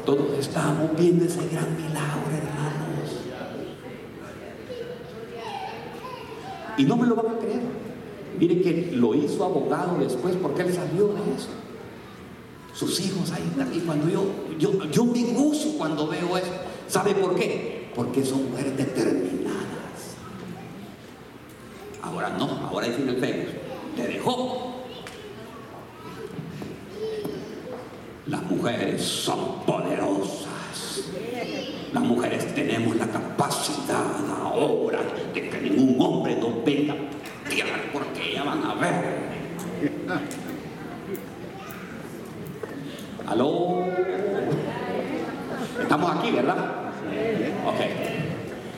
Todos 0.06 0.38
estábamos 0.40 0.92
viendo 0.98 1.26
ese 1.26 1.48
gran 1.50 1.76
milagro, 1.76 2.30
hermanos. 2.32 2.86
Y 6.78 6.84
no 6.84 6.98
me 6.98 7.08
lo 7.08 7.16
van 7.16 7.36
a 7.36 7.40
creer. 7.40 7.62
Miren 8.40 8.62
que 8.62 8.92
lo 8.94 9.16
hizo 9.16 9.44
abogado 9.46 9.98
después 9.98 10.36
porque 10.42 10.64
él 10.64 10.74
salió 10.74 11.08
de 11.08 11.22
eso. 11.36 11.50
Sus 12.74 13.00
hijos 13.00 13.32
ahí. 13.32 13.52
Y 13.74 13.80
cuando 13.80 14.10
yo, 14.10 14.26
yo, 14.60 14.84
yo 14.92 15.06
me 15.06 15.24
gozo 15.34 15.78
cuando 15.78 16.08
veo 16.08 16.38
eso. 16.38 16.52
¿Sabe 16.88 17.16
por 17.16 17.36
qué? 17.36 17.90
Porque 17.96 18.24
son 18.24 18.52
mujeres 18.52 18.78
determinadas. 18.78 19.66
Ahora 22.02 22.30
no, 22.38 22.68
ahora 22.68 22.88
dicen 22.88 23.10
el 23.10 23.18
Facebook. 23.18 23.56
Te 23.96 24.08
dejó. 24.08 24.76
Las 28.28 28.44
mujeres 28.44 29.04
son 29.04 29.62
poderosas. 29.66 31.04
Las 31.94 32.04
mujeres 32.04 32.54
tenemos 32.54 32.96
la 32.98 33.06
capacidad 33.66 34.06
ahora 34.44 35.00
de 35.34 35.50
que 35.50 35.62
ningún 35.62 35.96
hombre 36.00 36.36
nos 36.36 36.64
venga 36.64 36.94
a 36.94 37.50
tierra 37.50 37.78
porque 37.92 38.34
ya 38.34 38.44
van 38.44 38.64
a 38.64 38.76
ver. 38.76 39.26
¿Aló? 43.28 43.86
Estamos 45.82 46.16
aquí, 46.16 46.32
¿verdad? 46.32 46.58
Ok. 47.66 47.82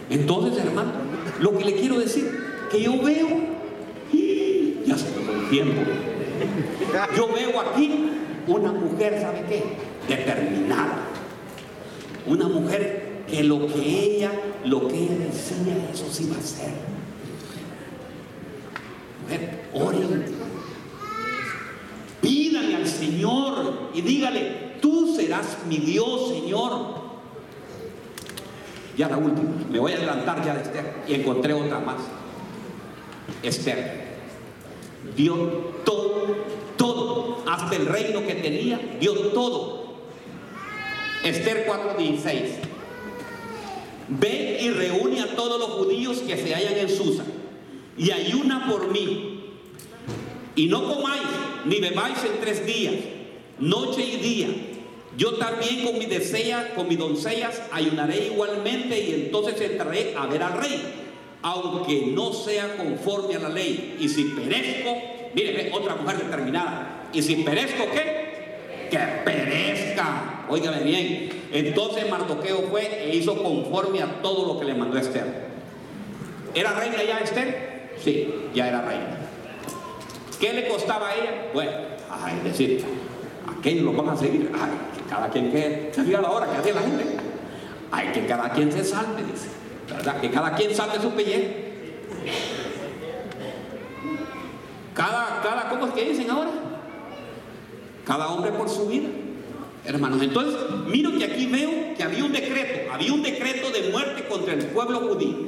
Entonces, 0.09 0.65
hermano, 0.65 0.91
lo 1.39 1.57
que 1.57 1.65
le 1.65 1.75
quiero 1.75 1.99
decir, 1.99 2.31
que 2.71 2.81
yo 2.81 3.01
veo, 3.01 3.27
ya 4.85 4.97
se 4.97 5.09
me 5.19 5.33
el 5.33 5.49
tiempo, 5.49 5.81
yo 7.15 7.27
veo 7.33 7.59
aquí 7.59 8.09
una 8.47 8.71
mujer, 8.71 9.19
¿sabe 9.19 9.43
qué? 9.49 9.63
Determinada. 10.07 11.03
Una 12.25 12.47
mujer 12.47 13.23
que 13.29 13.43
lo 13.43 13.67
que 13.67 14.06
lo 14.67 14.87
que 14.87 14.97
ella 14.97 15.25
decía, 15.25 15.89
eso 15.93 16.05
sí 16.11 16.29
va 16.31 16.37
a 16.37 16.41
ser. 16.41 16.73
Oren. 19.73 20.25
Pídale 22.21 22.75
al 22.75 22.87
Señor 22.87 23.89
y 23.93 24.01
dígale, 24.01 24.77
tú 24.81 25.13
serás 25.15 25.57
mi 25.67 25.77
Dios, 25.77 26.29
Señor. 26.29 26.97
Ya 28.97 29.09
la 29.09 29.17
última, 29.17 29.49
me 29.69 29.79
voy 29.79 29.93
a 29.93 29.97
adelantar 29.97 30.43
ya 30.43 30.55
de 30.55 30.61
Esther 30.63 31.03
y 31.07 31.13
encontré 31.13 31.53
otra 31.53 31.79
más. 31.79 31.97
Esther 33.43 34.07
dio 35.15 35.35
todo 35.85 36.17
todo, 36.77 37.43
hasta 37.47 37.75
el 37.75 37.85
reino 37.87 38.25
que 38.25 38.35
tenía, 38.35 38.79
dio 38.99 39.13
todo. 39.29 39.95
Esther 41.23 41.65
4:16. 41.67 42.66
Ve 44.09 44.59
y 44.61 44.69
reúne 44.71 45.21
a 45.21 45.35
todos 45.35 45.59
los 45.59 45.69
judíos 45.71 46.19
que 46.19 46.37
se 46.37 46.53
hallan 46.53 46.77
en 46.77 46.89
Susa 46.89 47.23
y 47.97 48.11
ayuna 48.11 48.67
por 48.69 48.91
mí. 48.91 49.41
Y 50.55 50.67
no 50.67 50.87
comáis 50.87 51.21
ni 51.65 51.79
bebáis 51.79 52.23
en 52.23 52.39
tres 52.39 52.65
días, 52.65 52.95
noche 53.59 54.03
y 54.03 54.17
día. 54.17 54.47
Yo 55.17 55.33
también 55.33 55.83
con 55.83 55.97
mi 55.97 56.05
desea, 56.05 56.73
con 56.75 56.87
mis 56.87 56.97
doncellas, 56.97 57.61
ayunaré 57.71 58.27
igualmente 58.27 58.99
y 58.99 59.13
entonces 59.13 59.59
entraré 59.61 60.13
a 60.15 60.27
ver 60.27 60.43
al 60.43 60.59
rey, 60.59 60.81
aunque 61.41 62.07
no 62.07 62.33
sea 62.33 62.77
conforme 62.77 63.35
a 63.35 63.39
la 63.39 63.49
ley. 63.49 63.97
Y 63.99 64.09
si 64.09 64.25
perezco, 64.25 64.95
Mire, 65.37 65.69
otra 65.71 65.95
mujer 65.95 66.17
determinada. 66.17 67.09
Y 67.13 67.21
si 67.21 67.35
perezco, 67.37 67.85
¿qué? 67.91 68.87
Que 68.89 68.97
perezca. 69.23 70.45
Óigame 70.49 70.83
bien. 70.83 71.29
Entonces 71.51 72.09
Mardoqueo 72.09 72.63
fue 72.69 73.09
e 73.09 73.15
hizo 73.15 73.41
conforme 73.41 74.01
a 74.01 74.21
todo 74.21 74.53
lo 74.53 74.59
que 74.59 74.65
le 74.65 74.73
mandó 74.73 74.97
Esther. 74.97 75.47
¿Era 76.53 76.73
reina 76.73 77.03
ya 77.03 77.19
Esther? 77.19 77.91
Sí, 78.03 78.33
ya 78.53 78.67
era 78.67 78.81
reina. 78.81 79.17
¿Qué 80.39 80.53
le 80.53 80.67
costaba 80.67 81.09
a 81.09 81.15
ella? 81.15 81.31
Bueno, 81.53 81.71
ay, 82.09 82.41
decir, 82.43 82.83
¿a 83.47 83.61
quién 83.61 83.85
lo 83.85 83.93
van 83.93 84.09
a 84.09 84.17
seguir? 84.17 84.51
Ay, 84.53 84.71
que 84.95 85.09
cada 85.09 85.29
quien 85.29 85.51
que 85.51 85.91
se 85.93 86.03
la 86.03 86.29
hora 86.29 86.47
que 86.47 86.57
hace 86.57 86.73
la 86.73 86.81
gente. 86.81 87.05
Ay, 87.91 88.09
que 88.13 88.25
cada 88.25 88.49
quien 88.51 88.71
se 88.71 88.83
salve, 88.83 89.23
dice. 89.23 89.47
¿Verdad? 89.89 90.19
Que 90.19 90.29
cada 90.29 90.53
quien 90.53 90.75
salve 90.75 90.99
su 90.99 91.11
pellejo. 91.11 91.45
Cada, 94.93 95.41
cada, 95.41 95.69
¿cómo 95.69 95.87
es 95.87 95.93
que 95.93 96.09
dicen 96.09 96.29
ahora? 96.29 96.49
Cada 98.05 98.29
hombre 98.29 98.51
por 98.51 98.67
su 98.67 98.87
vida. 98.87 99.09
Hermanos, 99.87 100.21
entonces, 100.21 100.53
miro 100.87 101.17
que 101.17 101.23
aquí 101.23 101.45
veo 101.45 101.71
que 101.95 102.03
había 102.03 102.25
un 102.25 102.33
decreto, 102.33 102.91
había 102.91 103.13
un 103.13 103.23
decreto 103.23 103.71
de 103.71 103.89
muerte 103.89 104.25
contra 104.27 104.53
el 104.53 104.65
pueblo 104.65 104.99
judío. 104.99 105.47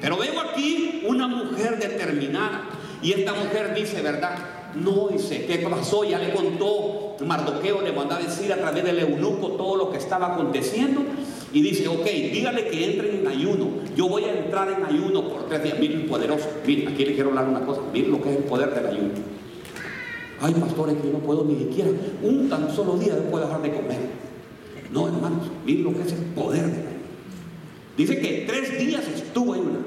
Pero 0.00 0.16
veo 0.16 0.40
aquí 0.40 1.04
una 1.06 1.28
mujer 1.28 1.78
determinada. 1.78 2.64
Y 3.00 3.12
esta 3.12 3.32
mujer 3.32 3.72
dice, 3.72 4.02
¿verdad? 4.02 4.36
No, 4.74 5.08
dice, 5.08 5.46
¿qué 5.46 5.58
pasó? 5.58 6.02
Ya 6.02 6.18
le 6.18 6.32
contó 6.32 7.16
Mardoqueo, 7.24 7.82
le 7.82 7.92
mandó 7.92 8.16
a 8.16 8.18
decir 8.18 8.52
a 8.52 8.56
través 8.56 8.82
del 8.82 8.98
eunuco 8.98 9.52
todo 9.52 9.76
lo 9.76 9.90
que 9.92 9.98
estaba 9.98 10.34
aconteciendo. 10.34 11.00
Y 11.52 11.62
dice, 11.62 11.86
ok, 11.86 12.04
dígale 12.04 12.66
que 12.66 12.84
entren 12.84 13.20
en 13.20 13.28
ayuno. 13.28 13.68
Yo 13.94 14.08
voy 14.08 14.24
a 14.24 14.36
entrar 14.36 14.72
en 14.72 14.84
ayuno 14.84 15.28
por 15.28 15.46
tres 15.48 15.62
días. 15.62 15.78
Miren, 15.78 16.08
poderoso. 16.08 16.48
Miren, 16.66 16.88
aquí 16.88 17.04
le 17.04 17.14
quiero 17.14 17.28
hablar 17.28 17.48
una 17.48 17.60
cosa. 17.60 17.80
Miren 17.92 18.10
lo 18.10 18.20
que 18.20 18.30
es 18.30 18.36
el 18.38 18.44
poder 18.44 18.74
del 18.74 18.86
ayuno. 18.86 19.39
Ay, 20.40 20.54
pastores, 20.54 20.96
que 20.96 21.08
yo 21.08 21.12
no 21.12 21.18
puedo 21.18 21.44
ni 21.44 21.56
siquiera 21.56 21.90
un 22.22 22.48
tan 22.48 22.74
solo 22.74 22.96
día 22.96 23.14
después 23.14 23.44
dejar 23.44 23.60
de 23.60 23.72
comer. 23.72 23.98
No, 24.90 25.06
hermanos, 25.06 25.48
miren 25.64 25.84
lo 25.84 25.92
que 25.92 26.02
es 26.02 26.12
el 26.12 26.24
poder 26.34 26.62
del 26.62 26.86
ayuno. 26.86 26.90
Dice 27.96 28.18
que 28.20 28.44
tres 28.48 28.78
días 28.78 29.06
estuvo 29.08 29.54
en 29.54 29.60
una. 29.60 29.78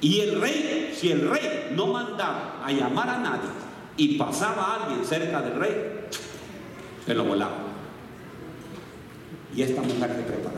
Y 0.00 0.20
el 0.20 0.40
rey, 0.40 0.94
si 0.96 1.12
el 1.12 1.28
rey 1.28 1.72
no 1.76 1.88
mandaba 1.88 2.64
a 2.64 2.72
llamar 2.72 3.08
a 3.08 3.18
nadie 3.18 3.50
y 3.96 4.16
pasaba 4.16 4.62
a 4.62 4.82
alguien 4.84 5.04
cerca 5.04 5.42
del 5.42 5.54
rey, 5.54 5.74
se 7.04 7.14
lo 7.14 7.24
volaba. 7.24 7.58
Y 9.54 9.62
esta 9.62 9.82
mujer 9.82 10.16
se 10.16 10.22
preparó. 10.22 10.56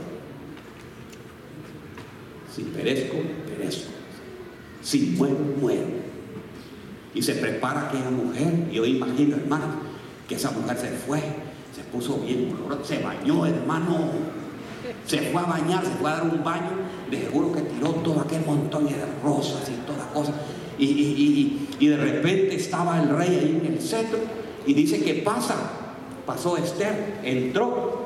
Si 2.54 2.62
perezco, 2.62 3.16
perezco. 3.46 3.90
Si 4.82 5.14
muero, 5.16 5.38
muero. 5.60 6.03
Y 7.14 7.22
se 7.22 7.34
prepara 7.34 7.88
aquella 7.88 8.10
mujer. 8.10 8.68
Y 8.70 8.74
yo 8.74 8.84
imagino, 8.84 9.36
hermano, 9.36 9.66
que 10.28 10.34
esa 10.34 10.50
mujer 10.50 10.76
se 10.78 10.90
fue, 10.90 11.20
se 11.74 11.82
puso 11.92 12.18
bien 12.18 12.54
se 12.82 12.98
bañó, 12.98 13.46
hermano. 13.46 14.10
Se 15.06 15.18
fue 15.30 15.40
a 15.40 15.44
bañar, 15.44 15.84
se 15.84 15.92
fue 15.92 16.10
a 16.10 16.14
dar 16.14 16.24
un 16.24 16.42
baño. 16.42 16.70
De 17.10 17.20
seguro 17.20 17.52
que 17.52 17.60
tiró 17.62 17.90
todo 17.90 18.20
aquel 18.20 18.44
montón 18.44 18.86
de 18.86 18.94
rosas 19.22 19.68
y 19.68 19.86
todas 19.86 20.06
cosas. 20.08 20.34
Y, 20.78 20.86
y, 20.86 21.68
y, 21.78 21.86
de 21.86 21.96
repente 21.96 22.56
estaba 22.56 23.00
el 23.00 23.10
rey 23.10 23.28
ahí 23.28 23.60
en 23.62 23.72
el 23.74 23.80
centro. 23.80 24.18
Y 24.66 24.74
dice, 24.74 25.02
¿qué 25.02 25.14
pasa? 25.14 25.54
Pasó 26.26 26.56
Esther, 26.56 27.20
entró 27.22 28.04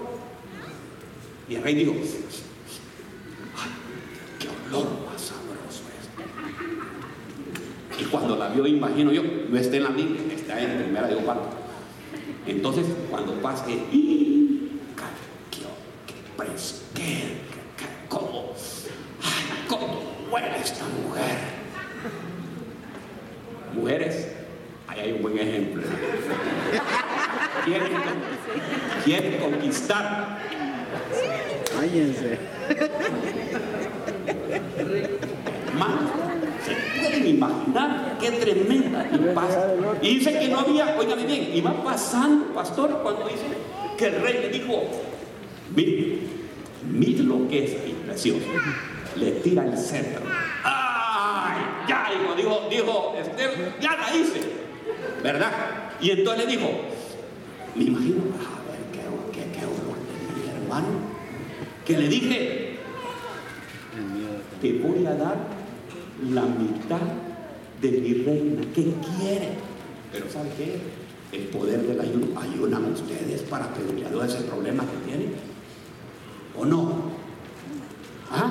y 1.48 1.54
el 1.54 1.62
rey 1.62 1.74
dijo, 1.74 1.94
cuando 8.10 8.36
la 8.36 8.48
vio, 8.48 8.66
imagino 8.66 9.12
yo, 9.12 9.22
no 9.48 9.58
está 9.58 9.76
en 9.76 9.84
la 9.84 9.90
Biblia, 9.90 10.20
está 10.34 10.60
en 10.60 10.82
primera 10.82 11.08
de 11.08 11.16
Juan. 11.16 11.38
Entonces, 12.46 12.86
cuando 13.10 13.34
pase, 13.34 13.78
¡qué 13.90 14.08
preso! 16.36 16.82
¡Qué, 16.94 17.36
cómo! 18.08 18.54
¡Ay, 19.22 19.64
cómo 19.68 20.02
huele 20.30 20.58
esta 20.62 20.84
mujer! 20.84 21.36
Mujeres, 23.74 24.28
ahí 24.86 25.00
hay 25.00 25.12
un 25.12 25.22
buen 25.22 25.38
ejemplo. 25.38 25.82
Quieren, 27.64 27.92
quieren 29.04 29.40
conquistar. 29.40 30.38
Cállense. 31.74 32.38
Qué 38.20 38.30
tremenda 38.32 39.06
pasa. 39.34 39.74
Y 40.02 40.18
dice 40.18 40.38
que 40.38 40.48
no 40.48 40.60
había, 40.60 40.96
oígame 40.98 41.24
bien, 41.24 41.50
y 41.54 41.60
va 41.60 41.72
pasando, 41.82 42.46
pastor, 42.54 43.00
cuando 43.02 43.24
dice 43.24 43.46
que 43.96 44.06
el 44.06 44.20
rey 44.22 44.38
le 44.42 44.48
dijo, 44.50 44.82
mire, 45.74 46.18
mire 46.90 47.22
lo 47.22 47.48
que 47.48 47.64
es 47.64 47.70
precioso. 48.06 48.46
Le 49.16 49.32
tira 49.32 49.64
el 49.64 49.76
cetro. 49.76 50.22
¡Ay! 50.64 51.56
Ya, 51.88 52.08
hijo, 52.12 52.34
dijo, 52.34 52.68
dijo 52.70 53.14
Esther, 53.18 53.74
ya 53.80 53.96
la 53.96 54.16
hice. 54.16 54.40
¿Verdad? 55.22 55.50
Y 56.00 56.10
entonces 56.10 56.46
le 56.46 56.56
dijo, 56.56 56.70
me 57.74 57.84
imagino, 57.84 58.22
a 58.36 58.70
ver, 58.70 58.80
qué, 58.92 59.40
qué, 59.40 59.58
qué 59.58 59.66
mi 59.66 60.48
hermano, 60.48 60.86
que 61.84 61.98
le 61.98 62.08
dije, 62.08 62.78
te 64.60 64.72
voy 64.74 65.06
a 65.06 65.14
dar 65.14 65.36
la 66.30 66.42
mitad 66.42 67.00
de 67.80 67.90
mi 67.90 68.14
reina. 68.14 68.62
¿Qué 68.74 68.84
quiere? 68.84 69.48
Pero 70.12 70.30
¿sabe 70.30 70.50
qué? 70.56 70.80
El 71.36 71.44
poder 71.48 71.82
del 71.82 72.00
ayuno. 72.00 72.40
¿Ayunan 72.40 72.92
ustedes 72.92 73.42
para 73.42 73.72
pedirle 73.74 74.06
a 74.06 74.10
Dios 74.10 74.34
ese 74.34 74.44
problema 74.44 74.84
que 74.84 75.10
tienen? 75.10 75.34
¿O 76.58 76.64
no? 76.64 77.10
¿Ah? 78.30 78.50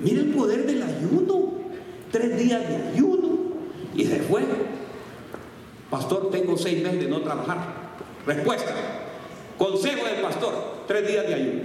Mira 0.00 0.20
el 0.20 0.30
poder 0.30 0.66
del 0.66 0.82
ayuno. 0.82 1.52
Tres 2.10 2.38
días 2.38 2.68
de 2.68 2.76
ayuno. 2.76 3.28
Y 3.94 4.04
se 4.04 4.20
fue. 4.20 4.42
Pastor, 5.88 6.30
tengo 6.30 6.56
seis 6.56 6.82
meses 6.82 7.00
de 7.00 7.08
no 7.08 7.22
trabajar. 7.22 7.90
Respuesta. 8.26 8.74
Consejo 9.56 10.06
del 10.06 10.22
pastor. 10.22 10.84
Tres 10.86 11.06
días 11.06 11.26
de 11.26 11.34
ayuno. 11.34 11.60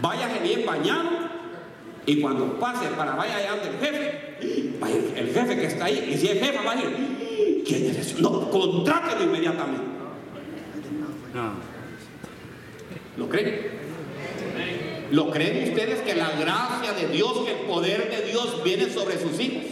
Váyase 0.00 0.40
bien 0.40 0.66
bañado 0.66 1.27
y 2.08 2.22
cuando 2.22 2.58
pase 2.58 2.86
para 2.96 3.14
vaya 3.16 3.36
allá 3.36 3.50
donde 3.50 3.68
el 3.68 3.78
jefe, 3.78 5.20
el 5.20 5.30
jefe 5.30 5.56
que 5.56 5.66
está 5.66 5.84
ahí, 5.84 6.10
y 6.10 6.16
si 6.16 6.28
el 6.28 6.38
jefe 6.38 6.58
va 6.64 6.72
a 6.72 6.76
decir, 6.76 7.62
¿quién 7.66 7.84
es 7.84 7.98
ese? 7.98 8.22
No, 8.22 8.50
contrátelo 8.50 9.24
inmediatamente. 9.24 9.84
¿Lo 13.18 13.28
creen? 13.28 13.60
¿Lo 15.10 15.30
creen 15.30 15.68
ustedes 15.68 16.00
que 16.00 16.14
la 16.14 16.30
gracia 16.30 16.94
de 16.94 17.08
Dios, 17.08 17.44
que 17.44 17.52
el 17.52 17.66
poder 17.66 18.10
de 18.10 18.30
Dios 18.30 18.64
viene 18.64 18.88
sobre 18.88 19.18
sus 19.18 19.38
hijos? 19.38 19.64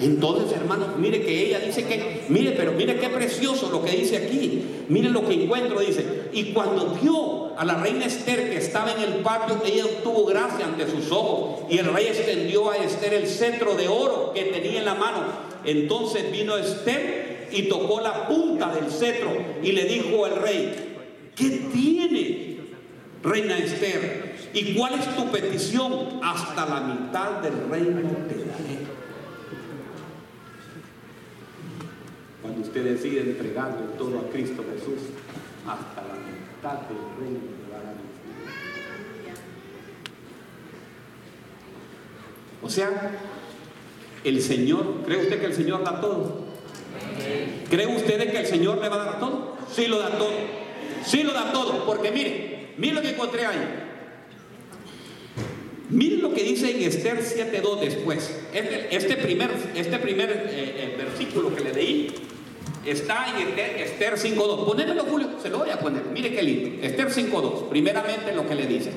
Entonces, 0.00 0.56
hermanos, 0.56 0.96
mire 0.96 1.20
que 1.20 1.48
ella 1.48 1.58
dice 1.58 1.84
que, 1.84 2.24
mire, 2.30 2.52
pero 2.52 2.72
mire 2.72 2.98
qué 2.98 3.10
precioso 3.10 3.68
lo 3.70 3.84
que 3.84 3.90
dice 3.90 4.16
aquí. 4.16 4.64
Mire 4.88 5.10
lo 5.10 5.26
que 5.28 5.34
encuentro, 5.34 5.80
dice. 5.80 6.30
Y 6.32 6.52
cuando 6.52 6.96
vio 7.02 7.37
a 7.58 7.64
la 7.64 7.74
reina 7.74 8.04
Esther 8.04 8.50
que 8.50 8.58
estaba 8.58 8.92
en 8.92 9.00
el 9.00 9.14
patio, 9.20 9.60
ella 9.64 9.84
obtuvo 9.84 10.24
gracia 10.26 10.64
ante 10.64 10.88
sus 10.88 11.10
ojos. 11.10 11.64
Y 11.68 11.78
el 11.78 11.92
rey 11.92 12.06
extendió 12.06 12.70
a 12.70 12.76
Esther 12.76 13.14
el 13.14 13.26
cetro 13.26 13.74
de 13.74 13.88
oro 13.88 14.32
que 14.32 14.44
tenía 14.44 14.78
en 14.78 14.84
la 14.84 14.94
mano. 14.94 15.24
Entonces 15.64 16.30
vino 16.30 16.56
Esther 16.56 17.48
y 17.50 17.62
tocó 17.62 18.00
la 18.00 18.28
punta 18.28 18.72
del 18.72 18.88
cetro 18.92 19.36
y 19.60 19.72
le 19.72 19.86
dijo 19.86 20.24
al 20.24 20.36
rey, 20.36 20.98
¿qué 21.34 21.68
tiene, 21.72 22.58
reina 23.24 23.58
Esther? 23.58 24.36
¿Y 24.54 24.76
cuál 24.76 24.94
es 24.94 25.16
tu 25.16 25.26
petición? 25.26 26.20
Hasta 26.22 26.64
la 26.64 26.80
mitad 26.80 27.40
del 27.40 27.68
reino 27.68 28.08
te 28.28 28.36
daré. 28.36 28.78
Cuando 32.40 32.60
usted 32.60 32.84
decide 32.84 33.22
entregarle 33.22 33.82
todo 33.98 34.20
a 34.20 34.30
Cristo 34.30 34.64
Jesús, 34.72 35.08
hasta 35.66 36.02
la 36.02 36.17
O 42.62 42.70
sea, 42.70 43.10
el 44.24 44.42
Señor, 44.42 45.02
¿cree 45.04 45.22
usted 45.22 45.40
que 45.40 45.46
el 45.46 45.54
Señor 45.54 45.84
da 45.84 46.00
todo? 46.00 46.48
¿Cree 47.70 47.86
usted 47.86 48.30
que 48.30 48.40
el 48.40 48.46
Señor 48.46 48.78
le 48.78 48.88
va 48.88 48.96
a 48.96 49.04
dar 49.04 49.20
todo? 49.20 49.56
Sí 49.74 49.86
lo 49.86 49.98
da 49.98 50.10
todo. 50.10 50.32
Sí 51.04 51.22
lo 51.22 51.32
da 51.32 51.52
todo. 51.52 51.86
Porque 51.86 52.10
mire, 52.10 52.74
mire 52.76 52.94
lo 52.94 53.02
que 53.02 53.10
encontré 53.10 53.46
ahí. 53.46 53.84
Miren 55.90 56.20
lo 56.20 56.34
que 56.34 56.42
dice 56.42 56.70
en 56.70 56.82
Esther 56.82 57.18
7.2 57.20 57.80
después. 57.80 58.30
Este, 58.52 58.94
este 58.94 59.16
primer, 59.16 59.50
este 59.74 59.98
primer 59.98 60.30
eh, 60.30 60.48
eh, 60.50 60.94
versículo 60.98 61.54
que 61.54 61.64
le 61.64 61.72
leí 61.72 62.14
está 62.84 63.26
en 63.30 63.48
Esther, 63.48 63.80
Esther 63.80 64.14
5.2. 64.14 64.64
Ponémelo, 64.64 65.04
Julio, 65.04 65.28
se 65.42 65.50
lo 65.50 65.58
voy 65.58 65.70
a 65.70 65.78
poner. 65.78 66.02
Mire 66.12 66.34
qué 66.34 66.42
lindo. 66.42 66.86
Esther 66.86 67.08
5.2. 67.10 67.68
Primeramente 67.68 68.34
lo 68.34 68.46
que 68.46 68.54
le 68.54 68.66
dice. 68.66 68.92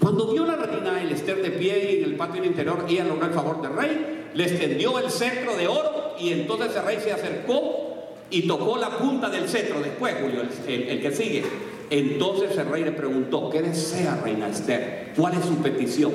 Cuando 0.00 0.32
vio 0.32 0.46
la 0.46 0.56
reina 0.56 1.02
el 1.02 1.10
Esther 1.12 1.42
de 1.42 1.50
pie 1.50 1.98
en 1.98 2.04
el 2.04 2.14
patio 2.14 2.44
interior, 2.44 2.86
ella 2.88 3.04
logró 3.04 3.26
el 3.26 3.32
favor 3.32 3.60
del 3.60 3.72
rey, 3.72 4.28
le 4.32 4.44
extendió 4.44 4.98
el 4.98 5.10
cetro 5.10 5.56
de 5.56 5.66
oro 5.66 6.14
y 6.20 6.32
entonces 6.32 6.74
el 6.76 6.84
rey 6.84 6.98
se 7.02 7.12
acercó 7.12 7.88
y 8.30 8.46
tocó 8.46 8.76
la 8.76 8.90
punta 8.90 9.28
del 9.28 9.48
cetro. 9.48 9.80
Después, 9.80 10.14
Julio, 10.20 10.42
el 10.66 11.02
que 11.02 11.10
sigue. 11.10 11.44
Entonces 11.90 12.56
el 12.56 12.68
rey 12.68 12.84
le 12.84 12.92
preguntó, 12.92 13.48
¿qué 13.50 13.62
desea, 13.62 14.20
reina 14.22 14.48
Esther? 14.48 15.12
¿Cuál 15.16 15.34
es 15.34 15.44
su 15.44 15.56
petición? 15.56 16.12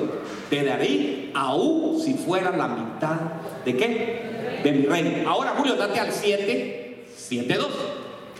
Te 0.48 0.64
daré 0.64 1.30
aún 1.34 2.00
si 2.00 2.14
fuera 2.14 2.56
la 2.56 2.68
mitad 2.68 3.16
de 3.64 3.76
qué? 3.76 4.60
De 4.62 4.72
mi 4.72 4.86
reino. 4.86 5.28
Ahora, 5.28 5.54
Julio, 5.56 5.74
date 5.74 5.98
al 5.98 6.12
7, 6.12 6.83
7, 7.28 7.54
2. 7.54 7.68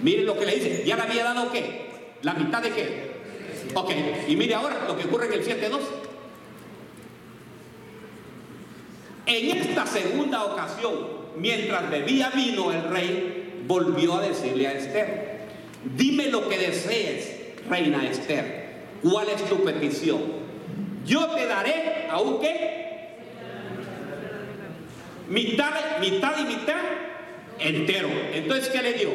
Miren 0.02 0.26
lo 0.26 0.38
que 0.38 0.46
le 0.46 0.54
dice. 0.56 0.84
¿Ya 0.86 0.96
le 0.96 1.02
había 1.02 1.24
dado 1.24 1.50
qué? 1.50 1.90
¿La 2.22 2.34
mitad 2.34 2.62
de 2.62 2.70
qué? 2.70 3.14
Ok, 3.74 3.90
y 4.28 4.36
mire 4.36 4.54
ahora 4.54 4.84
lo 4.86 4.96
que 4.96 5.06
ocurre 5.06 5.26
en 5.26 5.32
el 5.34 5.44
7.2. 5.44 5.80
En 9.26 9.56
esta 9.56 9.86
segunda 9.86 10.44
ocasión, 10.44 10.94
mientras 11.36 11.90
bebía 11.90 12.30
vino, 12.30 12.72
el 12.72 12.84
rey 12.84 13.62
volvió 13.66 14.16
a 14.16 14.22
decirle 14.22 14.66
a 14.68 14.72
Esther, 14.72 15.46
dime 15.96 16.26
lo 16.26 16.48
que 16.48 16.58
desees, 16.58 17.30
reina 17.68 18.06
Esther, 18.06 18.74
¿cuál 19.02 19.28
es 19.30 19.42
tu 19.48 19.64
petición? 19.64 20.20
Yo 21.06 21.26
te 21.30 21.46
daré, 21.46 22.06
¿aún 22.10 22.38
qué? 22.40 22.84
Mitad, 25.28 25.72
mitad 26.00 26.38
y 26.38 26.44
mitad, 26.44 26.82
entero. 27.64 28.08
Entonces, 28.32 28.68
¿qué 28.68 28.82
le 28.82 28.92
dio? 28.94 29.10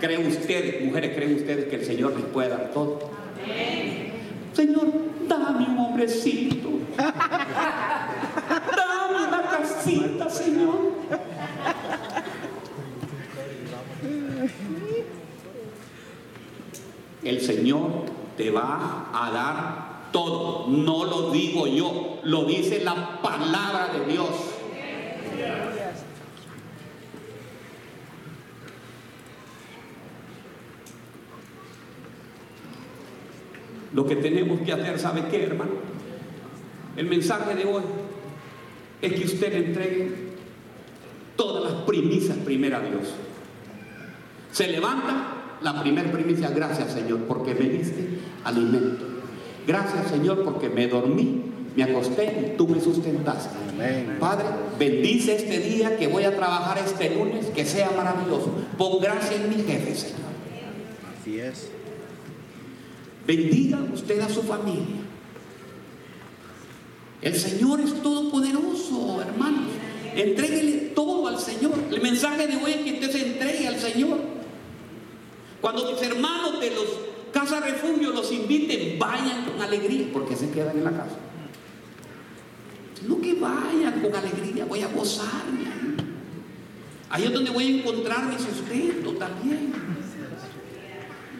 ¿Creen 0.00 0.26
ustedes, 0.26 0.84
mujeres, 0.84 1.16
creen 1.16 1.36
ustedes 1.36 1.66
que 1.66 1.76
el 1.76 1.84
Señor 1.84 2.16
les 2.16 2.24
puede 2.26 2.48
dar 2.50 2.72
todo? 2.72 3.10
Señor, 4.52 4.86
dame 5.28 5.66
un 5.66 5.78
hombrecito. 5.78 6.70
Dame 6.96 7.14
una 9.28 9.42
casita, 9.42 10.28
Señor. 10.28 10.96
El 17.22 17.40
Señor 17.40 17.90
te 18.36 18.50
va 18.50 19.10
a 19.12 19.30
dar 19.30 20.10
todo. 20.12 20.68
No 20.68 21.04
lo 21.04 21.30
digo 21.30 21.66
yo, 21.66 22.20
lo 22.22 22.44
dice 22.44 22.82
la 22.84 23.20
palabra 23.20 23.88
de 23.92 24.12
Dios. 24.12 24.28
Lo 33.96 34.06
que 34.06 34.16
tenemos 34.16 34.60
que 34.60 34.74
hacer, 34.74 34.98
¿sabe 34.98 35.24
qué, 35.30 35.44
hermano? 35.44 35.70
El 36.98 37.06
mensaje 37.06 37.54
de 37.54 37.64
hoy 37.64 37.82
es 39.00 39.12
que 39.14 39.24
usted 39.24 39.50
le 39.50 39.58
entregue 39.68 40.10
todas 41.34 41.72
las 41.72 41.82
primicias 41.84 42.36
primero 42.44 42.76
a 42.76 42.80
Dios. 42.80 43.14
Se 44.52 44.68
levanta 44.68 45.56
la 45.62 45.80
primer 45.80 46.12
primicia, 46.12 46.50
gracias 46.50 46.92
Señor, 46.92 47.20
porque 47.20 47.54
me 47.54 47.70
diste 47.70 48.18
alimento. 48.44 49.06
Gracias 49.66 50.08
Señor, 50.08 50.44
porque 50.44 50.68
me 50.68 50.88
dormí, 50.88 51.44
me 51.74 51.84
acosté 51.84 52.52
y 52.52 52.56
tú 52.58 52.68
me 52.68 52.78
sustentaste. 52.82 53.56
Amén. 53.70 54.18
Padre, 54.20 54.44
bendice 54.78 55.36
este 55.36 55.58
día 55.58 55.96
que 55.96 56.06
voy 56.06 56.24
a 56.24 56.36
trabajar 56.36 56.76
este 56.84 57.14
lunes, 57.14 57.46
que 57.46 57.64
sea 57.64 57.90
maravilloso. 57.96 58.52
Pon 58.76 59.00
gracia 59.00 59.38
en 59.38 59.48
mi 59.48 59.62
jefe, 59.62 59.94
Señor. 59.94 60.18
Así 61.18 61.40
es. 61.40 61.70
Bendiga 63.26 63.78
usted 63.92 64.20
a 64.20 64.28
su 64.28 64.42
familia. 64.42 65.02
El 67.22 67.34
Señor 67.34 67.80
es 67.80 68.00
todopoderoso, 68.02 69.20
hermanos. 69.20 69.70
Entréguele 70.14 70.92
todo 70.94 71.26
al 71.26 71.38
Señor. 71.38 71.74
El 71.90 72.00
mensaje 72.00 72.46
de 72.46 72.56
hoy 72.56 72.72
es 72.72 72.76
que 72.82 72.92
usted 72.92 73.10
se 73.10 73.26
entregue 73.26 73.66
al 73.66 73.78
Señor. 73.78 74.18
Cuando 75.60 75.90
mis 75.90 76.00
hermanos 76.02 76.60
de 76.60 76.70
los 76.70 76.86
Casa 77.32 77.60
Refugio 77.60 78.12
los 78.12 78.32
inviten, 78.32 78.98
vayan 78.98 79.44
con 79.44 79.60
alegría, 79.60 80.06
porque 80.12 80.36
se 80.36 80.50
quedan 80.50 80.78
en 80.78 80.84
la 80.84 80.90
casa. 80.90 81.16
Sino 82.98 83.20
que 83.20 83.34
vayan 83.34 84.00
con 84.00 84.14
alegría, 84.14 84.64
voy 84.64 84.80
a 84.80 84.88
gozarme. 84.88 85.66
Ahí 87.10 87.24
es 87.24 87.32
donde 87.32 87.50
voy 87.50 87.64
a 87.64 87.76
encontrar 87.78 88.24
mi 88.26 88.38
sustento 88.38 89.12
también. 89.12 89.95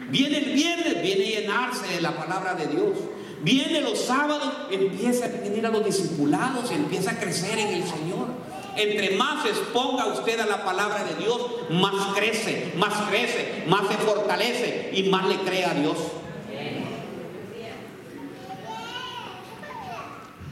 Viene 0.09 0.37
el 0.37 0.53
viernes, 0.53 1.01
viene 1.01 1.25
a 1.25 1.39
llenarse 1.41 1.87
de 1.93 2.01
la 2.01 2.15
palabra 2.15 2.55
de 2.55 2.67
Dios. 2.67 2.97
Viene 3.41 3.81
los 3.81 3.99
sábados, 3.99 4.51
empieza 4.71 5.25
a 5.25 5.27
venir 5.27 5.65
a 5.65 5.69
los 5.69 5.85
discipulados, 5.85 6.71
empieza 6.71 7.11
a 7.11 7.19
crecer 7.19 7.59
en 7.59 7.67
el 7.67 7.83
Señor. 7.83 8.27
Entre 8.75 9.15
más 9.15 9.43
se 9.43 9.49
exponga 9.49 10.05
usted 10.07 10.39
a 10.39 10.45
la 10.45 10.63
palabra 10.63 11.03
de 11.03 11.15
Dios, 11.15 11.41
más 11.69 12.15
crece, 12.15 12.73
más 12.77 12.93
crece, 13.09 13.63
más 13.67 13.87
se 13.87 13.95
fortalece 13.95 14.91
y 14.93 15.03
más 15.03 15.27
le 15.27 15.35
cree 15.37 15.65
a 15.65 15.73
Dios. 15.73 15.97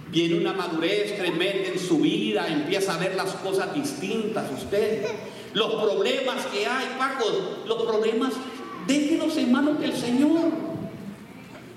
Viene 0.10 0.38
una 0.38 0.54
madurez 0.54 1.18
tremenda 1.18 1.68
en 1.68 1.78
su 1.80 2.00
vida, 2.00 2.48
empieza 2.48 2.96
a 2.96 2.98
ver 2.98 3.16
las 3.16 3.32
cosas 3.34 3.74
distintas 3.74 4.50
usted. 4.52 5.06
Los 5.54 5.76
problemas 5.76 6.46
que 6.48 6.66
hay, 6.66 6.86
Paco, 6.98 7.26
los 7.68 7.84
problemas, 7.84 8.34
déjenos 8.88 9.36
en 9.38 9.52
manos 9.52 9.80
del 9.80 9.96
Señor. 9.96 10.52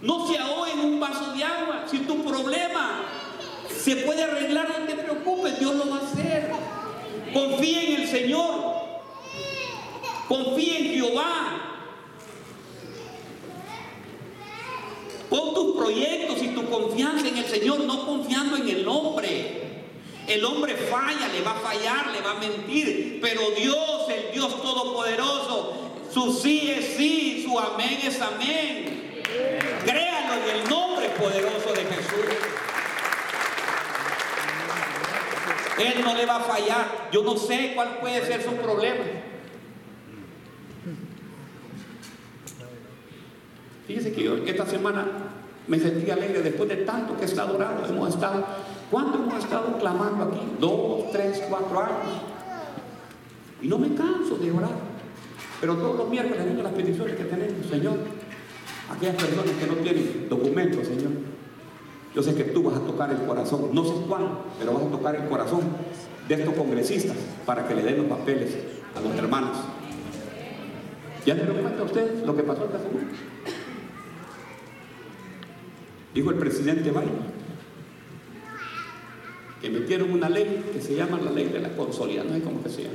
No 0.02 0.28
se 0.28 0.38
ahogue 0.38 0.72
en 0.72 0.80
un 0.80 1.00
vaso 1.00 1.32
de 1.32 1.44
agua. 1.44 1.84
Si 1.90 1.98
tu 2.00 2.24
problema 2.24 3.02
se 3.76 3.96
puede 3.96 4.24
arreglar, 4.24 4.68
no 4.80 4.86
te 4.86 4.94
preocupes, 4.94 5.58
Dios 5.58 5.74
lo 5.74 5.90
va 5.90 5.96
a 5.96 6.00
hacer. 6.00 6.50
Confía 7.32 7.82
en 7.82 8.02
el 8.02 8.08
Señor. 8.08 8.78
Confía 10.28 10.78
en 10.78 10.84
Jehová. 10.84 11.68
Pon 15.30 15.54
tus 15.54 15.76
proyectos 15.76 16.42
y 16.42 16.48
tu 16.48 16.68
confianza 16.70 17.28
en 17.28 17.36
el 17.36 17.44
Señor, 17.44 17.80
no 17.80 18.06
confiando 18.06 18.56
en 18.56 18.68
el 18.68 18.88
hombre. 18.88 19.68
El 20.26 20.44
hombre 20.44 20.74
falla, 20.74 21.28
le 21.28 21.40
va 21.42 21.52
a 21.52 21.54
fallar, 21.54 22.12
le 22.12 22.20
va 22.20 22.32
a 22.32 22.34
mentir, 22.34 23.18
pero 23.22 23.50
Dios, 23.52 24.08
el 24.10 24.32
Dios 24.34 24.60
Todopoderoso, 24.60 25.87
su 26.18 26.32
sí 26.32 26.70
es 26.70 26.96
sí, 26.96 27.44
su 27.46 27.58
amén 27.58 27.98
es 28.02 28.20
amén. 28.20 29.22
Créalo 29.84 30.34
en 30.34 30.56
el 30.56 30.68
nombre 30.68 31.08
poderoso 31.10 31.72
de 31.72 31.84
Jesús. 31.84 32.34
Él 35.78 36.04
no 36.04 36.14
le 36.14 36.26
va 36.26 36.36
a 36.36 36.40
fallar. 36.40 37.08
Yo 37.12 37.22
no 37.22 37.36
sé 37.36 37.72
cuál 37.74 37.98
puede 38.00 38.26
ser 38.26 38.42
su 38.42 38.50
problema. 38.52 39.04
Fíjese 43.86 44.12
que 44.12 44.24
yo 44.24 44.36
esta 44.38 44.66
semana 44.66 45.06
me 45.68 45.78
sentí 45.78 46.10
alegre 46.10 46.42
después 46.42 46.68
de 46.68 46.78
tanto 46.78 47.16
que 47.16 47.22
he 47.22 47.26
estado 47.26 47.54
orando. 47.54 47.86
Hemos 47.86 48.14
estado, 48.14 48.44
¿cuánto 48.90 49.18
hemos 49.18 49.44
estado 49.44 49.78
clamando 49.78 50.24
aquí? 50.24 50.40
Dos, 50.58 51.12
tres, 51.12 51.44
cuatro 51.48 51.78
años. 51.80 52.22
Y 53.62 53.68
no 53.68 53.78
me 53.78 53.94
canso 53.94 54.36
de 54.36 54.50
orar. 54.50 54.87
Pero 55.60 55.76
todos 55.76 55.96
los 55.96 56.08
miércoles 56.08 56.44
viendo 56.44 56.62
las 56.62 56.72
peticiones 56.72 57.16
que 57.16 57.24
tenemos, 57.24 57.66
Señor. 57.66 57.98
Aquellas 58.90 59.16
personas 59.16 59.50
que 59.58 59.66
no 59.66 59.74
tienen 59.74 60.28
documentos, 60.28 60.86
Señor. 60.86 61.12
Yo 62.14 62.22
sé 62.22 62.34
que 62.34 62.44
tú 62.44 62.62
vas 62.62 62.76
a 62.76 62.80
tocar 62.80 63.10
el 63.10 63.18
corazón, 63.26 63.70
no 63.72 63.84
sé 63.84 63.92
cuándo, 64.08 64.44
pero 64.58 64.72
vas 64.72 64.82
a 64.82 64.90
tocar 64.90 65.14
el 65.14 65.28
corazón 65.28 65.60
de 66.26 66.34
estos 66.34 66.54
congresistas 66.54 67.16
para 67.44 67.66
que 67.66 67.74
le 67.74 67.82
den 67.82 67.98
los 67.98 68.06
papeles 68.06 68.56
a 68.96 69.00
los 69.00 69.14
hermanos. 69.16 69.56
¿Ya 71.26 71.36
se 71.36 71.44
lo 71.44 71.54
cuenta 71.54 71.82
ustedes 71.82 72.26
lo 72.26 72.34
que 72.34 72.42
pasó 72.42 72.64
esta 72.64 72.78
semana? 72.78 73.08
Dijo 76.14 76.30
el 76.30 76.36
presidente 76.36 76.90
Biden 76.90 77.38
que 79.60 79.70
metieron 79.70 80.12
una 80.12 80.28
ley 80.28 80.70
que 80.72 80.80
se 80.80 80.94
llama 80.94 81.18
la 81.22 81.30
ley 81.30 81.46
de 81.46 81.60
la 81.60 81.76
consolidación, 81.76 82.28
no 82.28 82.38
sé 82.38 82.42
cómo 82.42 82.62
que 82.62 82.70
se 82.70 82.82
llama, 82.84 82.94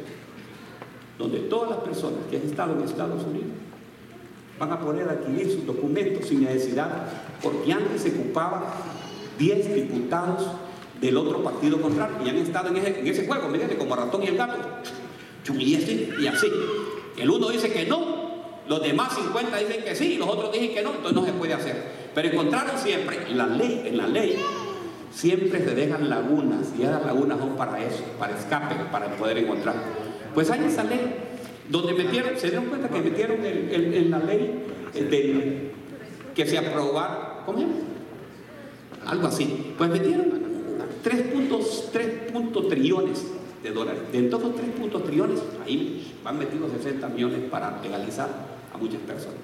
donde 1.17 1.39
todas 1.39 1.71
las 1.71 1.79
personas 1.79 2.19
que 2.29 2.37
han 2.37 2.43
estado 2.43 2.73
en 2.73 2.83
Estados 2.83 3.23
Unidos 3.23 3.51
van 4.59 4.71
a 4.71 4.79
poder 4.79 5.09
adquirir 5.09 5.51
sus 5.51 5.65
documentos 5.65 6.27
sin 6.27 6.43
necesidad, 6.43 6.89
porque 7.41 7.73
antes 7.73 8.01
se 8.01 8.09
ocupaban 8.09 8.63
10 9.37 9.75
diputados 9.75 10.47
del 11.01 11.17
otro 11.17 11.43
partido 11.43 11.81
contrario 11.81 12.17
y 12.25 12.29
han 12.29 12.37
estado 12.37 12.69
en 12.69 12.77
ese, 12.77 13.27
juego, 13.27 13.49
como 13.77 13.95
ratón 13.95 14.23
y 14.23 14.27
el 14.27 14.37
gato, 14.37 14.55
y, 15.53 16.13
y 16.21 16.27
así. 16.27 16.47
El 17.17 17.29
uno 17.29 17.49
dice 17.49 17.71
que 17.71 17.85
no, 17.85 18.23
los 18.67 18.81
demás 18.81 19.13
50 19.13 19.57
dicen 19.57 19.83
que 19.83 19.95
sí, 19.95 20.17
los 20.17 20.29
otros 20.29 20.51
dicen 20.51 20.73
que 20.73 20.81
no, 20.81 20.91
entonces 20.91 21.13
no 21.13 21.25
se 21.25 21.33
puede 21.33 21.53
hacer. 21.53 22.03
Pero 22.15 22.29
encontraron 22.29 22.77
siempre, 22.77 23.19
en 23.27 23.37
la 23.37 23.47
ley, 23.47 23.83
en 23.85 23.97
la 23.97 24.07
ley, 24.07 24.37
siempre 25.11 25.63
se 25.63 25.75
dejan 25.75 26.09
lagunas, 26.09 26.71
y 26.77 26.83
esas 26.83 27.05
lagunas 27.05 27.39
son 27.39 27.55
para 27.55 27.83
eso, 27.83 28.03
para 28.17 28.37
escape, 28.37 28.75
para 28.91 29.15
poder 29.17 29.39
encontrar. 29.39 29.75
Pues 30.33 30.49
hay 30.49 30.65
esa 30.65 30.83
ley, 30.83 30.99
donde 31.69 31.93
metieron, 31.93 32.37
se 32.37 32.47
dieron 32.49 32.65
cuenta 32.65 32.89
que 32.89 33.01
metieron 33.01 33.37
en 33.43 34.11
la 34.11 34.19
ley 34.19 34.63
del, 34.93 35.71
que 36.35 36.45
se 36.45 36.57
aprobara, 36.57 37.43
¿cómo 37.45 37.59
llama? 37.59 37.73
Algo 39.05 39.27
así. 39.27 39.73
Pues 39.77 39.89
metieron 39.89 40.31
3.3 41.03 42.69
trillones 42.69 43.25
de 43.61 43.71
dólares. 43.71 44.01
De 44.11 44.23
todos 44.23 44.43
los 44.43 44.55
3 44.55 45.03
trillones, 45.05 45.39
ahí 45.65 46.13
van 46.23 46.39
metidos 46.39 46.71
60 46.71 47.09
millones 47.09 47.39
para 47.49 47.81
legalizar 47.81 48.29
a 48.73 48.77
muchas 48.77 49.01
personas. 49.01 49.37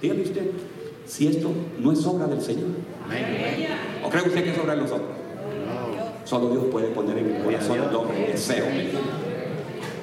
Dígame 0.00 0.22
usted, 0.22 0.50
si 1.06 1.28
esto 1.28 1.50
no 1.78 1.92
es 1.92 2.04
obra 2.06 2.26
del 2.26 2.40
Señor. 2.42 2.68
¿O 4.04 4.08
cree 4.10 4.22
usted 4.22 4.44
que 4.44 4.50
es 4.50 4.58
obra 4.58 4.74
de 4.74 4.82
los 4.82 4.90
hombres? 4.90 5.16
Solo 6.24 6.50
Dios 6.50 6.64
puede 6.70 6.88
poner 6.88 7.18
en 7.18 7.36
el 7.36 7.42
corazón 7.42 7.80
del 7.80 7.94
hombre 7.94 8.28
deseo. 8.32 8.64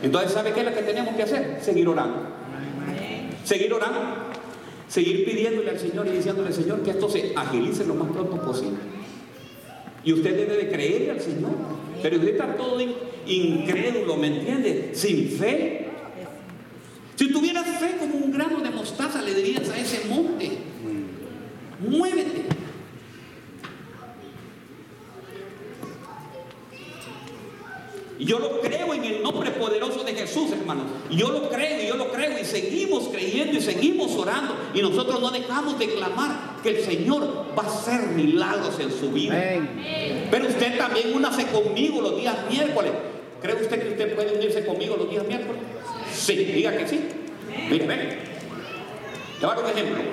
Entonces, 0.02 0.32
¿sabe 0.32 0.52
qué 0.52 0.62
es 0.62 0.66
lo 0.66 0.74
que 0.74 0.82
tenemos 0.82 1.16
que 1.16 1.24
hacer? 1.24 1.60
Seguir 1.62 1.88
orando. 1.88 2.22
Seguir 3.43 3.74
orando. 3.74 3.99
Seguir 4.88 5.24
pidiéndole 5.26 5.70
al 5.70 5.80
Señor 5.80 6.08
y 6.08 6.12
diciéndole, 6.12 6.52
Señor, 6.52 6.82
que 6.84 6.91
esto 6.91 7.10
se 7.10 7.34
agilice 7.36 7.86
lo 7.86 7.95
más 7.95 8.12
pronto 8.12 8.41
posible. 8.41 8.78
Y 10.04 10.14
usted 10.14 10.36
debe 10.36 10.58
de 10.58 10.70
creerle 10.70 11.12
al 11.12 11.22
Señor. 11.22 11.52
Pero 12.02 12.18
usted 12.18 12.30
está 12.30 12.56
todo 12.58 12.78
incrédulo, 13.26 14.18
¿me 14.18 14.28
entiende? 14.28 14.91
Sin 14.93 15.30
fe. 15.30 15.88
Si 17.16 17.32
tuvieras 17.32 17.68
fe 17.80 17.97
como 17.99 18.16
un 18.16 18.32
grano 18.32 18.60
de 18.62 18.72
mostaza, 18.72 19.22
le 19.22 19.36
dirías 19.36 19.70
a 19.70 19.78
ese 19.78 20.08
monte, 20.10 20.58
muévete. 21.80 22.45
Y 28.18 28.26
yo 28.26 28.39
lo 28.39 28.62
creo 28.62 28.93
en 28.93 29.04
el 29.04 29.24
nombre 29.24 29.52
poderoso 29.52 30.04
Y 31.09 31.17
yo 31.17 31.30
lo 31.32 31.49
creo, 31.49 31.82
y 31.82 31.88
yo 31.88 31.95
lo 31.95 32.11
creo, 32.11 32.39
y 32.39 32.45
seguimos 32.45 33.09
creyendo, 33.09 33.57
y 33.57 33.61
seguimos 33.61 34.15
orando. 34.15 34.55
Y 34.74 34.82
nosotros 34.82 35.19
no 35.19 35.30
dejamos 35.32 35.78
de 35.80 35.88
clamar 35.88 36.57
que 36.63 36.69
el 36.69 36.84
Señor 36.84 37.45
va 37.57 37.63
a 37.63 37.67
hacer 37.67 38.07
milagros 38.09 38.80
en 38.80 38.91
su 38.91 39.11
vida. 39.11 39.41
Pero 40.30 40.47
usted 40.47 40.78
también 40.78 41.13
únase 41.13 41.45
conmigo 41.47 42.01
los 42.01 42.17
días 42.17 42.36
miércoles. 42.49 42.91
¿Cree 43.41 43.55
usted 43.55 43.82
que 43.82 43.89
usted 43.89 44.15
puede 44.15 44.36
unirse 44.38 44.65
conmigo 44.65 44.95
los 44.97 45.09
días 45.09 45.26
miércoles? 45.28 45.61
Sí, 46.13 46.36
diga 46.36 46.78
que 46.78 46.88
sí. 46.88 47.01
Mire, 47.69 47.88
ven. 47.88 47.99
Le 47.99 49.47
voy 49.47 49.51
a 49.51 49.55
dar 49.55 49.63
un 49.63 49.72
ejemplo. 49.72 50.03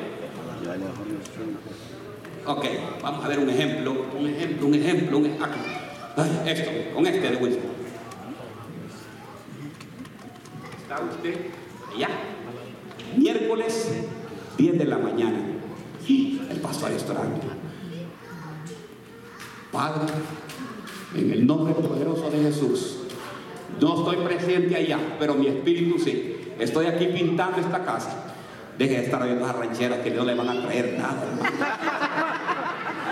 Ok, 2.47 2.65
vamos 3.03 3.25
a 3.25 3.29
ver 3.29 3.39
un 3.39 3.51
ejemplo, 3.51 4.07
un 4.19 4.29
ejemplo, 4.29 4.67
un 4.67 4.75
ejemplo, 4.75 5.19
un 5.19 5.27
ejemplo. 5.27 5.49
esto, 6.47 6.71
con 6.95 7.07
este 7.07 7.31
de 7.31 7.37
Wilson. 7.37 7.78
Está 10.89 11.05
usted 11.05 11.37
allá. 11.95 12.09
Miércoles 13.15 13.91
10 14.57 14.79
de 14.79 14.85
la 14.87 14.97
mañana. 14.97 15.39
Y 16.07 16.41
el 16.49 16.61
pastor 16.61 16.93
está 16.93 17.13
orando. 17.13 17.43
Padre, 19.71 20.07
en 21.15 21.31
el 21.31 21.47
nombre 21.47 21.75
poderoso 21.75 22.31
de 22.31 22.39
Jesús, 22.39 23.01
no 23.79 23.99
estoy 23.99 24.17
presente 24.25 24.77
allá, 24.77 24.99
pero 25.19 25.35
mi 25.35 25.49
espíritu 25.49 25.99
sí. 25.99 26.55
Estoy 26.59 26.87
aquí 26.87 27.09
pintando 27.09 27.59
esta 27.59 27.85
casa. 27.85 28.25
Deje 28.79 28.95
de 28.95 29.05
estar 29.05 29.23
viendo 29.23 29.45
a 29.45 29.53
rancheras 29.53 29.99
que 29.99 30.11
no 30.11 30.25
le 30.25 30.35
van 30.35 30.49
a 30.49 30.63
traer 30.63 30.99
nada. 30.99 31.23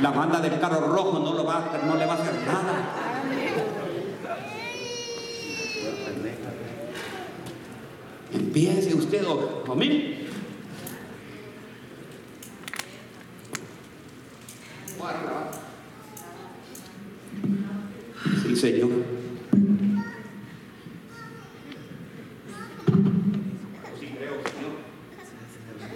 La 0.01 0.11
banda 0.13 0.41
del 0.41 0.59
carro 0.59 0.81
rojo 0.81 1.19
no, 1.19 1.35
lo 1.35 1.45
va, 1.45 1.73
no 1.87 1.95
le 1.97 2.07
va 2.07 2.15
a 2.15 2.17
hacer 2.17 2.35
nada. 2.47 3.06
Empiece 8.33 8.95
usted, 8.95 9.25
o 9.27 9.75
mí. 9.75 10.27
Sí, 18.43 18.57
Señor. 18.57 18.91
Sí, 23.99 24.07
creo, 24.17 24.35
Señor. 24.43 24.75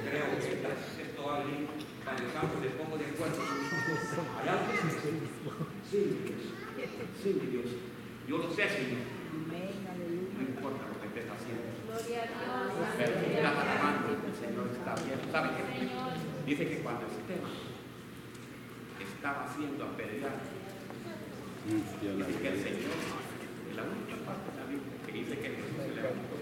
Creo 0.08 0.26
que 0.38 1.02
esto 1.02 1.20
va 1.26 1.36
a 1.36 1.38
venir 1.44 1.68
para 2.04 2.16
cambio 2.16 2.58
me 2.60 2.70
pongo 2.70 2.96
de 2.98 3.06
acuerdo. 3.06 3.42
Sí, 5.90 5.98
Dios. 5.98 6.42
Sí, 7.22 7.30
Dios. 7.50 7.66
Yo 8.28 8.38
lo 8.38 8.48
sé, 8.50 8.68
Señor. 8.68 9.09
No 9.50 10.42
importa 10.46 10.86
lo 10.86 10.94
que 11.00 11.06
estés 11.10 11.26
haciendo. 11.26 11.66
Estás 11.90 13.56
alabando, 13.58 14.06
el 14.14 14.34
Señor 14.38 14.70
está 14.70 14.94
bien. 15.02 15.18
¿Sabe 15.32 15.48
qué? 15.56 15.62
Dice 16.46 16.68
que 16.68 16.78
cuando 16.78 17.06
Esteban 17.06 17.50
estaba 19.00 19.44
haciendo 19.44 19.84
apedrear, 19.84 20.38
Dios 22.00 22.14
la 22.16 22.26
dice 22.26 22.40
que 22.40 22.48
el. 22.48 22.62
Señor, 22.62 22.94
en 23.70 23.76
la 23.76 23.82
última 23.82 24.18
parte 24.26 24.50
de 24.50 24.56
la 24.58 24.66
Biblia, 24.70 24.94
que 25.06 25.12
dice 25.12 25.34
que 25.38 25.48
Jesús 25.50 25.76
se 25.82 25.94
levantó, 25.94 26.36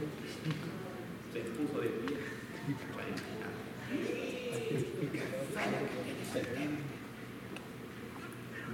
se 1.32 1.40
puso 1.56 1.80
de 1.80 1.88
pie. 1.88 2.16
para 2.94 3.08
enseñar. 3.08 3.52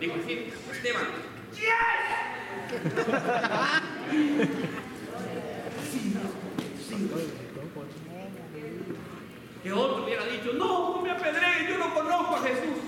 Digo 0.01 0.15
así, 0.21 0.33
Esteban, 0.73 1.07
que 9.63 9.73
otro 9.73 10.05
hubiera 10.05 10.27
dicho, 10.27 10.53
no, 10.59 10.97
no 10.97 11.03
me 11.03 11.11
apedreen, 11.11 11.69
yo 11.69 11.79
no 11.79 11.95
conozco 11.95 12.37
a 12.37 12.41
Jesús. 12.41 12.81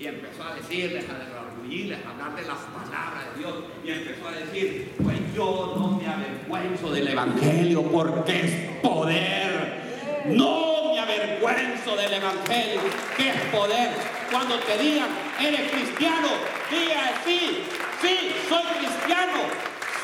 Y 0.00 0.06
empezó 0.06 0.42
a 0.42 0.54
decirles, 0.54 1.08
a 1.08 1.14
derramulirles, 1.14 2.04
a 2.04 2.10
hablar 2.10 2.34
de 2.34 2.42
las 2.42 2.58
palabras 2.58 3.32
de 3.32 3.38
Dios. 3.40 3.54
Y 3.84 3.90
empezó 3.90 4.26
a 4.28 4.32
decir, 4.32 4.92
pues 5.02 5.16
yo 5.34 5.74
no 5.76 5.98
me 5.98 6.08
avergüenzo 6.08 6.90
del 6.90 7.08
Evangelio 7.08 7.82
porque 7.84 8.40
es 8.40 8.52
poder. 8.82 9.83
No 10.26 10.92
me 10.92 11.00
avergüenzo 11.00 11.96
del 11.96 12.14
Evangelio, 12.14 12.80
que 13.16 13.28
es 13.28 13.36
poder. 13.52 13.90
Cuando 14.30 14.58
te 14.60 14.78
digan, 14.78 15.08
eres 15.38 15.70
cristiano, 15.70 16.28
diga 16.70 17.12
sí, 17.24 17.60
sí, 18.00 18.30
soy 18.48 18.62
cristiano, 18.78 19.42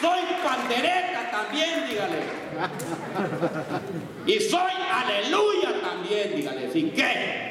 soy 0.00 0.20
pandereta 0.44 1.30
también, 1.30 1.86
dígale. 1.88 2.18
Y 4.26 4.40
soy 4.40 4.72
aleluya 4.92 5.80
también, 5.80 6.36
dígale. 6.36 6.66
¿Así 6.66 6.92
qué? 6.94 7.50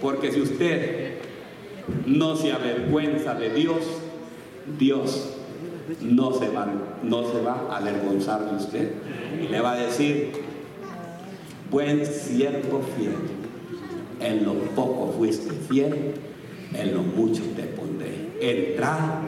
Porque 0.00 0.32
si 0.32 0.40
usted 0.40 1.18
no 2.06 2.34
se 2.34 2.52
avergüenza 2.52 3.34
de 3.34 3.50
Dios, 3.50 3.82
Dios 4.78 5.39
no 6.00 6.32
se 6.32 6.48
va, 6.48 6.66
no 7.02 7.22
se 7.30 7.40
va 7.40 7.66
a 7.70 7.78
avergonzar 7.78 8.44
de 8.50 8.56
usted. 8.56 8.92
Y 9.42 9.48
le 9.48 9.60
va 9.60 9.72
a 9.72 9.76
decir, 9.76 10.32
buen 11.70 12.04
siervo 12.04 12.82
fiel, 12.96 13.14
en 14.20 14.44
lo 14.44 14.54
poco 14.74 15.12
fuiste 15.16 15.50
fiel, 15.52 16.14
en 16.74 16.94
lo 16.94 17.02
mucho 17.02 17.42
te 17.56 17.62
pondré. 17.64 18.30
Entrar 18.40 19.20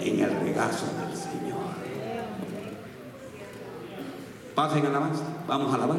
en 0.00 0.20
el 0.20 0.30
regazo 0.40 0.86
del 0.86 1.16
Señor. 1.16 1.58
Pasen 4.54 4.86
a 4.86 4.88
alabanza, 4.88 5.24
vamos 5.46 5.72
a 5.72 5.76
alabar. 5.76 5.98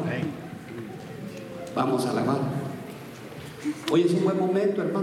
Vamos 1.74 2.06
a 2.06 2.10
alabar. 2.10 2.38
Hoy 3.90 4.02
es 4.02 4.12
un 4.12 4.24
buen 4.24 4.38
momento, 4.38 4.82
hermano. 4.82 4.96